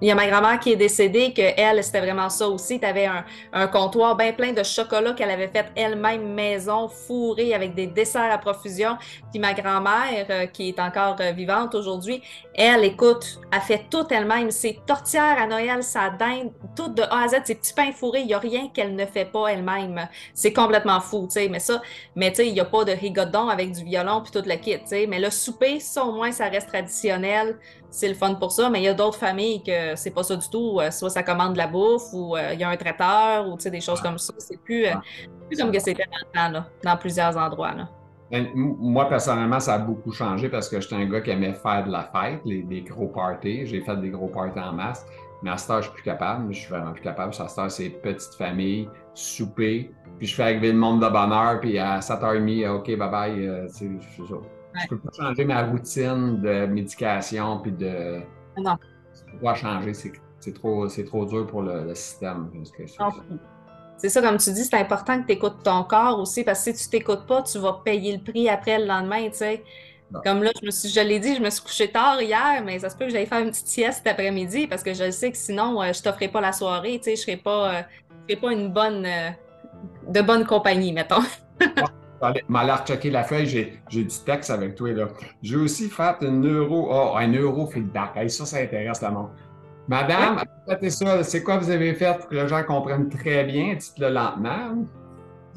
il 0.00 0.08
y 0.08 0.10
a 0.12 0.14
ma 0.14 0.28
grand-mère 0.28 0.60
qui 0.60 0.72
est 0.72 0.76
décédée, 0.76 1.32
que 1.32 1.42
elle, 1.42 1.82
c'était 1.82 2.00
vraiment 2.00 2.28
ça 2.28 2.48
aussi. 2.48 2.78
Tu 2.78 2.86
avais 2.86 3.08
un, 3.52 3.66
comptoir 3.66 4.16
bien 4.16 4.32
plein 4.32 4.52
de 4.52 4.62
chocolat 4.62 5.14
qu'elle 5.14 5.30
avait 5.30 5.48
fait 5.48 5.66
elle-même 5.74 6.32
maison, 6.32 6.86
fourré, 6.88 7.54
avec 7.54 7.74
des 7.74 7.88
desserts 7.88 8.32
à 8.32 8.38
profusion. 8.38 8.96
Puis 9.32 9.40
ma 9.40 9.52
grand-mère, 9.52 10.26
euh, 10.30 10.46
qui 10.46 10.68
est 10.68 10.78
encore 10.78 11.16
vivante 11.34 11.74
aujourd'hui, 11.74 12.22
elle, 12.54 12.84
écoute, 12.84 13.40
a 13.50 13.60
fait 13.60 13.86
tout 13.90 14.06
elle-même. 14.10 14.50
Ses 14.50 14.78
tortières 14.86 15.40
à 15.40 15.46
Noël, 15.46 15.82
sa 15.82 16.10
dinde, 16.10 16.50
tout 16.76 16.88
de 16.88 17.02
A 17.02 17.22
à 17.24 17.28
Z, 17.28 17.36
ses 17.44 17.54
petits 17.54 17.72
pains 17.72 17.92
fourrés, 17.92 18.20
il 18.20 18.26
n'y 18.26 18.34
a 18.34 18.38
rien 18.38 18.68
qu'elle 18.68 18.94
ne 18.94 19.06
fait 19.06 19.24
pas 19.24 19.48
elle-même. 19.48 20.08
C'est 20.34 20.52
complètement 20.52 21.00
fou, 21.00 21.26
tu 21.26 21.34
sais. 21.34 21.48
Mais 21.48 21.60
ça, 21.60 21.80
mais 22.14 22.30
tu 22.30 22.36
sais, 22.36 22.48
il 22.48 22.52
n'y 22.52 22.60
a 22.60 22.66
pas 22.66 22.84
de 22.84 22.92
rigodon 22.92 23.48
avec 23.48 23.72
du 23.72 23.84
violon 23.84 24.20
puis 24.20 24.32
tout 24.32 24.46
le 24.46 24.54
kit, 24.56 24.78
tu 24.78 24.86
sais. 24.86 25.06
Mais 25.06 25.18
le 25.18 25.30
souper, 25.30 25.80
ça, 25.80 26.04
au 26.04 26.12
moins, 26.12 26.30
ça 26.30 26.48
reste 26.48 26.68
traditionnel. 26.68 27.58
C'est 27.90 28.08
le 28.08 28.14
fun 28.14 28.34
pour 28.34 28.52
ça. 28.52 28.68
Mais 28.68 28.80
il 28.80 28.84
y 28.84 28.88
a 28.88 28.94
d'autres 28.94 29.18
familles 29.18 29.62
que 29.62 29.96
c'est 29.96 30.10
pas 30.10 30.22
ça 30.22 30.36
du 30.36 30.48
tout. 30.48 30.78
Euh, 30.80 30.90
soit 30.90 31.10
ça 31.10 31.22
commande 31.22 31.54
de 31.54 31.58
la 31.58 31.66
bouffe 31.66 32.12
ou 32.12 32.36
il 32.36 32.58
y 32.58 32.64
a 32.64 32.68
un 32.68 32.76
traiteur 32.76 33.48
ou, 33.48 33.56
tu 33.56 33.62
sais, 33.62 33.70
des 33.70 33.80
choses 33.80 34.00
comme 34.00 34.18
ça. 34.18 34.34
C'est 34.38 34.58
plus, 34.58 34.86
plus 35.48 35.56
comme 35.58 35.72
que 35.72 35.80
c'était 35.80 36.04
dans 36.34 36.52
là, 36.52 36.66
dans 36.84 36.96
plusieurs 36.96 37.36
endroits, 37.36 37.72
là. 37.72 37.88
Ben, 38.32 38.48
moi, 38.54 39.10
personnellement, 39.10 39.60
ça 39.60 39.74
a 39.74 39.78
beaucoup 39.78 40.10
changé 40.10 40.48
parce 40.48 40.66
que 40.66 40.80
j'étais 40.80 40.94
un 40.94 41.04
gars 41.04 41.20
qui 41.20 41.30
aimait 41.30 41.52
faire 41.52 41.84
de 41.84 41.92
la 41.92 42.04
fête, 42.04 42.40
les, 42.46 42.62
des 42.62 42.80
gros 42.80 43.08
parties. 43.08 43.66
J'ai 43.66 43.82
fait 43.82 43.96
des 43.98 44.08
gros 44.08 44.28
parties 44.28 44.58
en 44.58 44.72
masse. 44.72 45.06
Mais 45.42 45.50
à 45.50 45.58
ce 45.58 45.68
temps, 45.68 45.76
je 45.76 45.82
suis 45.82 45.92
plus 45.92 46.02
capable. 46.02 46.50
Je 46.50 46.60
suis 46.60 46.70
vraiment 46.70 46.92
plus 46.92 47.02
capable. 47.02 47.34
À 47.38 47.48
ce 47.48 47.54
temps, 47.54 47.68
c'est 47.68 47.90
petite 47.90 48.34
famille, 48.34 48.88
souper. 49.12 49.92
Puis 50.16 50.28
je 50.28 50.34
fais 50.34 50.44
arriver 50.44 50.72
le 50.72 50.78
monde 50.78 51.02
de 51.02 51.08
bonheur. 51.08 51.60
Puis 51.60 51.78
à 51.78 51.98
7h30, 51.98 52.68
OK, 52.68 52.86
bye 52.96 53.10
bye. 53.10 53.46
Euh, 53.46 53.68
je 53.78 53.84
ne 53.84 54.88
peux 54.88 54.96
pas 54.96 55.10
changer 55.14 55.44
ma 55.44 55.64
routine 55.64 56.40
de 56.40 56.64
médication. 56.64 57.58
Puis 57.58 57.72
de. 57.72 58.20
Non. 58.56 58.78
Je 59.12 59.30
peux 59.30 59.38
pas 59.42 59.54
changer. 59.54 59.92
C'est 59.92 60.54
trop, 60.54 60.86
trop 60.88 61.26
dur 61.26 61.46
pour 61.46 61.62
le, 61.62 61.94
système. 61.94 62.50
C'est 64.02 64.08
ça, 64.08 64.20
comme 64.20 64.36
tu 64.36 64.50
dis, 64.50 64.64
c'est 64.64 64.74
important 64.74 65.22
que 65.22 65.26
tu 65.28 65.32
écoutes 65.34 65.62
ton 65.62 65.84
corps 65.84 66.18
aussi, 66.18 66.42
parce 66.42 66.64
que 66.64 66.72
si 66.72 66.84
tu 66.84 66.90
t'écoutes 66.90 67.24
pas, 67.24 67.40
tu 67.42 67.56
vas 67.60 67.80
payer 67.84 68.16
le 68.16 68.18
prix 68.20 68.48
après 68.48 68.80
le 68.80 68.86
lendemain, 68.86 69.28
tu 69.30 69.36
sais. 69.36 69.62
Comme 70.24 70.42
là, 70.42 70.50
je 70.60 70.66
me 70.66 70.72
suis, 70.72 70.88
je 70.88 70.98
l'ai 70.98 71.20
dit, 71.20 71.36
je 71.36 71.40
me 71.40 71.48
suis 71.50 71.62
couché 71.62 71.88
tard 71.88 72.20
hier, 72.20 72.64
mais 72.64 72.80
ça 72.80 72.90
se 72.90 72.96
peut 72.96 73.04
que 73.04 73.12
j'aille 73.12 73.26
faire 73.26 73.38
une 73.38 73.50
petite 73.50 73.68
sieste 73.68 73.98
cet 73.98 74.08
après-midi 74.08 74.66
parce 74.66 74.82
que 74.82 74.92
je 74.92 75.08
sais 75.12 75.30
que 75.30 75.38
sinon, 75.38 75.80
euh, 75.80 75.92
je 75.92 76.02
t'offrirai 76.02 76.32
pas 76.32 76.40
la 76.40 76.52
soirée, 76.52 76.98
tu 76.98 77.04
sais, 77.04 77.16
je 77.16 77.20
serai 77.20 77.36
pas, 77.36 77.74
euh, 77.76 77.82
serai 78.28 78.40
pas 78.40 78.52
une 78.52 78.72
bonne, 78.72 79.06
euh, 79.06 79.30
de 80.08 80.20
bonne 80.20 80.46
compagnie, 80.46 80.92
mettons. 80.92 81.22
m'a 82.48 82.64
l'air 82.64 82.84
checker 82.84 83.10
la 83.10 83.22
feuille, 83.22 83.46
j'ai, 83.46 83.78
du 83.88 84.08
texte 84.26 84.50
avec 84.50 84.74
toi. 84.74 84.90
là. 84.90 85.06
J'ai 85.44 85.56
aussi 85.56 85.88
fait 85.88 86.16
un 86.22 86.30
neuro, 86.32 86.88
oh, 86.90 87.16
un 87.16 87.28
neurofeedback. 87.28 88.28
ça, 88.30 88.46
ça 88.46 88.56
intéresse 88.56 89.00
le 89.00 89.10
monde. 89.10 89.30
Madame, 89.88 90.42
ça. 90.88 91.24
C'est 91.24 91.42
quoi 91.42 91.58
vous 91.58 91.70
avez 91.70 91.94
fait 91.94 92.16
pour 92.16 92.28
que 92.28 92.34
les 92.34 92.48
gens 92.48 92.62
comprennent 92.62 93.08
très 93.08 93.44
bien? 93.44 93.74
Dites-le 93.74 94.08
lentement. 94.10 94.86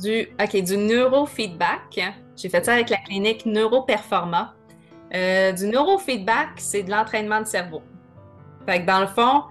Du, 0.01 0.28
OK, 0.41 0.63
du 0.63 0.78
neurofeedback. 0.78 1.99
J'ai 2.36 2.49
fait 2.49 2.65
ça 2.65 2.73
avec 2.73 2.89
la 2.89 2.97
clinique 2.97 3.45
Neuroperforma. 3.45 4.53
Euh, 5.13 5.51
du 5.51 5.67
neurofeedback, 5.67 6.49
c'est 6.57 6.84
de 6.84 6.91
l'entraînement 6.91 7.39
de 7.39 7.45
cerveau. 7.45 7.82
Fait 8.65 8.82
que 8.82 8.88
dans 8.88 8.99
le 8.99 9.07
fond, 9.07 9.43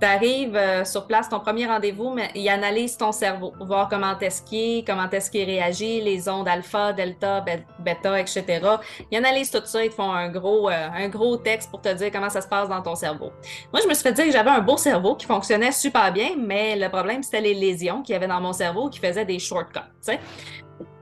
tu 0.00 0.06
arrives 0.06 0.56
euh, 0.56 0.84
sur 0.84 1.06
place, 1.06 1.28
ton 1.28 1.40
premier 1.40 1.66
rendez-vous, 1.66 2.10
mais 2.10 2.30
il 2.34 2.48
analyse 2.48 2.96
ton 2.96 3.12
cerveau, 3.12 3.52
voir 3.60 3.88
comment 3.88 4.18
est-ce 4.18 4.42
qu'il 4.42 4.78
est, 4.78 4.86
comment 4.86 5.08
est-ce 5.10 5.30
qu'il 5.30 5.44
réagit, 5.44 6.00
les 6.00 6.28
ondes 6.28 6.48
alpha, 6.48 6.92
delta, 6.92 7.44
bêta, 7.78 8.20
etc. 8.20 8.60
Ils 9.10 9.18
analysent 9.18 9.50
tout 9.50 9.60
ça, 9.64 9.84
ils 9.84 9.90
te 9.90 9.94
font 9.94 10.10
un 10.12 10.28
gros, 10.28 10.70
euh, 10.70 10.88
un 10.94 11.08
gros 11.08 11.36
texte 11.36 11.70
pour 11.70 11.80
te 11.80 11.92
dire 11.92 12.10
comment 12.10 12.30
ça 12.30 12.40
se 12.40 12.48
passe 12.48 12.68
dans 12.68 12.82
ton 12.82 12.94
cerveau. 12.94 13.30
Moi, 13.72 13.82
je 13.82 13.88
me 13.88 13.94
suis 13.94 14.02
fait 14.02 14.12
dire 14.12 14.24
que 14.26 14.32
j'avais 14.32 14.50
un 14.50 14.60
beau 14.60 14.76
cerveau 14.76 15.14
qui 15.14 15.26
fonctionnait 15.26 15.72
super 15.72 16.12
bien, 16.12 16.30
mais 16.38 16.76
le 16.76 16.88
problème, 16.88 17.22
c'était 17.22 17.40
les 17.40 17.54
lésions 17.54 18.02
qu'il 18.02 18.14
y 18.14 18.16
avait 18.16 18.28
dans 18.28 18.40
mon 18.40 18.52
cerveau 18.52 18.88
qui 18.88 18.98
faisaient 18.98 19.24
des 19.24 19.38
shortcuts. 19.38 19.80
sais. 20.00 20.18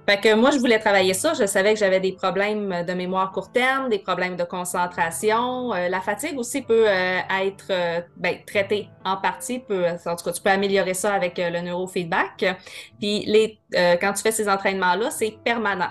Fait 0.08 0.18
que 0.18 0.34
moi, 0.34 0.50
je 0.52 0.58
voulais 0.58 0.78
travailler 0.78 1.12
ça. 1.12 1.34
Je 1.34 1.44
savais 1.44 1.74
que 1.74 1.78
j'avais 1.78 2.00
des 2.00 2.12
problèmes 2.12 2.82
de 2.86 2.94
mémoire 2.94 3.30
court 3.30 3.52
terme, 3.52 3.90
des 3.90 3.98
problèmes 3.98 4.36
de 4.36 4.44
concentration. 4.44 5.74
Euh, 5.74 5.90
la 5.90 6.00
fatigue 6.00 6.38
aussi 6.38 6.62
peut 6.62 6.88
euh, 6.88 7.18
être 7.42 7.66
euh, 7.68 8.00
ben, 8.16 8.38
traitée 8.46 8.88
en 9.04 9.18
partie. 9.18 9.58
Peut, 9.58 9.84
en 9.86 10.16
tout 10.16 10.24
cas, 10.24 10.32
tu 10.32 10.40
peux 10.40 10.48
améliorer 10.48 10.94
ça 10.94 11.12
avec 11.12 11.34
le 11.36 11.60
neurofeedback. 11.60 12.56
Puis 12.98 13.26
les, 13.26 13.60
quand 14.00 14.14
tu 14.14 14.22
fais 14.22 14.32
ces 14.32 14.48
entraînements-là, 14.48 15.10
c'est 15.10 15.36
permanent 15.44 15.90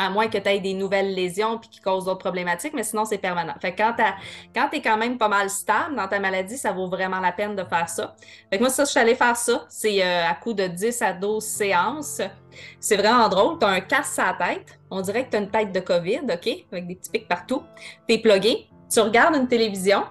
à 0.00 0.08
moins 0.08 0.28
que 0.28 0.38
tu 0.38 0.48
aies 0.48 0.60
des 0.60 0.72
nouvelles 0.72 1.14
lésions 1.14 1.58
puis 1.58 1.68
qui 1.68 1.80
causent 1.80 2.06
d'autres 2.06 2.20
problématiques, 2.20 2.72
mais 2.72 2.82
sinon, 2.82 3.04
c'est 3.04 3.18
permanent. 3.18 3.52
Fait 3.60 3.74
que 3.74 3.82
quand 3.82 4.68
tu 4.70 4.76
es 4.76 4.80
quand 4.80 4.96
même 4.96 5.18
pas 5.18 5.28
mal 5.28 5.50
stable 5.50 5.94
dans 5.94 6.08
ta 6.08 6.18
maladie, 6.18 6.56
ça 6.56 6.72
vaut 6.72 6.88
vraiment 6.88 7.20
la 7.20 7.32
peine 7.32 7.54
de 7.54 7.62
faire 7.64 7.86
ça. 7.86 8.16
Fait 8.48 8.56
que 8.56 8.62
moi, 8.62 8.70
ça, 8.70 8.84
je 8.84 8.90
suis 8.90 8.98
allée 8.98 9.14
faire 9.14 9.36
ça. 9.36 9.66
C'est 9.68 10.02
euh, 10.02 10.26
à 10.26 10.34
coup 10.34 10.54
de 10.54 10.66
10 10.66 11.02
à 11.02 11.12
12 11.12 11.44
séances. 11.44 12.22
C'est 12.80 12.96
vraiment 12.96 13.28
drôle. 13.28 13.58
Tu 13.58 13.66
as 13.66 13.68
un 13.68 13.80
casse 13.80 14.18
à 14.18 14.34
la 14.38 14.46
tête. 14.46 14.80
On 14.90 15.02
dirait 15.02 15.26
que 15.26 15.32
tu 15.32 15.36
as 15.36 15.40
une 15.40 15.50
tête 15.50 15.70
de 15.70 15.80
COVID, 15.80 16.20
OK? 16.32 16.48
Avec 16.72 16.86
des 16.86 16.94
petits 16.94 17.10
pics 17.10 17.28
partout. 17.28 17.62
Tu 18.08 18.14
es 18.14 18.18
plugué. 18.18 18.68
Tu 18.90 19.00
regardes 19.00 19.36
une 19.36 19.48
télévision. 19.48 20.04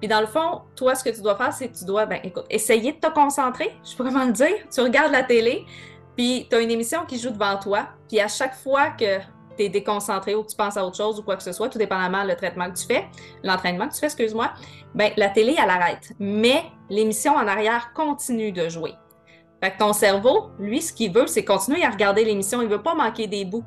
Puis 0.00 0.08
dans 0.08 0.20
le 0.20 0.26
fond, 0.26 0.62
toi, 0.76 0.94
ce 0.94 1.04
que 1.04 1.10
tu 1.10 1.20
dois 1.20 1.36
faire, 1.36 1.52
c'est 1.52 1.68
que 1.68 1.76
tu 1.76 1.84
dois, 1.84 2.06
ben 2.06 2.20
écoute, 2.22 2.46
essayer 2.48 2.92
de 2.92 2.98
te 2.98 3.12
concentrer, 3.12 3.70
je 3.84 3.96
peux 3.96 4.02
vraiment 4.02 4.24
le 4.24 4.32
dire. 4.32 4.56
Tu 4.72 4.80
regardes 4.80 5.12
la 5.12 5.22
télé, 5.22 5.64
puis 6.16 6.46
tu 6.48 6.56
as 6.56 6.60
une 6.60 6.70
émission 6.70 7.04
qui 7.06 7.18
joue 7.18 7.30
devant 7.30 7.58
toi, 7.58 7.88
puis 8.08 8.20
à 8.20 8.28
chaque 8.28 8.54
fois 8.54 8.90
que 8.90 9.18
tu 9.56 9.64
es 9.64 9.68
déconcentré 9.68 10.34
ou 10.34 10.42
que 10.42 10.50
tu 10.50 10.56
penses 10.56 10.76
à 10.76 10.84
autre 10.84 10.96
chose 10.96 11.18
ou 11.18 11.22
quoi 11.22 11.36
que 11.36 11.42
ce 11.42 11.52
soit, 11.52 11.68
tout 11.68 11.78
dépendamment 11.78 12.24
le 12.24 12.34
traitement 12.34 12.70
que 12.70 12.76
tu 12.78 12.86
fais, 12.86 13.06
l'entraînement 13.42 13.88
que 13.88 13.94
tu 13.94 14.00
fais, 14.00 14.06
excuse-moi, 14.06 14.52
ben 14.94 15.12
la 15.16 15.28
télé, 15.28 15.56
elle 15.62 15.70
arrête. 15.70 16.12
Mais 16.18 16.62
l'émission 16.90 17.34
en 17.34 17.46
arrière 17.46 17.92
continue 17.94 18.52
de 18.52 18.68
jouer. 18.68 18.94
Fait 19.62 19.70
que 19.70 19.78
ton 19.78 19.92
cerveau, 19.92 20.50
lui, 20.58 20.82
ce 20.82 20.92
qu'il 20.92 21.12
veut, 21.12 21.26
c'est 21.26 21.44
continuer 21.44 21.84
à 21.84 21.90
regarder 21.90 22.24
l'émission. 22.24 22.60
Il 22.60 22.68
veut 22.68 22.82
pas 22.82 22.94
manquer 22.94 23.26
des 23.26 23.44
bouts. 23.44 23.64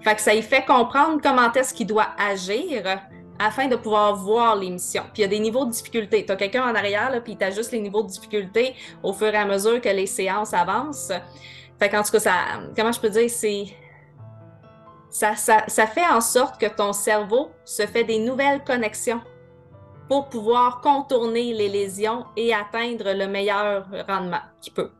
Fait 0.00 0.14
que 0.14 0.20
ça 0.20 0.34
lui 0.34 0.42
fait 0.42 0.64
comprendre 0.64 1.20
comment 1.22 1.52
est-ce 1.52 1.72
qu'il 1.72 1.86
doit 1.86 2.08
agir 2.18 3.00
afin 3.38 3.68
de 3.68 3.76
pouvoir 3.76 4.16
voir 4.16 4.56
l'émission. 4.56 5.02
Puis 5.12 5.18
il 5.18 5.22
y 5.22 5.24
a 5.24 5.28
des 5.28 5.38
niveaux 5.38 5.64
de 5.64 5.70
difficulté. 5.70 6.24
Tu 6.24 6.32
as 6.32 6.36
quelqu'un 6.36 6.64
en 6.64 6.74
arrière, 6.74 7.10
là, 7.10 7.20
puis 7.20 7.32
il 7.32 7.38
t'ajuste 7.38 7.72
les 7.72 7.80
niveaux 7.80 8.02
de 8.02 8.08
difficulté 8.08 8.74
au 9.02 9.12
fur 9.12 9.28
et 9.28 9.36
à 9.36 9.44
mesure 9.44 9.80
que 9.80 9.88
les 9.88 10.06
séances 10.06 10.54
avancent. 10.54 11.12
Fait 11.78 11.88
qu'en 11.88 12.02
tout 12.02 12.12
cas, 12.12 12.20
ça, 12.20 12.32
comment 12.76 12.92
je 12.92 13.00
peux 13.00 13.10
dire, 13.10 13.30
c'est. 13.30 13.66
Ça, 15.10 15.34
ça, 15.34 15.86
fait 15.86 16.06
en 16.06 16.20
sorte 16.20 16.60
que 16.60 16.66
ton 16.66 16.92
cerveau 16.92 17.50
se 17.64 17.86
fait 17.86 18.04
des 18.04 18.18
nouvelles 18.18 18.62
connexions 18.64 19.22
pour 20.08 20.28
pouvoir 20.28 20.82
contourner 20.82 21.54
les 21.54 21.68
lésions 21.68 22.26
et 22.36 22.52
atteindre 22.52 23.12
le 23.14 23.26
meilleur 23.26 23.86
rendement 24.06 24.42
qu'il 24.60 24.74
peut. 24.74 24.90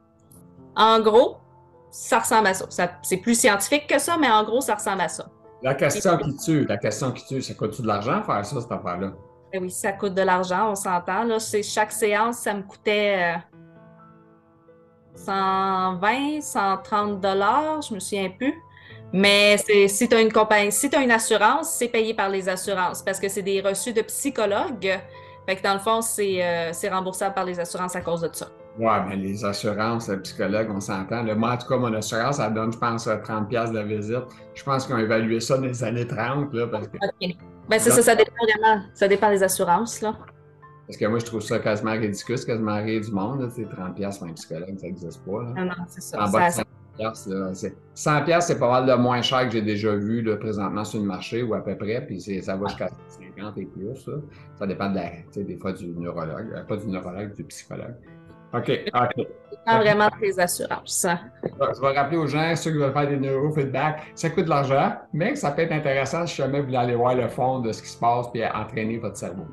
En 0.75 1.01
gros, 1.01 1.37
ça 1.91 2.21
ressemble 2.21 2.49
à 2.49 2.55
ça. 2.55 2.67
c'est 3.03 3.17
plus 3.19 3.39
scientifique 3.39 3.87
que 3.87 3.99
ça, 3.99 4.17
mais 4.19 4.31
en 4.31 4.43
gros, 4.45 4.63
ça 4.63 4.75
ressemble 4.75 5.03
à 5.03 5.09
ça. 5.09 5.27
La 5.63 5.75
question 5.75 6.17
qui 6.19 6.37
tue, 6.37 6.65
la 6.67 6.77
question 6.77 7.13
qui 7.13 7.27
tue, 7.27 7.43
ça 7.43 7.55
coûte-tu 7.55 7.83
de 7.83 7.87
l'argent 7.87 8.23
faire 8.23 8.45
ça, 8.45 8.61
cette 8.61 8.73
affaire-là? 8.73 9.13
Eh 9.53 9.59
oui, 9.59 9.71
ça 9.71 9.93
coûte 9.93 10.15
de 10.15 10.23
l'argent, 10.23 10.71
on 10.71 10.75
s'entend. 10.75 11.25
Là, 11.25 11.39
chaque 11.63 11.93
séance, 11.93 12.39
ça 12.39 12.53
me 12.53 12.63
coûtait 12.63 13.35
euh, 13.35 13.56
120, 15.17 16.41
130 16.41 17.21
dollars, 17.21 17.83
je 17.83 17.95
me 17.95 18.01
souviens 18.01 18.31
plus. 18.31 18.55
Mais 19.13 19.57
si 19.89 20.09
tu 20.09 20.15
as 20.15 20.21
une 20.21 20.33
compagnie, 20.33 20.73
si 20.73 20.91
tu 20.91 20.97
as 20.97 21.03
une 21.03 21.11
assurance, 21.11 21.71
c'est 21.71 21.89
payé 21.89 22.13
par 22.15 22.29
les 22.29 22.49
assurances 22.49 23.03
parce 23.03 23.21
que 23.21 23.29
c'est 23.29 23.43
des 23.43 23.61
reçus 23.61 23.93
de 23.93 24.03
psychologues. 24.03 24.99
Fait 25.47 25.57
que 25.57 25.63
dans 25.63 25.75
le 25.75 25.79
fond, 25.79 26.01
c'est 26.03 26.43
euh, 26.43 26.91
remboursable 26.91 27.35
par 27.35 27.45
les 27.45 27.59
assurances 27.61 27.95
à 27.95 28.01
cause 28.01 28.23
de 28.23 28.31
ça. 28.33 28.49
Oui, 28.79 28.93
mais 29.09 29.17
les 29.17 29.45
assurances, 29.45 30.09
les 30.09 30.19
psychologues, 30.19 30.69
on 30.71 30.81
s'entend. 30.81 31.23
Moi, 31.23 31.51
en 31.51 31.57
tout 31.57 31.67
cas, 31.67 31.77
mon 31.77 31.95
assurance, 31.95 32.39
elle 32.41 32.53
donne, 32.53 32.73
je 32.73 32.79
pense, 32.79 33.07
30$ 33.07 33.71
de 33.71 33.75
la 33.75 33.83
visite. 33.85 34.25
Je 34.55 34.63
pense 34.65 34.87
qu'ils 34.87 34.95
ont 34.97 34.99
évalué 34.99 35.41
ça 35.41 35.57
dans 35.57 35.65
les 35.65 35.83
années 35.83 36.07
30. 36.07 36.53
Là, 36.53 36.67
parce 36.67 36.89
que... 36.89 36.97
OK. 36.97 37.37
Ben, 37.69 37.79
ça, 37.79 37.91
ça 38.03 38.15
dépend 38.15 38.33
vraiment. 38.43 38.83
Ça 38.93 39.09
dépend 39.09 39.31
des 39.31 39.43
assurances. 39.43 40.03
Là. 40.03 40.15
Parce 40.87 40.97
que 40.97 41.07
moi, 41.07 41.19
je 41.19 41.25
trouve 41.25 41.41
ça 41.41 41.59
quasiment 41.59 41.93
ridicule, 41.93 42.39
quasiment 42.45 42.77
rire 42.77 43.01
du 43.01 43.11
monde. 43.11 43.51
C'est 43.55 43.65
30$ 43.65 44.19
pour 44.19 44.29
un 44.29 44.33
psychologue, 44.33 44.79
ça 44.79 44.87
n'existe 44.87 45.25
pas. 45.25 45.43
Là. 45.43 45.53
Non, 45.57 45.65
non, 45.65 45.85
c'est 45.89 46.03
ça. 46.03 46.25
En 46.25 46.31
bas 46.31 46.51
de 46.99 47.73
100 47.95 48.25
pièces 48.25 48.47
c'est 48.47 48.59
pas 48.59 48.71
mal 48.71 48.87
de 48.87 48.95
moins 48.95 49.23
cher 49.23 49.45
que 49.47 49.51
j'ai 49.51 49.63
déjà 49.63 49.95
vu 49.95 50.23
là, 50.23 50.37
présentement 50.37 50.85
sur 50.85 51.01
le 51.01 51.07
marché 51.07 51.43
ou 51.43 51.55
à 51.55 51.61
peu 51.63 51.77
près, 51.77 52.01
puis 52.07 52.21
ça 52.21 52.57
va 52.57 52.69
jusqu'à 52.69 52.89
50 53.37 53.59
et 53.59 53.67
plus. 53.67 54.09
Ça, 54.59 54.67
dépend 54.67 54.91
de 54.91 54.97
la, 54.97 55.11
des 55.43 55.57
fois 55.57 55.73
du 55.73 55.89
neurologue, 55.89 56.53
euh, 56.55 56.63
pas 56.63 56.77
du 56.77 56.87
neurologue, 56.87 57.35
du 57.35 57.45
psychologue. 57.45 57.95
OK, 58.55 58.71
OK. 58.95 59.27
vraiment 59.67 60.09
tes 60.21 60.39
assurances. 60.39 61.07
Je 61.45 61.81
vais 61.81 61.99
rappeler 61.99 62.17
aux 62.17 62.27
gens, 62.27 62.55
ceux 62.57 62.71
qui 62.71 62.79
veulent 62.79 62.93
faire 62.93 63.09
des 63.09 63.19
neurofeedback, 63.19 64.13
ça 64.15 64.31
coûte 64.31 64.45
de 64.45 64.51
l'argent, 64.51 64.95
mais 65.13 65.35
ça 65.35 65.51
peut 65.51 65.63
être 65.63 65.73
intéressant 65.73 66.27
si 66.27 66.37
jamais 66.37 66.61
vous 66.61 66.67
voulez 66.67 66.79
aller 66.79 66.95
voir 66.95 67.15
le 67.15 67.29
fond 67.29 67.59
de 67.59 67.73
ce 67.73 67.83
qui 67.83 67.89
se 67.89 67.99
passe 67.99 68.31
puis 68.33 68.43
entraîner 68.47 68.99
votre 68.99 69.17
cerveau. 69.17 69.47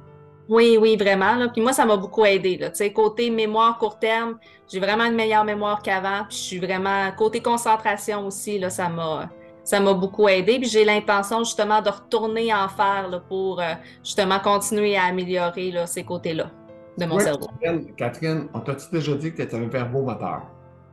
Oui, 0.49 0.77
oui, 0.79 0.97
vraiment. 0.97 1.35
Là. 1.35 1.49
Puis 1.49 1.61
moi, 1.61 1.73
ça 1.73 1.85
m'a 1.85 1.95
beaucoup 1.95 2.25
aidé. 2.25 2.57
Là. 2.57 2.71
Côté 2.89 3.29
mémoire 3.29 3.77
court 3.77 3.97
terme, 3.97 4.37
j'ai 4.71 4.79
vraiment 4.79 5.05
une 5.05 5.15
meilleure 5.15 5.45
mémoire 5.45 5.81
qu'avant. 5.81 6.25
Puis 6.27 6.37
je 6.37 6.43
suis 6.43 6.59
vraiment. 6.59 7.11
Côté 7.17 7.41
concentration 7.41 8.27
aussi, 8.27 8.59
là, 8.59 8.69
ça 8.69 8.89
m'a. 8.89 9.29
Ça 9.63 9.79
m'a 9.79 9.93
beaucoup 9.93 10.27
aidé. 10.27 10.59
Puis 10.59 10.67
j'ai 10.67 10.83
l'intention 10.83 11.39
justement 11.45 11.81
de 11.81 11.89
retourner 11.89 12.53
en 12.53 12.67
faire 12.67 13.07
là, 13.09 13.21
pour 13.21 13.61
euh, 13.61 13.73
justement 14.03 14.37
continuer 14.39 14.97
à 14.97 15.05
améliorer 15.05 15.71
là, 15.71 15.87
ces 15.87 16.03
côtés-là 16.03 16.51
de 16.97 17.05
mon 17.05 17.17
cerveau. 17.17 17.47
Catherine, 17.95 18.49
on 18.53 18.59
t'a-tu 18.59 18.87
déjà 18.91 19.13
dit 19.13 19.31
que 19.31 19.37
tu 19.37 19.41
étais 19.43 19.55
un 19.55 19.67
verbomoteur? 19.67 20.41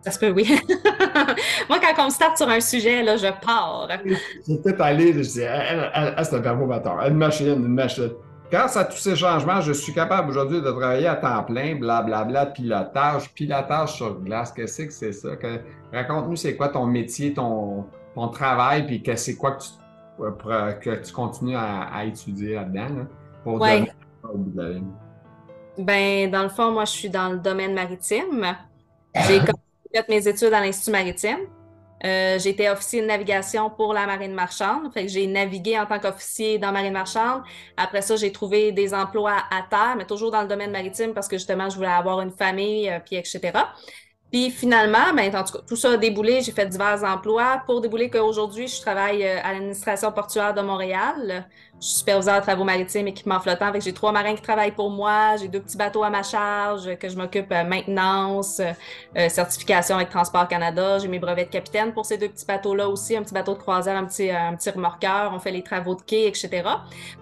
Ça 0.02 0.12
se 0.12 0.18
peut, 0.18 0.30
oui. 0.30 0.48
Moi, 1.68 1.78
quand 1.78 2.02
on 2.02 2.06
me 2.06 2.10
starte 2.10 2.38
sur 2.38 2.48
un 2.48 2.60
sujet, 2.60 3.02
là, 3.02 3.16
je 3.16 3.26
pars. 3.44 3.88
J'étais 4.48 4.80
allé, 4.80 5.12
je 5.12 5.18
disais, 5.18 5.44
elle, 5.44 5.90
elle, 5.94 6.14
elle 6.16 6.24
c'est 6.24 6.36
un 6.36 6.40
verbomoteur, 6.40 7.06
une 7.06 7.16
machine, 7.16 7.48
une 7.48 7.74
machine. 7.74 8.10
Grâce 8.50 8.76
à 8.76 8.84
tous 8.84 8.96
ces 8.96 9.14
changements, 9.14 9.60
je 9.60 9.72
suis 9.72 9.94
capable 9.94 10.30
aujourd'hui 10.30 10.60
de 10.60 10.70
travailler 10.70 11.06
à 11.06 11.14
temps 11.14 11.44
plein, 11.44 11.76
blablabla, 11.76 12.24
bla, 12.24 12.44
bla, 12.44 12.46
pilotage, 12.46 13.32
pilotage 13.32 13.94
sur 13.94 14.20
glace. 14.20 14.50
Qu'est-ce 14.50 14.82
que 14.82 14.92
c'est 14.92 15.12
ça? 15.12 15.36
Que... 15.36 15.60
Raconte-nous, 15.92 16.34
c'est 16.34 16.56
quoi 16.56 16.68
ton 16.68 16.84
métier, 16.84 17.32
ton, 17.32 17.86
ton 18.14 18.28
travail, 18.28 18.86
puis 18.86 19.02
que 19.02 19.14
c'est 19.14 19.36
quoi 19.36 19.52
que 19.52 19.62
tu, 19.62 19.70
euh, 20.48 20.72
que 20.72 20.96
tu 20.96 21.12
continues 21.12 21.56
à, 21.56 22.04
étudier 22.04 22.54
là-dedans 22.56 23.06
pour 23.44 23.60
ouais. 23.60 23.88
Ben, 25.78 26.30
dans 26.30 26.42
le 26.42 26.48
fond, 26.48 26.72
moi, 26.72 26.84
je 26.84 26.90
suis 26.90 27.10
dans 27.10 27.30
le 27.30 27.38
domaine 27.38 27.72
maritime. 27.72 28.56
J'ai 29.28 29.40
fait 29.40 30.08
mes 30.08 30.26
études 30.26 30.52
à 30.52 30.60
l'Institut 30.60 30.90
maritime. 30.90 31.38
Euh, 32.04 32.38
été 32.38 32.70
officier 32.70 33.02
de 33.02 33.06
navigation 33.06 33.68
pour 33.70 33.92
la 33.92 34.06
marine 34.06 34.32
marchande. 34.32 34.92
Fait 34.92 35.02
que 35.02 35.12
j'ai 35.12 35.26
navigué 35.26 35.78
en 35.78 35.86
tant 35.86 35.98
qu'officier 35.98 36.58
dans 36.58 36.72
marine 36.72 36.92
marchande. 36.92 37.42
Après 37.76 38.00
ça, 38.02 38.16
j'ai 38.16 38.32
trouvé 38.32 38.72
des 38.72 38.94
emplois 38.94 39.36
à 39.50 39.62
terre, 39.68 39.94
mais 39.98 40.06
toujours 40.06 40.30
dans 40.30 40.42
le 40.42 40.48
domaine 40.48 40.70
maritime 40.70 41.12
parce 41.12 41.28
que 41.28 41.36
justement, 41.36 41.68
je 41.68 41.76
voulais 41.76 41.88
avoir 41.88 42.20
une 42.22 42.30
famille, 42.32 42.88
euh, 42.88 42.98
etc. 43.10 43.52
Puis 44.30 44.50
finalement, 44.50 45.12
ben, 45.14 45.34
en 45.34 45.42
tout 45.42 45.54
cas, 45.54 45.64
tout 45.66 45.76
ça 45.76 45.92
a 45.92 45.96
déboulé. 45.96 46.40
J'ai 46.40 46.52
fait 46.52 46.66
divers 46.66 47.02
emplois 47.02 47.62
pour 47.66 47.80
débouler 47.80 48.08
qu'aujourd'hui, 48.10 48.68
je 48.68 48.80
travaille 48.80 49.24
euh, 49.24 49.38
à 49.42 49.52
l'administration 49.52 50.12
portuaire 50.12 50.54
de 50.54 50.60
Montréal. 50.60 51.48
Je 51.80 51.86
suis 51.86 51.98
superviseur 51.98 52.36
de 52.36 52.42
travaux 52.42 52.62
maritimes, 52.62 53.08
équipement 53.08 53.40
flottant. 53.40 53.72
J'ai 53.80 53.92
trois 53.92 54.12
marins 54.12 54.36
qui 54.36 54.42
travaillent 54.42 54.74
pour 54.74 54.90
moi. 54.90 55.36
J'ai 55.36 55.48
deux 55.48 55.60
petits 55.60 55.76
bateaux 55.76 56.04
à 56.04 56.10
ma 56.10 56.22
charge 56.22 56.96
que 56.98 57.08
je 57.08 57.16
m'occupe 57.16 57.50
euh, 57.50 57.64
maintenance, 57.64 58.60
euh, 58.60 59.28
certification 59.28 59.96
avec 59.96 60.10
Transport 60.10 60.46
Canada. 60.46 60.98
J'ai 60.98 61.08
mes 61.08 61.18
brevets 61.18 61.46
de 61.46 61.50
capitaine 61.50 61.92
pour 61.92 62.06
ces 62.06 62.16
deux 62.16 62.28
petits 62.28 62.46
bateaux-là 62.46 62.88
aussi. 62.88 63.16
Un 63.16 63.22
petit 63.22 63.34
bateau 63.34 63.54
de 63.54 63.58
croisière, 63.58 63.96
un 63.96 64.04
petit, 64.04 64.30
un 64.30 64.54
petit 64.54 64.70
remorqueur. 64.70 65.32
On 65.34 65.40
fait 65.40 65.50
les 65.50 65.64
travaux 65.64 65.96
de 65.96 66.02
quai, 66.02 66.28
etc. 66.28 66.62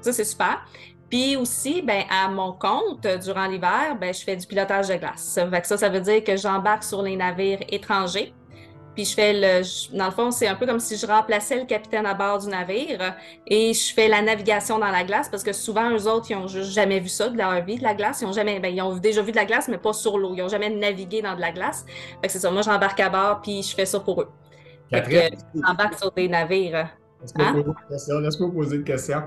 Ça, 0.02 0.12
c'est 0.12 0.24
super. 0.24 0.62
Puis 1.10 1.36
aussi, 1.36 1.82
ben, 1.82 2.02
à 2.10 2.28
mon 2.28 2.52
compte, 2.52 3.06
durant 3.22 3.46
l'hiver, 3.46 3.96
ben, 3.98 4.12
je 4.12 4.22
fais 4.22 4.36
du 4.36 4.46
pilotage 4.46 4.88
de 4.88 4.94
glace. 4.96 5.38
ça, 5.64 5.76
ça 5.76 5.88
veut 5.88 6.00
dire 6.00 6.22
que 6.22 6.36
j'embarque 6.36 6.84
sur 6.84 7.02
les 7.02 7.16
navires 7.16 7.60
étrangers. 7.70 8.34
Puis 8.98 9.04
je 9.04 9.14
fais 9.14 9.32
le. 9.32 9.96
Dans 9.96 10.06
le 10.06 10.10
fond, 10.10 10.32
c'est 10.32 10.48
un 10.48 10.56
peu 10.56 10.66
comme 10.66 10.80
si 10.80 10.96
je 10.96 11.06
remplaçais 11.06 11.56
le 11.56 11.66
capitaine 11.66 12.04
à 12.04 12.14
bord 12.14 12.40
du 12.40 12.48
navire 12.48 13.14
et 13.46 13.72
je 13.72 13.94
fais 13.94 14.08
la 14.08 14.22
navigation 14.22 14.80
dans 14.80 14.90
la 14.90 15.04
glace 15.04 15.28
parce 15.28 15.44
que 15.44 15.52
souvent, 15.52 15.88
eux 15.92 16.08
autres, 16.08 16.26
ils 16.30 16.34
ont 16.34 16.48
juste 16.48 16.72
jamais 16.72 16.98
vu 16.98 17.08
ça 17.08 17.28
de 17.28 17.38
leur 17.38 17.64
vie, 17.64 17.78
de 17.78 17.84
la 17.84 17.94
glace. 17.94 18.22
Ils 18.22 18.26
ont 18.26 18.32
jamais. 18.32 18.58
Ben, 18.58 18.74
ils 18.74 18.82
ont 18.82 18.96
déjà 18.96 19.22
vu 19.22 19.30
de 19.30 19.36
la 19.36 19.44
glace, 19.44 19.68
mais 19.68 19.78
pas 19.78 19.92
sur 19.92 20.18
l'eau. 20.18 20.34
Ils 20.34 20.42
ont 20.42 20.48
jamais 20.48 20.68
navigué 20.68 21.22
dans 21.22 21.36
de 21.36 21.40
la 21.40 21.52
glace. 21.52 21.86
Fait 22.20 22.26
que 22.26 22.32
c'est 22.32 22.40
ça. 22.40 22.50
Moi, 22.50 22.62
j'embarque 22.62 22.98
à 22.98 23.08
bord 23.08 23.40
puis 23.40 23.62
je 23.62 23.72
fais 23.72 23.86
ça 23.86 24.00
pour 24.00 24.20
eux. 24.20 24.28
J'embarque 24.90 25.96
sur 25.96 26.10
des 26.10 26.28
navires 26.28 26.88
Laisse-moi 27.20 28.52
poser 28.52 28.76
une 28.76 28.84
question. 28.84 29.22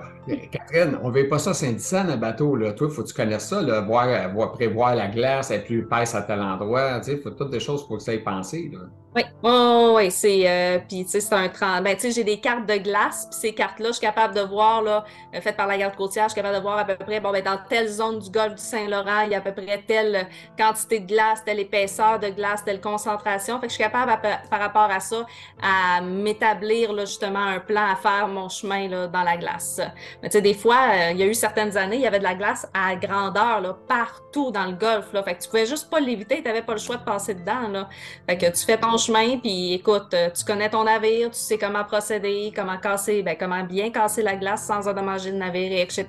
Catherine, 0.51 0.97
on 1.03 1.09
ne 1.09 1.13
veut 1.13 1.27
pas 1.27 1.39
ça 1.39 1.53
Saint-Dicenne, 1.53 2.09
un 2.09 2.17
bateau. 2.17 2.55
Là. 2.55 2.73
Toi, 2.73 2.87
il 2.89 2.93
faut 2.93 3.03
que 3.03 3.07
tu 3.07 3.13
connaisses 3.13 3.49
ça, 3.49 3.61
là, 3.61 3.81
voir, 3.81 4.31
voir, 4.33 4.53
prévoir 4.53 4.95
la 4.95 5.07
glace, 5.07 5.51
être 5.51 5.65
plus 5.65 5.79
épaisse 5.79 6.15
à 6.15 6.21
tel 6.21 6.39
endroit. 6.39 7.01
Il 7.05 7.19
faut 7.19 7.31
toutes 7.31 7.51
des 7.51 7.59
choses 7.59 7.85
pour 7.87 7.97
que 7.97 8.03
ça 8.03 8.13
pensé. 8.23 8.71
Là. 8.73 8.79
Oui, 9.13 9.23
oh, 9.43 9.95
oui, 9.97 10.09
c'est 10.09 10.49
euh, 10.49 10.79
puis 10.87 11.03
tu 11.03 11.11
sais 11.11 11.19
c'est 11.19 11.35
un 11.35 11.81
ben 11.81 11.95
tu 11.97 12.03
sais 12.03 12.11
j'ai 12.11 12.23
des 12.23 12.39
cartes 12.39 12.65
de 12.65 12.75
glace, 12.75 13.27
puis 13.29 13.37
ces 13.41 13.53
cartes 13.53 13.79
là, 13.79 13.87
je 13.87 13.95
suis 13.95 14.01
capable 14.01 14.33
de 14.33 14.39
voir 14.39 14.81
là 14.81 15.03
euh, 15.35 15.41
faites 15.41 15.57
par 15.57 15.67
la 15.67 15.77
garde 15.77 15.97
côtière, 15.97 16.29
je 16.29 16.29
suis 16.29 16.41
capable 16.41 16.55
de 16.55 16.61
voir 16.61 16.77
à 16.77 16.85
peu 16.85 16.95
près 16.95 17.19
bon 17.19 17.33
ben 17.33 17.43
dans 17.43 17.59
telle 17.67 17.89
zone 17.89 18.19
du 18.19 18.29
golfe 18.29 18.55
du 18.55 18.61
Saint-Laurent, 18.61 19.23
il 19.25 19.33
y 19.33 19.35
a 19.35 19.39
à 19.39 19.41
peu 19.41 19.51
près 19.51 19.83
telle 19.85 20.29
quantité 20.57 21.01
de 21.01 21.07
glace, 21.07 21.43
telle 21.43 21.59
épaisseur 21.59 22.19
de 22.19 22.29
glace, 22.29 22.63
telle 22.63 22.79
concentration. 22.79 23.59
Fait 23.59 23.67
que 23.67 23.73
je 23.73 23.75
suis 23.75 23.83
capable 23.83 24.17
par 24.49 24.59
rapport 24.61 24.89
à 24.89 25.01
ça 25.01 25.25
à 25.61 25.99
m'établir 25.99 26.93
là 26.93 27.03
justement 27.03 27.43
un 27.43 27.59
plan 27.59 27.91
à 27.91 27.97
faire 27.97 28.29
mon 28.29 28.47
chemin 28.47 28.87
là 28.87 29.07
dans 29.07 29.23
la 29.23 29.35
glace. 29.35 29.81
Mais 30.23 30.29
tu 30.29 30.37
sais 30.37 30.41
des 30.41 30.53
fois, 30.53 30.77
euh, 30.89 31.11
il 31.11 31.17
y 31.17 31.23
a 31.23 31.25
eu 31.25 31.33
certaines 31.33 31.75
années, 31.75 31.97
il 31.97 32.01
y 32.01 32.07
avait 32.07 32.19
de 32.19 32.23
la 32.23 32.35
glace 32.35 32.65
à 32.73 32.95
grandeur 32.95 33.59
là 33.59 33.75
partout 33.89 34.51
dans 34.51 34.67
le 34.67 34.73
golfe 34.77 35.11
là. 35.11 35.21
Fait 35.21 35.35
que 35.35 35.41
tu 35.41 35.49
pouvais 35.49 35.65
juste 35.65 35.89
pas 35.89 35.99
l'éviter, 35.99 36.37
tu 36.37 36.43
n'avais 36.43 36.61
pas 36.61 36.71
le 36.71 36.79
choix 36.79 36.95
de 36.95 37.03
passer 37.03 37.33
dedans 37.33 37.67
là. 37.67 37.89
Fait 38.25 38.37
que 38.37 38.45
tu 38.45 38.65
fais 38.65 38.77
ton 38.77 39.00
chemin, 39.05 39.37
puis 39.37 39.73
écoute, 39.73 40.13
euh, 40.13 40.29
tu 40.29 40.43
connais 40.45 40.69
ton 40.69 40.83
navire, 40.83 41.31
tu 41.31 41.39
sais 41.39 41.57
comment 41.57 41.83
procéder, 41.83 42.51
comment 42.55 42.77
casser, 42.77 43.23
ben, 43.23 43.35
comment 43.39 43.63
bien 43.63 43.91
casser 43.91 44.21
la 44.21 44.35
glace 44.35 44.65
sans 44.65 44.87
endommager 44.87 45.31
le 45.31 45.37
navire, 45.37 45.81
etc. 45.81 46.05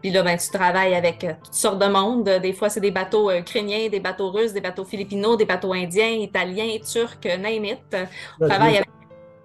Puis 0.00 0.10
là, 0.10 0.22
ben, 0.22 0.36
tu 0.36 0.50
travailles 0.50 0.94
avec 0.94 1.24
euh, 1.24 1.32
toutes 1.42 1.54
sortes 1.54 1.78
de 1.78 1.86
monde. 1.86 2.24
Des 2.24 2.52
fois, 2.52 2.68
c'est 2.68 2.80
des 2.80 2.90
bateaux 2.90 3.30
euh, 3.30 3.40
ukrainiens, 3.40 3.88
des 3.88 4.00
bateaux 4.00 4.30
russes, 4.30 4.52
des 4.52 4.60
bateaux 4.60 4.84
philippinos, 4.84 5.36
des 5.36 5.46
bateaux 5.46 5.72
indiens, 5.72 6.10
italiens, 6.10 6.76
turcs, 6.80 7.24
name 7.24 7.64
it. 7.64 7.96
On 8.40 8.48
travaille 8.48 8.76
avec 8.76 8.88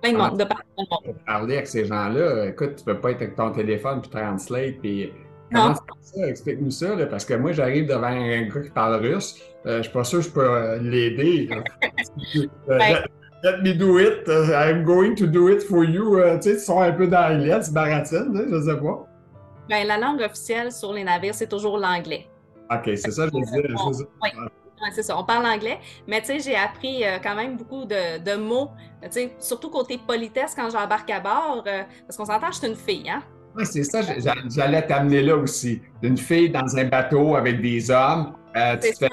plein 0.01 0.13
de 0.13 0.17
monde, 0.17 0.37
de 0.37 0.45
Parler 1.25 1.55
avec 1.55 1.67
ces 1.67 1.85
gens-là, 1.85 2.47
écoute, 2.47 2.75
tu 2.77 2.83
peux 2.83 2.99
pas 2.99 3.11
être 3.11 3.21
avec 3.21 3.35
ton 3.35 3.51
téléphone 3.51 4.01
puis 4.01 4.09
translate, 4.09 4.75
puis 4.81 5.11
Comment 5.51 5.75
ça? 6.01 6.27
Explique-nous 6.27 6.71
ça, 6.71 6.95
parce 7.09 7.25
que 7.25 7.33
moi, 7.35 7.51
j'arrive 7.51 7.87
devant 7.87 8.07
un 8.07 8.43
gars 8.43 8.61
qui 8.61 8.69
parle 8.69 8.95
russe. 8.95 9.39
Je 9.65 9.69
euh, 9.71 9.77
je 9.77 9.83
suis 9.83 9.91
pas 9.91 10.03
sûr 10.03 10.19
que 10.19 10.25
je 10.25 10.29
peux 10.29 10.47
euh, 10.47 10.77
l'aider. 10.79 11.49
Euh, 12.69 12.79
let, 13.43 13.61
me 13.63 13.73
do 13.73 13.99
it. 13.99 14.27
I'm 14.27 14.83
going 14.83 15.15
to 15.15 15.25
do 15.25 15.49
it 15.49 15.63
for 15.63 15.83
you. 15.83 16.19
tu 16.37 16.41
sais, 16.41 16.53
ils 16.53 16.59
sont 16.59 16.81
un 16.81 16.91
peu 16.91 17.07
d'anglais, 17.07 17.57
c'est 17.61 17.73
baratine, 17.73 18.31
hein, 18.35 18.45
je 18.49 18.61
sais 18.61 18.77
pas. 18.77 19.07
Ben, 19.69 19.87
la 19.87 19.97
langue 19.97 20.21
officielle 20.21 20.71
sur 20.71 20.93
les 20.93 21.03
navires, 21.03 21.33
c'est 21.33 21.49
toujours 21.49 21.79
l'anglais. 21.79 22.27
OK, 22.71 22.83
c'est 22.95 23.11
ça, 23.11 23.27
je 23.27 23.31
veux 23.31 23.61
dire. 23.61 23.75
Oui. 24.21 24.29
c'est 24.93 25.03
ça, 25.03 25.17
on 25.17 25.23
parle 25.23 25.45
anglais, 25.47 25.79
mais 26.07 26.21
tu 26.21 26.27
sais, 26.27 26.39
j'ai 26.39 26.55
appris 26.55 27.03
quand 27.23 27.35
même 27.35 27.57
beaucoup 27.57 27.85
de, 27.85 28.19
de 28.23 28.35
mots, 28.35 28.69
tu 29.03 29.11
sais, 29.11 29.35
surtout 29.39 29.69
côté 29.69 29.97
politesse 29.97 30.53
quand 30.55 30.69
j'embarque 30.69 31.09
à 31.09 31.19
bord, 31.19 31.63
parce 31.63 32.17
qu'on 32.17 32.25
s'entend, 32.25 32.51
je 32.51 32.57
suis 32.57 32.67
une 32.67 32.75
fille, 32.75 33.09
hein? 33.09 33.23
Oui, 33.55 33.65
c'est 33.65 33.83
ça, 33.83 34.01
j'allais 34.49 34.85
t'amener 34.85 35.21
là 35.21 35.37
aussi. 35.37 35.81
Une 36.01 36.17
fille 36.17 36.49
dans 36.49 36.77
un 36.77 36.85
bateau 36.85 37.35
avec 37.35 37.61
des 37.61 37.89
hommes, 37.89 38.33
euh, 38.55 38.77
tu, 38.77 38.91
te 38.93 38.97
fais, 38.97 39.09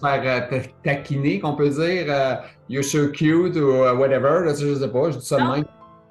faire 0.00 0.50
euh, 0.52 0.60
taquiner, 0.82 1.40
qu'on 1.40 1.54
peut 1.54 1.68
dire, 1.68 2.06
euh, 2.08 2.34
you're 2.68 2.84
so 2.84 3.08
cute 3.08 3.56
ou 3.56 3.82
whatever, 3.96 4.44
là, 4.44 4.54
je 4.54 4.74
sais 4.74 4.88
pas, 4.88 5.10
je 5.10 5.18
dis 5.18 5.26
ça 5.26 5.36
de 5.36 5.42
même. 5.42 5.64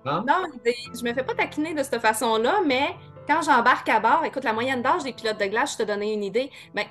Non, 0.06 0.24
non 0.26 0.44
je 0.66 1.04
me 1.04 1.14
fais 1.14 1.24
pas 1.24 1.36
taquiner 1.36 1.74
de 1.74 1.84
cette 1.84 2.02
façon-là, 2.02 2.62
mais 2.66 2.96
quand 3.28 3.42
j'embarque 3.42 3.90
à 3.90 4.00
bord, 4.00 4.24
écoute, 4.26 4.44
la 4.44 4.54
moyenne 4.54 4.82
d'âge 4.82 5.04
des 5.04 5.14
pilotes 5.14 5.40
de 5.40 5.46
glace, 5.46 5.74
je 5.74 5.84
te 5.84 5.88
donnais 5.88 6.14
une 6.14 6.24
idée, 6.24 6.50
mais 6.74 6.86
ben, 6.86 6.90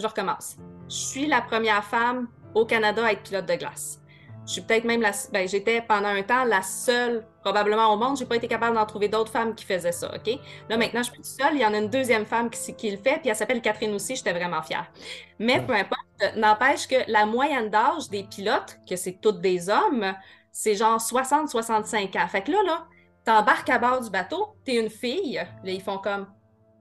je 0.00 0.06
recommence. 0.06 0.56
Je 0.88 0.94
suis 0.94 1.26
la 1.26 1.42
première 1.42 1.84
femme 1.84 2.28
au 2.54 2.64
Canada 2.64 3.04
à 3.06 3.12
être 3.12 3.22
pilote 3.22 3.46
de 3.46 3.54
glace. 3.54 4.01
Je 4.46 4.52
suis 4.52 4.60
peut-être 4.62 4.84
même 4.84 5.00
la. 5.00 5.12
Ben, 5.32 5.48
j'étais 5.48 5.82
pendant 5.82 6.08
un 6.08 6.22
temps 6.22 6.44
la 6.44 6.62
seule, 6.62 7.24
probablement 7.42 7.92
au 7.92 7.96
monde. 7.96 8.16
J'ai 8.16 8.26
pas 8.26 8.36
été 8.36 8.48
capable 8.48 8.76
d'en 8.76 8.86
trouver 8.86 9.08
d'autres 9.08 9.30
femmes 9.30 9.54
qui 9.54 9.64
faisaient 9.64 9.92
ça, 9.92 10.12
OK? 10.14 10.38
Là, 10.68 10.76
maintenant, 10.76 11.00
je 11.00 11.10
suis 11.10 11.20
plus 11.20 11.24
seule. 11.24 11.54
Il 11.54 11.60
y 11.60 11.66
en 11.66 11.72
a 11.72 11.78
une 11.78 11.88
deuxième 11.88 12.26
femme 12.26 12.50
qui, 12.50 12.74
qui 12.74 12.90
le 12.90 12.96
fait, 12.96 13.20
puis 13.20 13.28
elle 13.28 13.36
s'appelle 13.36 13.62
Catherine 13.62 13.94
aussi. 13.94 14.16
J'étais 14.16 14.32
vraiment 14.32 14.62
fière. 14.62 14.90
Mais 15.38 15.60
peu 15.64 15.74
importe, 15.74 16.36
n'empêche 16.36 16.88
que 16.88 16.96
la 17.06 17.24
moyenne 17.24 17.70
d'âge 17.70 18.08
des 18.10 18.24
pilotes, 18.24 18.78
que 18.88 18.96
c'est 18.96 19.20
toutes 19.20 19.40
des 19.40 19.68
hommes, 19.68 20.12
c'est 20.50 20.74
genre 20.74 20.98
60-65 20.98 22.18
ans. 22.18 22.28
Fait 22.28 22.42
que 22.42 22.50
là, 22.50 22.62
là, 22.66 22.86
t'embarques 23.24 23.70
à 23.70 23.78
bord 23.78 24.00
du 24.00 24.10
bateau, 24.10 24.56
t'es 24.64 24.76
une 24.76 24.90
fille. 24.90 25.34
Là, 25.34 25.70
ils 25.70 25.82
font 25.82 25.98
comme, 25.98 26.26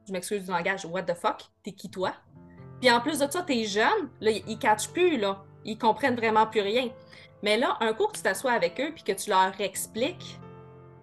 je 0.07 0.13
m'excuse 0.13 0.45
du 0.45 0.51
langage, 0.51 0.85
what 0.85 1.03
the 1.03 1.13
fuck? 1.13 1.43
T'es 1.63 1.71
qui 1.73 1.89
toi? 1.89 2.13
Puis 2.79 2.89
en 2.91 2.99
plus 2.99 3.19
de 3.19 3.29
ça, 3.29 3.43
t'es 3.43 3.65
jeune. 3.65 4.09
Là, 4.19 4.31
ils 4.31 4.57
catchent 4.57 4.89
plus, 4.89 5.17
là. 5.17 5.43
Ils 5.63 5.77
comprennent 5.77 6.15
vraiment 6.15 6.47
plus 6.47 6.61
rien. 6.61 6.89
Mais 7.43 7.57
là, 7.57 7.77
un 7.79 7.93
coup 7.93 8.07
que 8.07 8.17
tu 8.17 8.21
t'assois 8.21 8.51
avec 8.51 8.79
eux 8.79 8.91
puis 8.93 9.03
que 9.03 9.11
tu 9.11 9.29
leur 9.29 9.51
expliques 9.59 10.39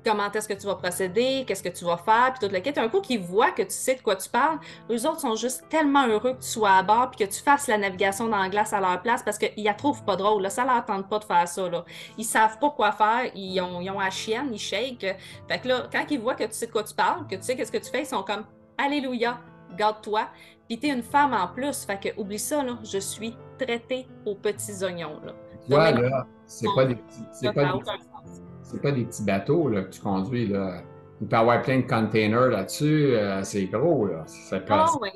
comment 0.05 0.31
est-ce 0.33 0.49
que 0.49 0.55
tu 0.55 0.67
vas 0.67 0.77
procéder, 0.77 1.45
qu'est-ce 1.47 1.63
que 1.63 1.69
tu 1.69 1.85
vas 1.85 1.97
faire, 1.97 2.33
puis 2.33 2.47
tout 2.47 2.53
le 2.53 2.61
kit. 2.61 2.73
Un 2.79 2.89
coup 2.89 3.01
qu'ils 3.01 3.21
voient 3.21 3.51
que 3.51 3.63
tu 3.63 3.71
sais 3.71 3.95
de 3.95 4.01
quoi 4.01 4.17
tu 4.17 4.29
parles, 4.29 4.59
eux 4.91 5.07
autres 5.07 5.21
sont 5.21 5.35
juste 5.35 5.69
tellement 5.69 6.07
heureux 6.07 6.35
que 6.35 6.41
tu 6.41 6.49
sois 6.49 6.73
à 6.73 6.83
bord 6.83 7.11
puis 7.11 7.27
que 7.27 7.31
tu 7.31 7.41
fasses 7.41 7.67
la 7.67 7.79
navigation 7.79 8.29
dans 8.29 8.39
la 8.39 8.49
glace 8.49 8.73
à 8.73 8.81
leur 8.81 9.03
place 9.03 9.23
parce 9.23 9.39
qu'ils 9.39 9.65
la 9.65 9.75
trouvent 9.75 10.05
pas 10.05 10.17
drôle. 10.17 10.43
Là. 10.43 10.51
Ça 10.51 10.65
leur 10.65 10.85
tente 10.85 11.09
pas 11.09 11.19
de 11.19 11.25
faire 11.25 11.47
ça. 11.47 11.69
Là. 11.69 11.85
Ils 12.17 12.25
savent 12.25 12.59
pas 12.59 12.71
quoi 12.71 12.93
faire, 12.93 13.31
ils 13.35 13.61
ont, 13.61 13.81
ils 13.81 13.93
la 13.93 14.09
ils 14.53 14.59
shake. 14.59 15.07
Fait 15.49 15.59
que 15.59 15.69
là, 15.69 15.89
quand 15.93 16.05
ils 16.11 16.21
voient 16.21 16.35
que 16.35 16.45
tu 16.45 16.53
sais 16.53 16.67
de 16.67 16.73
quoi 16.73 16.85
tu 16.85 16.95
parles, 16.95 17.27
que 17.27 17.37
tu 17.37 17.43
sais 17.43 17.57
qu'est-ce 17.57 17.73
que 17.73 17.79
tu 17.79 17.91
fais, 17.91 18.03
ils 18.03 18.07
sont 18.07 18.23
comme 18.23 18.45
Alléluia, 18.79 19.41
garde-toi. 19.77 20.29
Puis 20.69 20.79
t'es 20.79 20.89
une 20.89 21.03
femme 21.03 21.35
en 21.35 21.49
plus, 21.49 21.85
fait 21.85 21.99
que 21.99 22.21
oublie 22.21 22.39
ça, 22.39 22.65
je 22.83 22.99
suis 22.99 23.37
traitée 23.59 24.07
aux 24.25 24.35
petits 24.35 24.85
oignons. 24.85 25.21
Tu 25.69 25.75
là, 25.75 26.27
c'est 26.47 26.69
pas 26.75 26.85
des 26.87 26.95
petits. 26.95 27.25
C'est 27.33 27.53
pas, 27.53 27.65
des, 27.65 28.79
pas 28.81 28.93
des 28.93 29.05
petits 29.05 29.25
bateaux 29.25 29.69
là, 29.69 29.83
que 29.83 29.91
tu 29.91 30.01
conduis. 30.01 30.47
Là. 30.47 30.83
Il 31.21 31.27
peut 31.27 31.37
y 31.37 31.39
avoir 31.39 31.63
plein 31.63 31.79
de 31.79 31.87
containers 31.87 32.49
là-dessus. 32.49 33.15
Euh, 33.15 33.43
c'est 33.43 33.65
gros. 33.67 34.07
Là. 34.07 34.25
Ça 34.27 34.61
peut, 34.61 34.73
ah, 34.73 34.87
oui. 35.01 35.11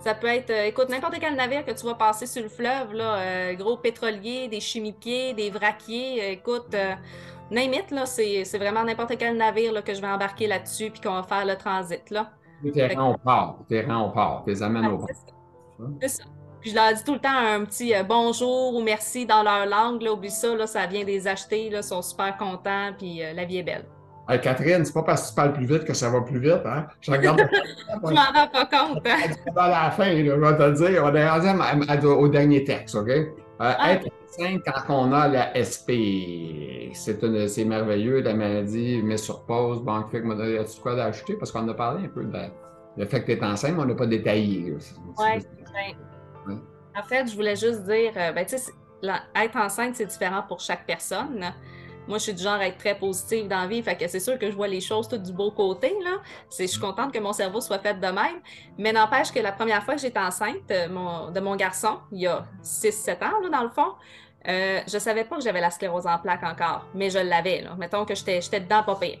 Ça 0.00 0.14
peut 0.14 0.26
être, 0.26 0.50
euh, 0.50 0.66
écoute, 0.66 0.88
n'importe 0.90 1.16
quel 1.18 1.34
navire 1.34 1.64
que 1.64 1.72
tu 1.72 1.84
vas 1.86 1.94
passer 1.94 2.26
sur 2.26 2.42
le 2.42 2.48
fleuve, 2.48 2.92
là, 2.92 3.16
euh, 3.16 3.54
gros 3.54 3.78
pétrolier, 3.78 4.48
des 4.48 4.60
chimiquiers, 4.60 5.32
des 5.32 5.50
vraquiers, 5.50 6.32
écoute, 6.32 6.76
name 7.50 7.72
it, 7.72 7.90
là, 7.90 8.04
c'est, 8.04 8.44
vraiment 8.58 8.84
n'importe 8.84 9.16
quel 9.18 9.36
navire 9.36 9.72
là, 9.72 9.80
que 9.80 9.94
je 9.94 10.02
vais 10.02 10.08
embarquer 10.08 10.46
là-dessus 10.46 10.90
puis 10.90 11.00
qu'on 11.00 11.14
va 11.14 11.22
faire 11.22 11.46
le 11.46 11.56
transit. 11.56 12.10
Là. 12.10 12.30
Terrain, 12.72 13.12
on 13.12 13.18
part. 13.18 13.58
Terrain, 13.66 13.98
on 13.98 14.10
part. 14.10 14.44
Tes 14.44 14.62
amènes 14.62 14.86
au 14.86 15.06
C'est 16.00 16.08
ça. 16.08 16.24
Puis 16.64 16.70
je 16.70 16.76
leur 16.76 16.94
dis 16.94 17.04
tout 17.04 17.12
le 17.12 17.18
temps 17.18 17.28
un 17.28 17.62
petit 17.66 17.94
euh, 17.94 18.02
bonjour 18.04 18.74
ou 18.74 18.82
merci 18.82 19.26
dans 19.26 19.42
leur 19.42 19.66
langue. 19.66 20.00
Là, 20.00 20.14
oublie 20.14 20.30
ça, 20.30 20.56
là, 20.56 20.66
ça 20.66 20.86
vient 20.86 21.04
des 21.04 21.28
acheter. 21.28 21.68
Là, 21.68 21.80
ils 21.80 21.84
sont 21.84 22.00
super 22.00 22.38
contents, 22.38 22.88
puis 22.96 23.22
euh, 23.22 23.34
la 23.34 23.44
vie 23.44 23.58
est 23.58 23.62
belle. 23.62 23.84
Hey, 24.30 24.40
Catherine, 24.40 24.82
c'est 24.82 24.94
pas 24.94 25.02
parce 25.02 25.24
que 25.24 25.28
tu 25.28 25.34
parles 25.34 25.52
plus 25.52 25.66
vite 25.66 25.84
que 25.84 25.92
ça 25.92 26.08
va 26.08 26.22
plus 26.22 26.38
vite. 26.38 26.62
Hein? 26.64 26.86
Je 27.02 27.10
regarde. 27.10 27.38
je 28.02 28.08
m'en 28.08 28.14
rends 28.14 28.48
pas 28.48 28.64
compte. 28.64 29.06
Hein? 29.06 29.34
Dans 29.54 29.66
la 29.66 29.90
fin, 29.90 30.06
là, 30.06 30.36
je 30.36 30.40
vais 30.40 30.56
te 30.56 30.62
le 30.62 30.72
dire. 30.72 31.04
On 31.04 31.14
est 31.14 31.28
rendu 31.28 32.06
au 32.06 32.28
dernier 32.28 32.64
texte, 32.64 32.94
OK? 32.94 33.10
Euh, 33.10 33.26
ah. 33.58 33.92
Être 33.92 34.08
enceinte 34.26 34.62
quand 34.64 35.08
on 35.08 35.12
a 35.12 35.28
la 35.28 35.52
SP, 35.52 36.94
c'est 36.94 37.64
merveilleux, 37.66 38.22
la 38.22 38.32
maladie 38.32 39.02
mise 39.02 39.20
sur 39.20 39.44
pause, 39.44 39.82
banque 39.82 40.10
fait 40.10 40.22
que 40.22 40.60
as-tu 40.60 40.80
quoi 40.80 40.94
d'acheter? 40.94 41.34
Parce 41.34 41.52
qu'on 41.52 41.68
a 41.68 41.74
parlé 41.74 42.06
un 42.06 42.08
peu 42.08 42.24
de 42.24 42.38
le 42.96 43.04
fait 43.04 43.20
que 43.20 43.32
tu 43.32 43.32
es 43.32 43.44
enceinte, 43.44 43.74
mais 43.76 43.82
on 43.82 43.86
n'a 43.86 43.94
pas 43.94 44.06
détaillé. 44.06 44.72
Oui, 45.18 45.42
en 46.96 47.02
fait, 47.02 47.26
je 47.28 47.34
voulais 47.34 47.56
juste 47.56 47.82
dire, 47.82 48.12
euh, 48.16 48.32
ben, 48.32 48.46
être 49.34 49.56
enceinte, 49.56 49.96
c'est 49.96 50.06
différent 50.06 50.42
pour 50.46 50.60
chaque 50.60 50.86
personne. 50.86 51.52
Moi, 52.06 52.18
je 52.18 52.24
suis 52.24 52.34
du 52.34 52.42
genre 52.42 52.54
à 52.54 52.66
être 52.66 52.76
très 52.76 52.96
positive 52.96 53.48
dans 53.48 53.62
la 53.62 53.66
vie, 53.66 53.82
fait 53.82 53.96
que 53.96 54.06
c'est 54.06 54.20
sûr 54.20 54.38
que 54.38 54.50
je 54.50 54.54
vois 54.54 54.68
les 54.68 54.80
choses 54.80 55.08
tout 55.08 55.16
du 55.16 55.32
beau 55.32 55.50
côté. 55.50 55.94
Là. 56.02 56.20
Je 56.56 56.66
suis 56.66 56.80
contente 56.80 57.12
que 57.12 57.18
mon 57.18 57.32
cerveau 57.32 57.60
soit 57.62 57.78
fait 57.78 57.94
de 57.94 58.06
même. 58.06 58.40
Mais 58.76 58.92
n'empêche 58.92 59.32
que 59.32 59.40
la 59.40 59.52
première 59.52 59.82
fois 59.82 59.94
que 59.94 60.00
j'étais 60.00 60.20
enceinte 60.20 60.70
euh, 60.70 61.30
de 61.30 61.40
mon 61.40 61.56
garçon, 61.56 62.00
il 62.12 62.20
y 62.20 62.26
a 62.26 62.44
6-7 62.62 63.24
ans, 63.24 63.48
dans 63.50 63.62
le 63.62 63.70
fond, 63.70 63.94
euh, 64.46 64.80
je 64.86 64.94
ne 64.94 64.98
savais 64.98 65.24
pas 65.24 65.36
que 65.36 65.42
j'avais 65.42 65.62
la 65.62 65.70
sclérose 65.70 66.06
en 66.06 66.18
plaques 66.18 66.44
encore, 66.44 66.86
mais 66.94 67.08
je 67.08 67.18
l'avais. 67.18 67.64
Mettons 67.78 68.04
que 68.04 68.14
j'étais 68.14 68.60
dedans 68.60 68.82
pas 68.82 68.96
pire. 68.96 69.18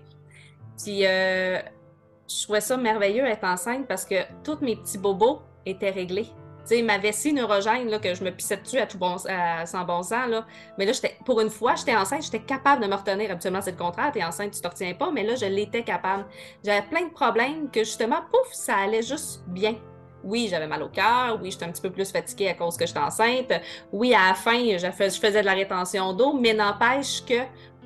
Puis, 0.76 1.02
je 1.02 2.42
trouvais 2.42 2.60
ça 2.60 2.76
merveilleux 2.76 3.24
être 3.24 3.44
enceinte 3.44 3.86
parce 3.88 4.04
que 4.04 4.16
tous 4.42 4.58
mes 4.60 4.76
petits 4.76 4.98
bobos 4.98 5.40
étaient 5.64 5.90
réglés 5.90 6.30
sais, 6.64 6.82
ma 6.82 6.98
vessie 6.98 7.32
neurogène, 7.32 7.88
là, 7.88 7.98
que 7.98 8.14
je 8.14 8.24
me 8.24 8.30
pissais 8.30 8.56
dessus 8.56 8.78
à 8.78 8.86
tout 8.86 8.98
bon, 8.98 9.16
sans 9.18 9.84
bon 9.84 10.02
sens, 10.02 10.28
là. 10.28 10.46
mais 10.78 10.86
là, 10.86 10.92
pour 11.24 11.40
une 11.40 11.50
fois, 11.50 11.74
j'étais 11.74 11.96
enceinte, 11.96 12.22
j'étais 12.22 12.40
capable 12.40 12.82
de 12.82 12.88
me 12.88 12.94
retenir. 12.94 13.30
Habituellement, 13.30 13.60
c'est 13.60 13.72
le 13.72 13.76
contraire, 13.76 14.12
t'es 14.12 14.24
enceinte, 14.24 14.52
tu 14.52 14.60
te 14.60 14.68
retiens 14.68 14.94
pas, 14.94 15.10
mais 15.10 15.22
là, 15.22 15.34
je 15.34 15.46
l'étais 15.46 15.82
capable. 15.82 16.24
J'avais 16.64 16.86
plein 16.86 17.06
de 17.06 17.12
problèmes 17.12 17.70
que, 17.70 17.80
justement, 17.80 18.20
pouf, 18.30 18.52
ça 18.52 18.76
allait 18.76 19.02
juste 19.02 19.44
bien. 19.48 19.76
Oui, 20.24 20.48
j'avais 20.50 20.66
mal 20.66 20.82
au 20.82 20.88
cœur. 20.88 21.38
Oui, 21.40 21.50
j'étais 21.50 21.66
un 21.66 21.70
petit 21.70 21.82
peu 21.82 21.90
plus 21.90 22.10
fatiguée 22.10 22.48
à 22.48 22.54
cause 22.54 22.76
que 22.76 22.86
j'étais 22.86 22.98
enceinte. 22.98 23.52
Oui, 23.92 24.14
à 24.14 24.28
la 24.28 24.34
fin, 24.34 24.58
je, 24.78 24.90
faisais 24.90 25.40
de 25.40 25.46
la 25.46 25.52
rétention 25.52 26.12
d'eau, 26.14 26.32
mais 26.32 26.54
n'empêche 26.54 27.24
que, 27.24 27.42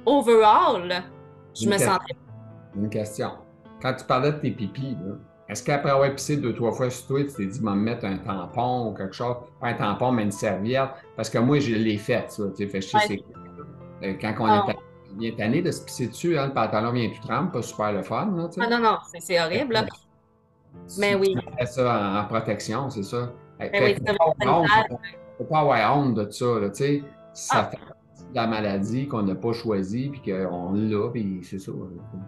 overall, 0.06 1.02
je 1.54 1.68
me 1.68 1.76
sentais. 1.76 2.16
Une 2.76 2.88
question. 2.88 3.32
Quand 3.82 3.94
tu 3.94 4.04
parlais 4.04 4.32
de 4.32 4.38
tes 4.38 4.50
pipis, 4.50 4.96
là, 5.04 5.14
est-ce 5.48 5.64
qu'après 5.64 5.90
avoir 5.90 6.14
pissé 6.14 6.36
deux, 6.36 6.54
trois 6.54 6.72
fois 6.72 6.90
sur 6.90 7.06
toi, 7.06 7.24
tu 7.24 7.32
t'es 7.32 7.46
dit, 7.46 7.62
me 7.62 7.74
mettre 7.74 8.04
un 8.04 8.18
tampon 8.18 8.88
ou 8.88 8.94
quelque 8.94 9.14
chose? 9.14 9.36
Pas 9.60 9.68
un 9.68 9.74
tampon, 9.74 10.12
mais 10.12 10.24
une 10.24 10.30
serviette. 10.30 10.90
Parce 11.16 11.30
que 11.30 11.38
moi, 11.38 11.58
je 11.58 11.74
l'ai 11.74 11.96
fait, 11.96 12.30
ça. 12.30 12.44
Tu 12.54 12.68
sais, 12.68 13.24
euh, 14.02 14.14
Quand 14.20 14.34
on 14.40 14.46
ah. 14.46 14.66
est 14.68 15.14
bien 15.14 15.32
tanné 15.32 15.62
de 15.62 15.70
se 15.70 15.82
pisser 15.82 16.08
dessus, 16.08 16.38
hein, 16.38 16.48
le 16.48 16.52
pantalon 16.52 16.92
vient 16.92 17.08
tout 17.08 17.26
trempe, 17.26 17.52
pas 17.52 17.62
super 17.62 17.92
le 17.92 18.02
fun. 18.02 18.30
Là, 18.36 18.48
ah 18.60 18.68
non, 18.68 18.78
non, 18.78 18.98
c'est 19.18 19.40
horrible. 19.40 19.72
Là. 19.72 19.86
Mais 20.98 21.14
oui. 21.14 21.34
Tu 21.58 21.66
ça 21.66 22.22
en, 22.22 22.26
protection, 22.26 22.90
c'est 22.90 23.02
ça. 23.02 23.32
Mais 23.58 23.70
oui, 23.74 23.96
c'est 24.06 24.16
faut 25.38 25.44
pas 25.44 25.60
avoir 25.60 25.96
honte 25.96 26.14
de 26.14 26.30
ça. 26.30 26.58
Là, 26.60 26.68
tu 26.68 26.76
sais, 26.76 27.02
ça 27.32 27.70
ah. 27.72 27.94
La 28.34 28.46
maladie 28.46 29.08
qu'on 29.08 29.22
n'a 29.22 29.34
pas 29.34 29.52
choisie, 29.52 30.10
puis 30.10 30.20
qu'on 30.32 30.72
l'a, 30.72 31.10
puis 31.10 31.40
c'est 31.42 31.58
ça. 31.58 31.72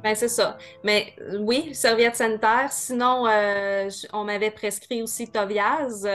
Ben, 0.03 0.15
c'est 0.15 0.29
ça. 0.29 0.59
Mais 0.85 1.15
oui, 1.41 1.75
serviette 1.75 2.17
sanitaire. 2.17 2.69
Sinon, 2.71 3.27
euh, 3.27 3.89
on 4.13 4.25
m'avait 4.25 4.51
prescrit 4.51 5.03
aussi 5.03 5.31
Toviaz. 5.31 6.07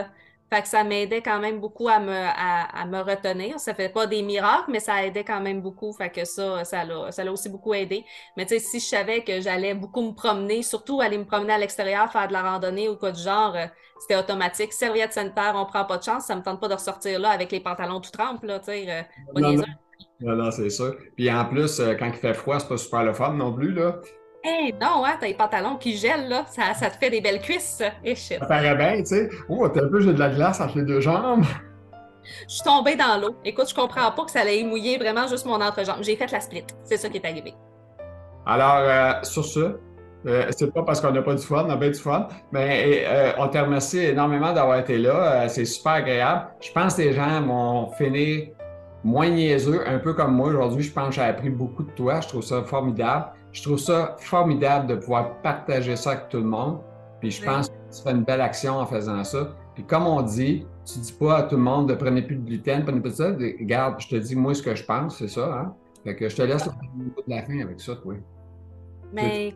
Fait 0.54 0.62
que 0.62 0.68
ça 0.68 0.84
m'aidait 0.84 1.24
quand 1.24 1.40
même 1.40 1.60
beaucoup 1.60 1.90
à 1.90 2.00
me, 2.00 2.14
à, 2.14 2.86
me 2.86 3.00
retenir. 3.00 3.60
Ça 3.60 3.74
fait 3.74 3.90
pas 3.90 4.06
des 4.06 4.22
miracles, 4.22 4.70
mais 4.70 4.80
ça 4.80 5.04
aidait 5.04 5.24
quand 5.24 5.42
même 5.42 5.60
beaucoup. 5.60 5.92
Fait 5.92 6.12
que 6.12 6.24
ça, 6.24 6.64
ça 6.64 6.84
l'a, 6.84 7.12
ça 7.12 7.24
l'a 7.24 7.32
aussi 7.32 7.50
beaucoup 7.50 7.74
aidé. 7.74 8.06
Mais 8.38 8.46
tu 8.46 8.54
sais, 8.54 8.60
si 8.60 8.80
je 8.80 8.86
savais 8.86 9.24
que 9.24 9.42
j'allais 9.42 9.74
beaucoup 9.74 10.02
me 10.04 10.14
promener, 10.14 10.62
surtout 10.62 11.02
aller 11.02 11.18
me 11.18 11.26
promener 11.26 11.54
à 11.54 11.58
l'extérieur, 11.58 12.12
faire 12.12 12.28
de 12.28 12.34
la 12.34 12.44
randonnée 12.44 12.88
ou 12.90 12.96
quoi 12.96 13.12
du 13.12 13.22
genre, 13.22 13.56
euh, 13.56 13.66
c'était 14.00 14.18
automatique. 14.18 14.72
Serviette 14.72 15.14
sanitaire, 15.14 15.54
on 15.56 15.66
prend 15.66 15.84
pas 15.84 15.98
de 15.98 16.04
chance. 16.04 16.26
Ça 16.26 16.36
me 16.36 16.44
tente 16.44 16.62
pas 16.62 16.68
de 16.68 16.76
ressortir 16.76 17.20
là 17.20 17.30
avec 17.30 17.52
les 17.52 17.60
pantalons 17.60 18.00
tout 18.00 18.12
trempes, 18.12 18.44
là, 18.44 18.60
tu 18.60 18.66
sais. 18.66 18.86
Euh, 18.88 19.02
non, 20.22 20.36
non. 20.36 20.52
c'est 20.52 20.70
sûr. 20.70 20.96
Puis 21.16 21.32
en 21.32 21.46
plus, 21.46 21.80
euh, 21.80 21.96
quand 21.96 22.08
il 22.08 22.14
fait 22.14 22.36
froid, 22.36 22.60
c'est 22.60 22.70
pas 22.70 22.78
super 22.78 23.04
le 23.04 23.14
fun 23.14 23.34
non 23.34 23.52
plus, 23.52 23.74
là. 23.74 24.00
Eh 24.48 24.74
non, 24.74 25.04
hein, 25.04 25.18
t'as 25.20 25.28
les 25.28 25.34
pantalons 25.34 25.78
qui 25.78 25.98
gèlent, 25.98 26.30
là, 26.30 26.46
ça, 26.48 26.74
ça 26.76 26.90
te 26.92 26.98
fait 26.98 27.10
des 27.10 27.22
belles 27.22 27.42
cuisses. 27.42 27.82
Et 28.04 28.12
eh, 28.12 28.16
shit. 28.16 28.40
Ça 28.40 28.46
paraît 28.46 28.76
bien, 28.76 28.98
tu 29.00 29.06
sais. 29.06 29.30
Oh, 29.50 29.68
t'as 29.68 29.84
un 29.84 29.88
peu, 29.88 30.00
j'ai 30.02 30.14
de 30.14 30.20
la 30.20 30.30
glace 30.30 30.62
entre 30.62 30.78
les 30.78 30.84
deux 30.84 31.02
jambes. 31.02 31.44
Je 32.48 32.56
suis 32.56 32.64
tombée 32.64 32.96
dans 32.96 33.20
l'eau. 33.22 33.36
Écoute, 33.44 33.70
je 33.70 33.76
comprends 33.76 34.12
pas 34.12 34.26
que 34.26 34.32
ça 34.32 34.42
allait 34.42 34.64
mouiller 34.64 34.98
vraiment 34.98 35.28
juste 35.28 35.46
mon 35.46 35.62
entrejambe. 35.62 35.98
J'ai 36.02 36.16
fait 36.16 36.32
la 36.32 36.40
split. 36.40 36.66
C'est 36.84 36.98
ça 36.98 37.10
qui 37.10 37.18
est 37.18 37.26
arrivé. 37.26 37.54
Alors, 38.46 38.78
euh, 38.78 39.14
sur 39.24 39.46
ce, 39.46 39.78
euh, 40.28 40.46
c'est 40.50 40.74
pas 40.74 40.84
parce 40.84 41.02
qu'on 41.02 41.12
n'a 41.12 41.22
pas 41.22 41.36
du 41.36 41.44
fun, 41.44 41.66
on 41.68 41.70
a 41.70 41.76
bien 41.76 41.90
du 41.90 42.00
fun, 42.00 42.28
mais 42.52 43.04
euh, 43.06 43.32
on 43.38 43.48
te 43.48 43.58
remercie 43.58 44.00
énormément 44.00 44.54
d'avoir 44.54 44.80
été 44.80 44.98
là. 44.98 45.48
c'est 45.50 45.66
super 45.66 45.94
agréable. 45.94 46.48
Je 46.62 46.72
pense 46.72 46.96
que 46.96 47.04
les 47.04 47.14
gens 47.14 47.42
vont 47.42 47.92
finir 47.92 48.50
moins 49.04 49.30
niaiseux, 49.30 49.88
un 49.88 50.00
peu 50.00 50.14
comme 50.14 50.36
moi 50.36 50.50
aujourd'hui. 50.50 50.84
Je 50.84 50.92
pense 50.92 51.10
que 51.10 51.16
j'ai 51.16 51.22
appris 51.22 51.50
beaucoup 51.50 51.84
de 51.84 51.92
toi. 51.92 52.22
Je 52.22 52.28
trouve 52.28 52.44
ça 52.44 52.64
formidable. 52.64 53.26
Je 53.56 53.64
trouve 53.64 53.78
ça 53.78 54.18
formidable 54.20 54.88
de 54.88 54.96
pouvoir 54.96 55.42
partager 55.42 55.96
ça 55.96 56.12
avec 56.12 56.28
tout 56.28 56.40
le 56.40 56.44
monde. 56.44 56.82
Puis 57.22 57.32
je 57.32 57.42
pense 57.42 57.70
que 57.70 57.74
tu 57.96 58.04
fais 58.04 58.12
une 58.12 58.26
belle 58.26 58.42
action 58.42 58.74
en 58.74 58.86
faisant 58.86 59.24
ça. 59.24 59.56
Puis 59.74 59.86
comme 59.86 60.06
on 60.06 60.22
dit, 60.24 60.68
tu 60.86 61.00
dis 61.00 61.14
pas 61.14 61.38
à 61.38 61.44
tout 61.44 61.56
le 61.56 61.62
monde 61.62 61.88
de 61.88 61.96
prenez 61.96 62.22
plus 62.22 62.36
de 62.36 62.46
gluten, 62.46 62.84
prenez 62.84 63.00
plus 63.00 63.12
de 63.12 63.16
ça. 63.16 63.28
Regarde, 63.30 63.96
je 64.00 64.10
te 64.10 64.16
dis 64.18 64.36
moi 64.36 64.54
ce 64.54 64.62
que 64.62 64.76
je 64.76 64.84
pense, 64.84 65.20
c'est 65.20 65.30
ça. 65.30 65.54
Hein? 65.58 65.74
Fait 66.04 66.18
que 66.18 66.28
je 66.28 66.36
te 66.36 66.42
laisse 66.42 66.68
bout 66.96 67.24
de 67.26 67.34
la 67.34 67.44
fin 67.44 67.58
avec 67.62 67.80
ça, 67.80 67.96
toi. 67.96 68.16
Mais 69.14 69.56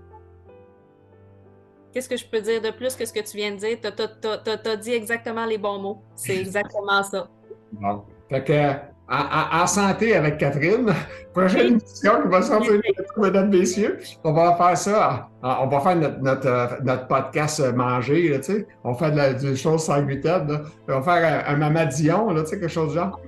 qu'est-ce 1.92 2.08
que 2.08 2.16
je 2.16 2.26
peux 2.26 2.40
dire 2.40 2.62
de 2.62 2.72
plus 2.72 2.96
que 2.96 3.04
ce 3.04 3.12
que 3.12 3.20
tu 3.20 3.36
viens 3.36 3.52
de 3.52 3.58
dire? 3.58 3.80
Tu 3.82 4.70
as, 4.70 4.76
dit 4.78 4.94
exactement 4.94 5.46
les 5.46 5.58
bons 5.58 5.78
mots. 5.78 6.02
C'est 6.16 6.38
exactement 6.40 7.04
ça. 7.04 7.28
Bon. 7.74 8.06
Fait 8.30 8.46
que 8.46 8.99
en, 9.10 9.68
santé 9.68 10.16
avec 10.16 10.38
Catherine. 10.38 10.94
Prochaine 11.34 11.68
émission 11.68 12.22
qui 12.22 12.28
va 12.30 12.42
sortir, 12.42 12.74
mesdames, 13.18 13.50
messieurs. 13.50 14.00
On 14.24 14.34
va 14.34 14.56
faire 14.56 14.78
ça. 14.78 15.30
On 15.42 15.68
va 15.68 15.80
faire 15.80 15.96
notre, 15.96 16.20
notre, 16.20 16.48
euh, 16.48 16.68
notre 16.84 17.08
podcast 17.08 17.60
euh, 17.60 17.72
manger, 17.72 18.32
tu 18.38 18.44
sais. 18.44 18.68
On 18.84 18.94
fait 18.94 19.12
de 19.12 19.18
la, 19.18 19.34
des 19.34 19.56
choses 19.56 19.84
sans 19.84 20.02
gluten. 20.02 20.48
Là. 20.48 20.62
On 20.88 21.00
va 21.00 21.02
faire 21.02 21.48
un, 21.48 21.54
un 21.54 21.58
mamadillon, 21.58 22.32
là, 22.32 22.42
tu 22.42 22.50
sais, 22.50 22.60
quelque 22.60 22.72
chose 22.72 22.94
de 22.94 23.00
genre. 23.00 23.20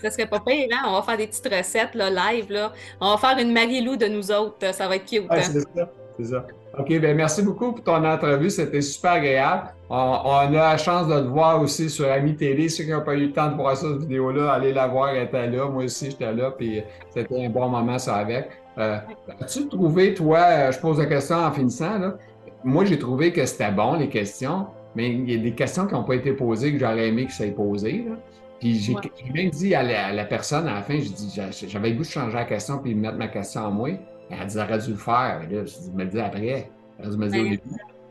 Ça 0.00 0.10
serait 0.10 0.26
pas 0.26 0.40
pire, 0.40 0.68
hein? 0.72 0.84
On 0.86 0.92
va 0.92 1.02
faire 1.02 1.16
des 1.16 1.26
petites 1.26 1.52
recettes 1.52 1.94
là, 1.94 2.10
live. 2.10 2.50
Là. 2.50 2.72
On 3.00 3.14
va 3.14 3.16
faire 3.16 3.38
une 3.38 3.52
Marie-Lou 3.52 3.96
de 3.96 4.06
nous 4.06 4.30
autres. 4.30 4.72
Ça 4.72 4.86
va 4.86 4.96
être 4.96 5.06
cute. 5.06 5.28
Ouais, 5.28 5.40
hein? 5.40 5.88
C'est 6.18 6.26
ça. 6.26 6.44
OK, 6.76 6.88
bien 6.88 7.14
merci 7.14 7.42
beaucoup 7.42 7.72
pour 7.72 7.84
ton 7.84 8.04
entrevue. 8.04 8.50
C'était 8.50 8.80
super 8.80 9.12
agréable. 9.12 9.68
On, 9.88 9.94
a 9.94 10.50
la 10.50 10.76
chance 10.76 11.06
de 11.08 11.20
te 11.20 11.26
voir 11.26 11.62
aussi 11.62 11.88
sur 11.88 12.10
Ami 12.10 12.36
Télé. 12.36 12.68
Ceux 12.68 12.84
qui 12.84 12.90
n'ont 12.90 13.02
pas 13.02 13.14
eu 13.14 13.26
le 13.26 13.32
temps 13.32 13.50
de 13.50 13.54
voir 13.54 13.76
cette 13.76 13.98
vidéo-là, 13.98 14.52
allez 14.52 14.72
la 14.72 14.86
voir, 14.86 15.10
elle 15.10 15.24
était 15.24 15.46
là. 15.48 15.68
Moi 15.68 15.84
aussi, 15.84 16.10
j'étais 16.10 16.32
là, 16.32 16.50
puis 16.50 16.82
c'était 17.14 17.44
un 17.46 17.48
bon 17.48 17.68
moment, 17.68 17.98
ça, 17.98 18.16
avec. 18.16 18.50
Euh, 18.78 18.98
As-tu 19.40 19.68
trouvé, 19.68 20.14
toi, 20.14 20.38
euh, 20.38 20.72
je 20.72 20.78
pose 20.78 20.98
la 20.98 21.06
question 21.06 21.36
en 21.36 21.50
finissant, 21.52 21.98
là. 21.98 22.14
Moi, 22.64 22.84
j'ai 22.84 22.98
trouvé 22.98 23.32
que 23.32 23.44
c'était 23.46 23.70
bon, 23.70 23.94
les 23.94 24.08
questions, 24.08 24.66
mais 24.94 25.10
il 25.10 25.30
y 25.30 25.38
a 25.38 25.42
des 25.42 25.52
questions 25.52 25.86
qui 25.86 25.94
n'ont 25.94 26.04
pas 26.04 26.16
été 26.16 26.32
posées 26.32 26.72
que 26.72 26.78
j'aurais 26.78 27.08
aimé 27.08 27.26
que 27.26 27.32
ça 27.32 27.46
ait 27.46 27.52
posées. 27.52 28.06
Puis 28.60 28.74
j'ai 28.74 28.94
même 29.32 29.50
dit 29.50 29.74
à 29.74 30.12
la, 30.12 30.24
personne 30.24 30.66
à 30.66 30.74
la 30.74 30.82
fin, 30.82 30.94
j'ai 30.94 31.10
dit, 31.10 31.40
j'avais 31.68 31.90
le 31.90 31.96
goût 31.96 32.02
de 32.02 32.08
changer 32.08 32.34
la 32.34 32.44
question 32.44 32.78
puis 32.78 32.94
de 32.94 33.00
mettre 33.00 33.16
ma 33.16 33.28
question 33.28 33.62
en 33.62 33.70
moi. 33.70 33.90
Elle 34.30 34.46
dit, 34.46 34.58
aurait 34.58 34.78
dû 34.78 34.90
le 34.90 34.96
faire. 34.96 35.40
Là, 35.40 35.64
je 35.64 35.64
dis, 35.64 35.90
me 35.92 36.04
le 36.04 36.10
dis 36.10 36.20
après. 36.20 36.70
Elle 36.98 37.06
aurait 37.06 37.10
dû 37.10 37.16
me 37.18 37.24
le 37.24 37.30
dire 37.30 37.40
au 37.40 37.44
début. 37.44 37.62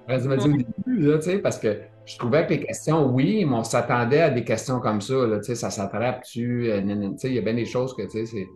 Elle 0.08 0.16
aurait 0.16 0.22
dû 0.22 0.28
me 0.28 0.36
le 0.36 0.42
dire 0.42 0.54
au 0.54 0.58
début, 0.58 1.06
là, 1.08 1.18
tu 1.18 1.24
sais, 1.24 1.40
parce 1.40 1.60
que 1.60 1.82
je 2.06 2.18
trouvais 2.18 2.46
que 2.46 2.54
les 2.54 2.64
questions, 2.64 3.06
oui, 3.08 3.46
mais 3.46 3.56
on 3.56 3.64
s'attendait 3.64 4.22
à 4.22 4.30
des 4.30 4.44
questions 4.44 4.80
comme 4.80 5.02
ça, 5.02 5.28
là, 5.28 5.38
tu 5.40 5.46
sais, 5.46 5.56
ça 5.56 5.70
s'attrape-tu, 5.70 6.72
euh, 6.72 6.82
tu 6.82 7.18
sais, 7.18 7.28
il 7.28 7.34
y 7.34 7.40
a 7.40 7.42
bien 7.42 7.54
des 7.54 7.66
choses 7.66 7.94
que, 7.96 8.04
tu 8.04 8.12
sais, 8.12 8.26
c'est... 8.26 8.48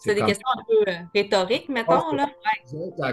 C'est 0.00 0.14
des 0.14 0.22
questions 0.22 0.48
un 0.56 0.62
peu 0.64 0.90
euh, 0.90 0.94
rhétoriques, 1.12 1.68
mettons, 1.68 2.12
là. 2.12 2.28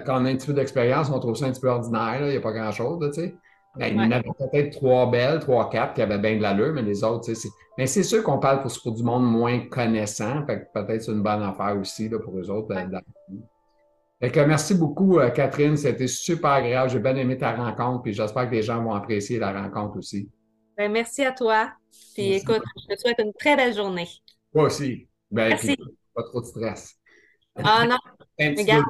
Quand 0.05 0.21
on 0.21 0.25
a 0.25 0.29
un 0.29 0.35
petit 0.35 0.47
peu 0.47 0.53
d'expérience, 0.53 1.09
on 1.09 1.19
trouve 1.19 1.35
ça 1.35 1.45
un 1.45 1.51
petit 1.51 1.61
peu 1.61 1.69
ordinaire, 1.69 2.17
il 2.21 2.29
n'y 2.29 2.37
a 2.37 2.41
pas 2.41 2.51
grand-chose, 2.51 2.99
tu 3.13 3.21
sais. 3.21 3.35
Ben, 3.77 3.87
il 3.87 3.95
y 3.95 3.99
en 3.99 4.11
avait 4.11 4.23
peut-être 4.23 4.77
trois 4.77 5.09
belles, 5.09 5.39
trois, 5.39 5.69
quatre 5.69 5.95
qui 5.95 6.01
avaient 6.01 6.19
bien 6.19 6.37
de 6.37 6.41
l'allure, 6.41 6.73
mais 6.73 6.81
les 6.81 7.03
autres, 7.03 7.25
tu 7.25 7.35
sais, 7.35 7.49
mais 7.77 7.87
c'est 7.87 8.03
sûr 8.03 8.23
qu'on 8.23 8.39
parle 8.39 8.61
pour, 8.61 8.93
du 8.93 9.03
monde 9.03 9.29
moins 9.29 9.59
connaissant, 9.67 10.43
peut-être 10.43 11.01
c'est 11.01 11.11
une 11.11 11.23
bonne 11.23 11.43
affaire 11.43 11.75
aussi 11.77 12.07
là, 12.07 12.19
pour 12.19 12.37
eux 12.37 12.49
autres. 12.49 12.73
Ouais. 12.73 12.87
Merci 14.47 14.75
beaucoup, 14.75 15.19
euh, 15.19 15.29
Catherine. 15.29 15.75
C'était 15.75 16.07
super 16.07 16.51
agréable. 16.51 16.89
J'ai 16.89 16.99
bien 16.99 17.15
aimé 17.15 17.37
ta 17.37 17.55
rencontre, 17.55 18.03
puis 18.03 18.13
j'espère 18.13 18.49
que 18.49 18.55
les 18.55 18.63
gens 18.63 18.81
vont 18.83 18.93
apprécier 18.93 19.39
la 19.39 19.51
rencontre 19.51 19.97
aussi. 19.97 20.29
Ben, 20.77 20.91
merci 20.91 21.23
à 21.23 21.31
toi. 21.31 21.71
Puis 22.13 22.33
écoute, 22.33 22.61
je 22.77 22.95
te 22.95 22.99
souhaite 22.99 23.19
une 23.19 23.33
très 23.33 23.55
belle 23.55 23.73
journée. 23.73 24.07
Moi 24.53 24.65
aussi. 24.65 25.07
Ben, 25.31 25.49
merci. 25.49 25.77
pas 26.13 26.23
trop 26.23 26.41
de 26.41 26.45
stress. 26.45 26.95
Ah 27.55 27.85
non. 27.87 27.97
un, 28.39 28.53
petit 28.53 28.65
dodo, 28.65 28.83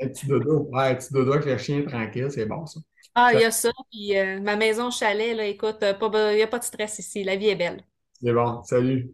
un 0.00 0.08
petit 0.08 0.26
dodo. 0.26 0.68
Ouais, 0.72 0.88
un 0.88 0.94
petit 0.94 1.12
dodo 1.12 1.32
avec 1.32 1.46
le 1.46 1.58
chien 1.58 1.82
tranquille, 1.82 2.30
c'est 2.30 2.46
bon 2.46 2.64
ça. 2.66 2.80
Ah, 3.14 3.30
il 3.34 3.40
y 3.40 3.44
a 3.44 3.50
ça. 3.50 3.70
Puis 3.90 4.16
euh, 4.16 4.40
ma 4.40 4.56
maison 4.56 4.90
chalet, 4.90 5.36
là, 5.36 5.44
écoute, 5.44 5.82
euh, 5.82 6.32
il 6.32 6.36
n'y 6.36 6.42
a 6.42 6.46
pas 6.46 6.58
de 6.58 6.64
stress 6.64 6.98
ici. 7.00 7.24
La 7.24 7.36
vie 7.36 7.48
est 7.48 7.56
belle. 7.56 7.84
C'est 8.12 8.32
bon. 8.32 8.62
Salut. 8.62 9.10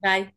Bye. 0.00 0.30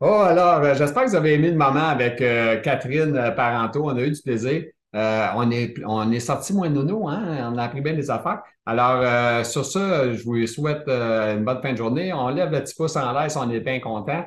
Oh, 0.00 0.04
alors, 0.26 0.62
euh, 0.62 0.74
j'espère 0.74 1.04
que 1.04 1.08
vous 1.10 1.14
avez 1.16 1.34
aimé 1.34 1.50
le 1.50 1.56
moment 1.56 1.88
avec 1.88 2.18
Catherine 2.62 3.32
Parenteau. 3.34 3.84
On 3.86 3.96
a 3.96 4.02
eu 4.02 4.10
du 4.10 4.20
plaisir. 4.20 4.64
on 4.92 5.50
est, 5.50 5.74
on 5.86 6.10
est 6.12 6.20
sorti 6.20 6.52
moins 6.52 6.68
nono, 6.68 7.08
hein? 7.08 7.50
On 7.52 7.56
a 7.56 7.64
appris 7.64 7.80
bien 7.80 7.94
des 7.94 8.10
affaires. 8.10 8.42
Alors, 8.66 9.44
sur 9.46 9.64
ça, 9.64 10.12
je 10.12 10.22
vous 10.24 10.46
souhaite 10.46 10.86
une 10.88 11.44
bonne 11.44 11.62
fin 11.62 11.72
de 11.72 11.78
journée. 11.78 12.12
On 12.12 12.28
lève 12.28 12.50
le 12.50 12.60
petit 12.62 12.74
pouce 12.74 12.96
en 12.96 13.12
l'air 13.12 13.30
si 13.30 13.38
on 13.38 13.48
est 13.50 13.60
bien 13.60 13.80
content. 13.80 14.26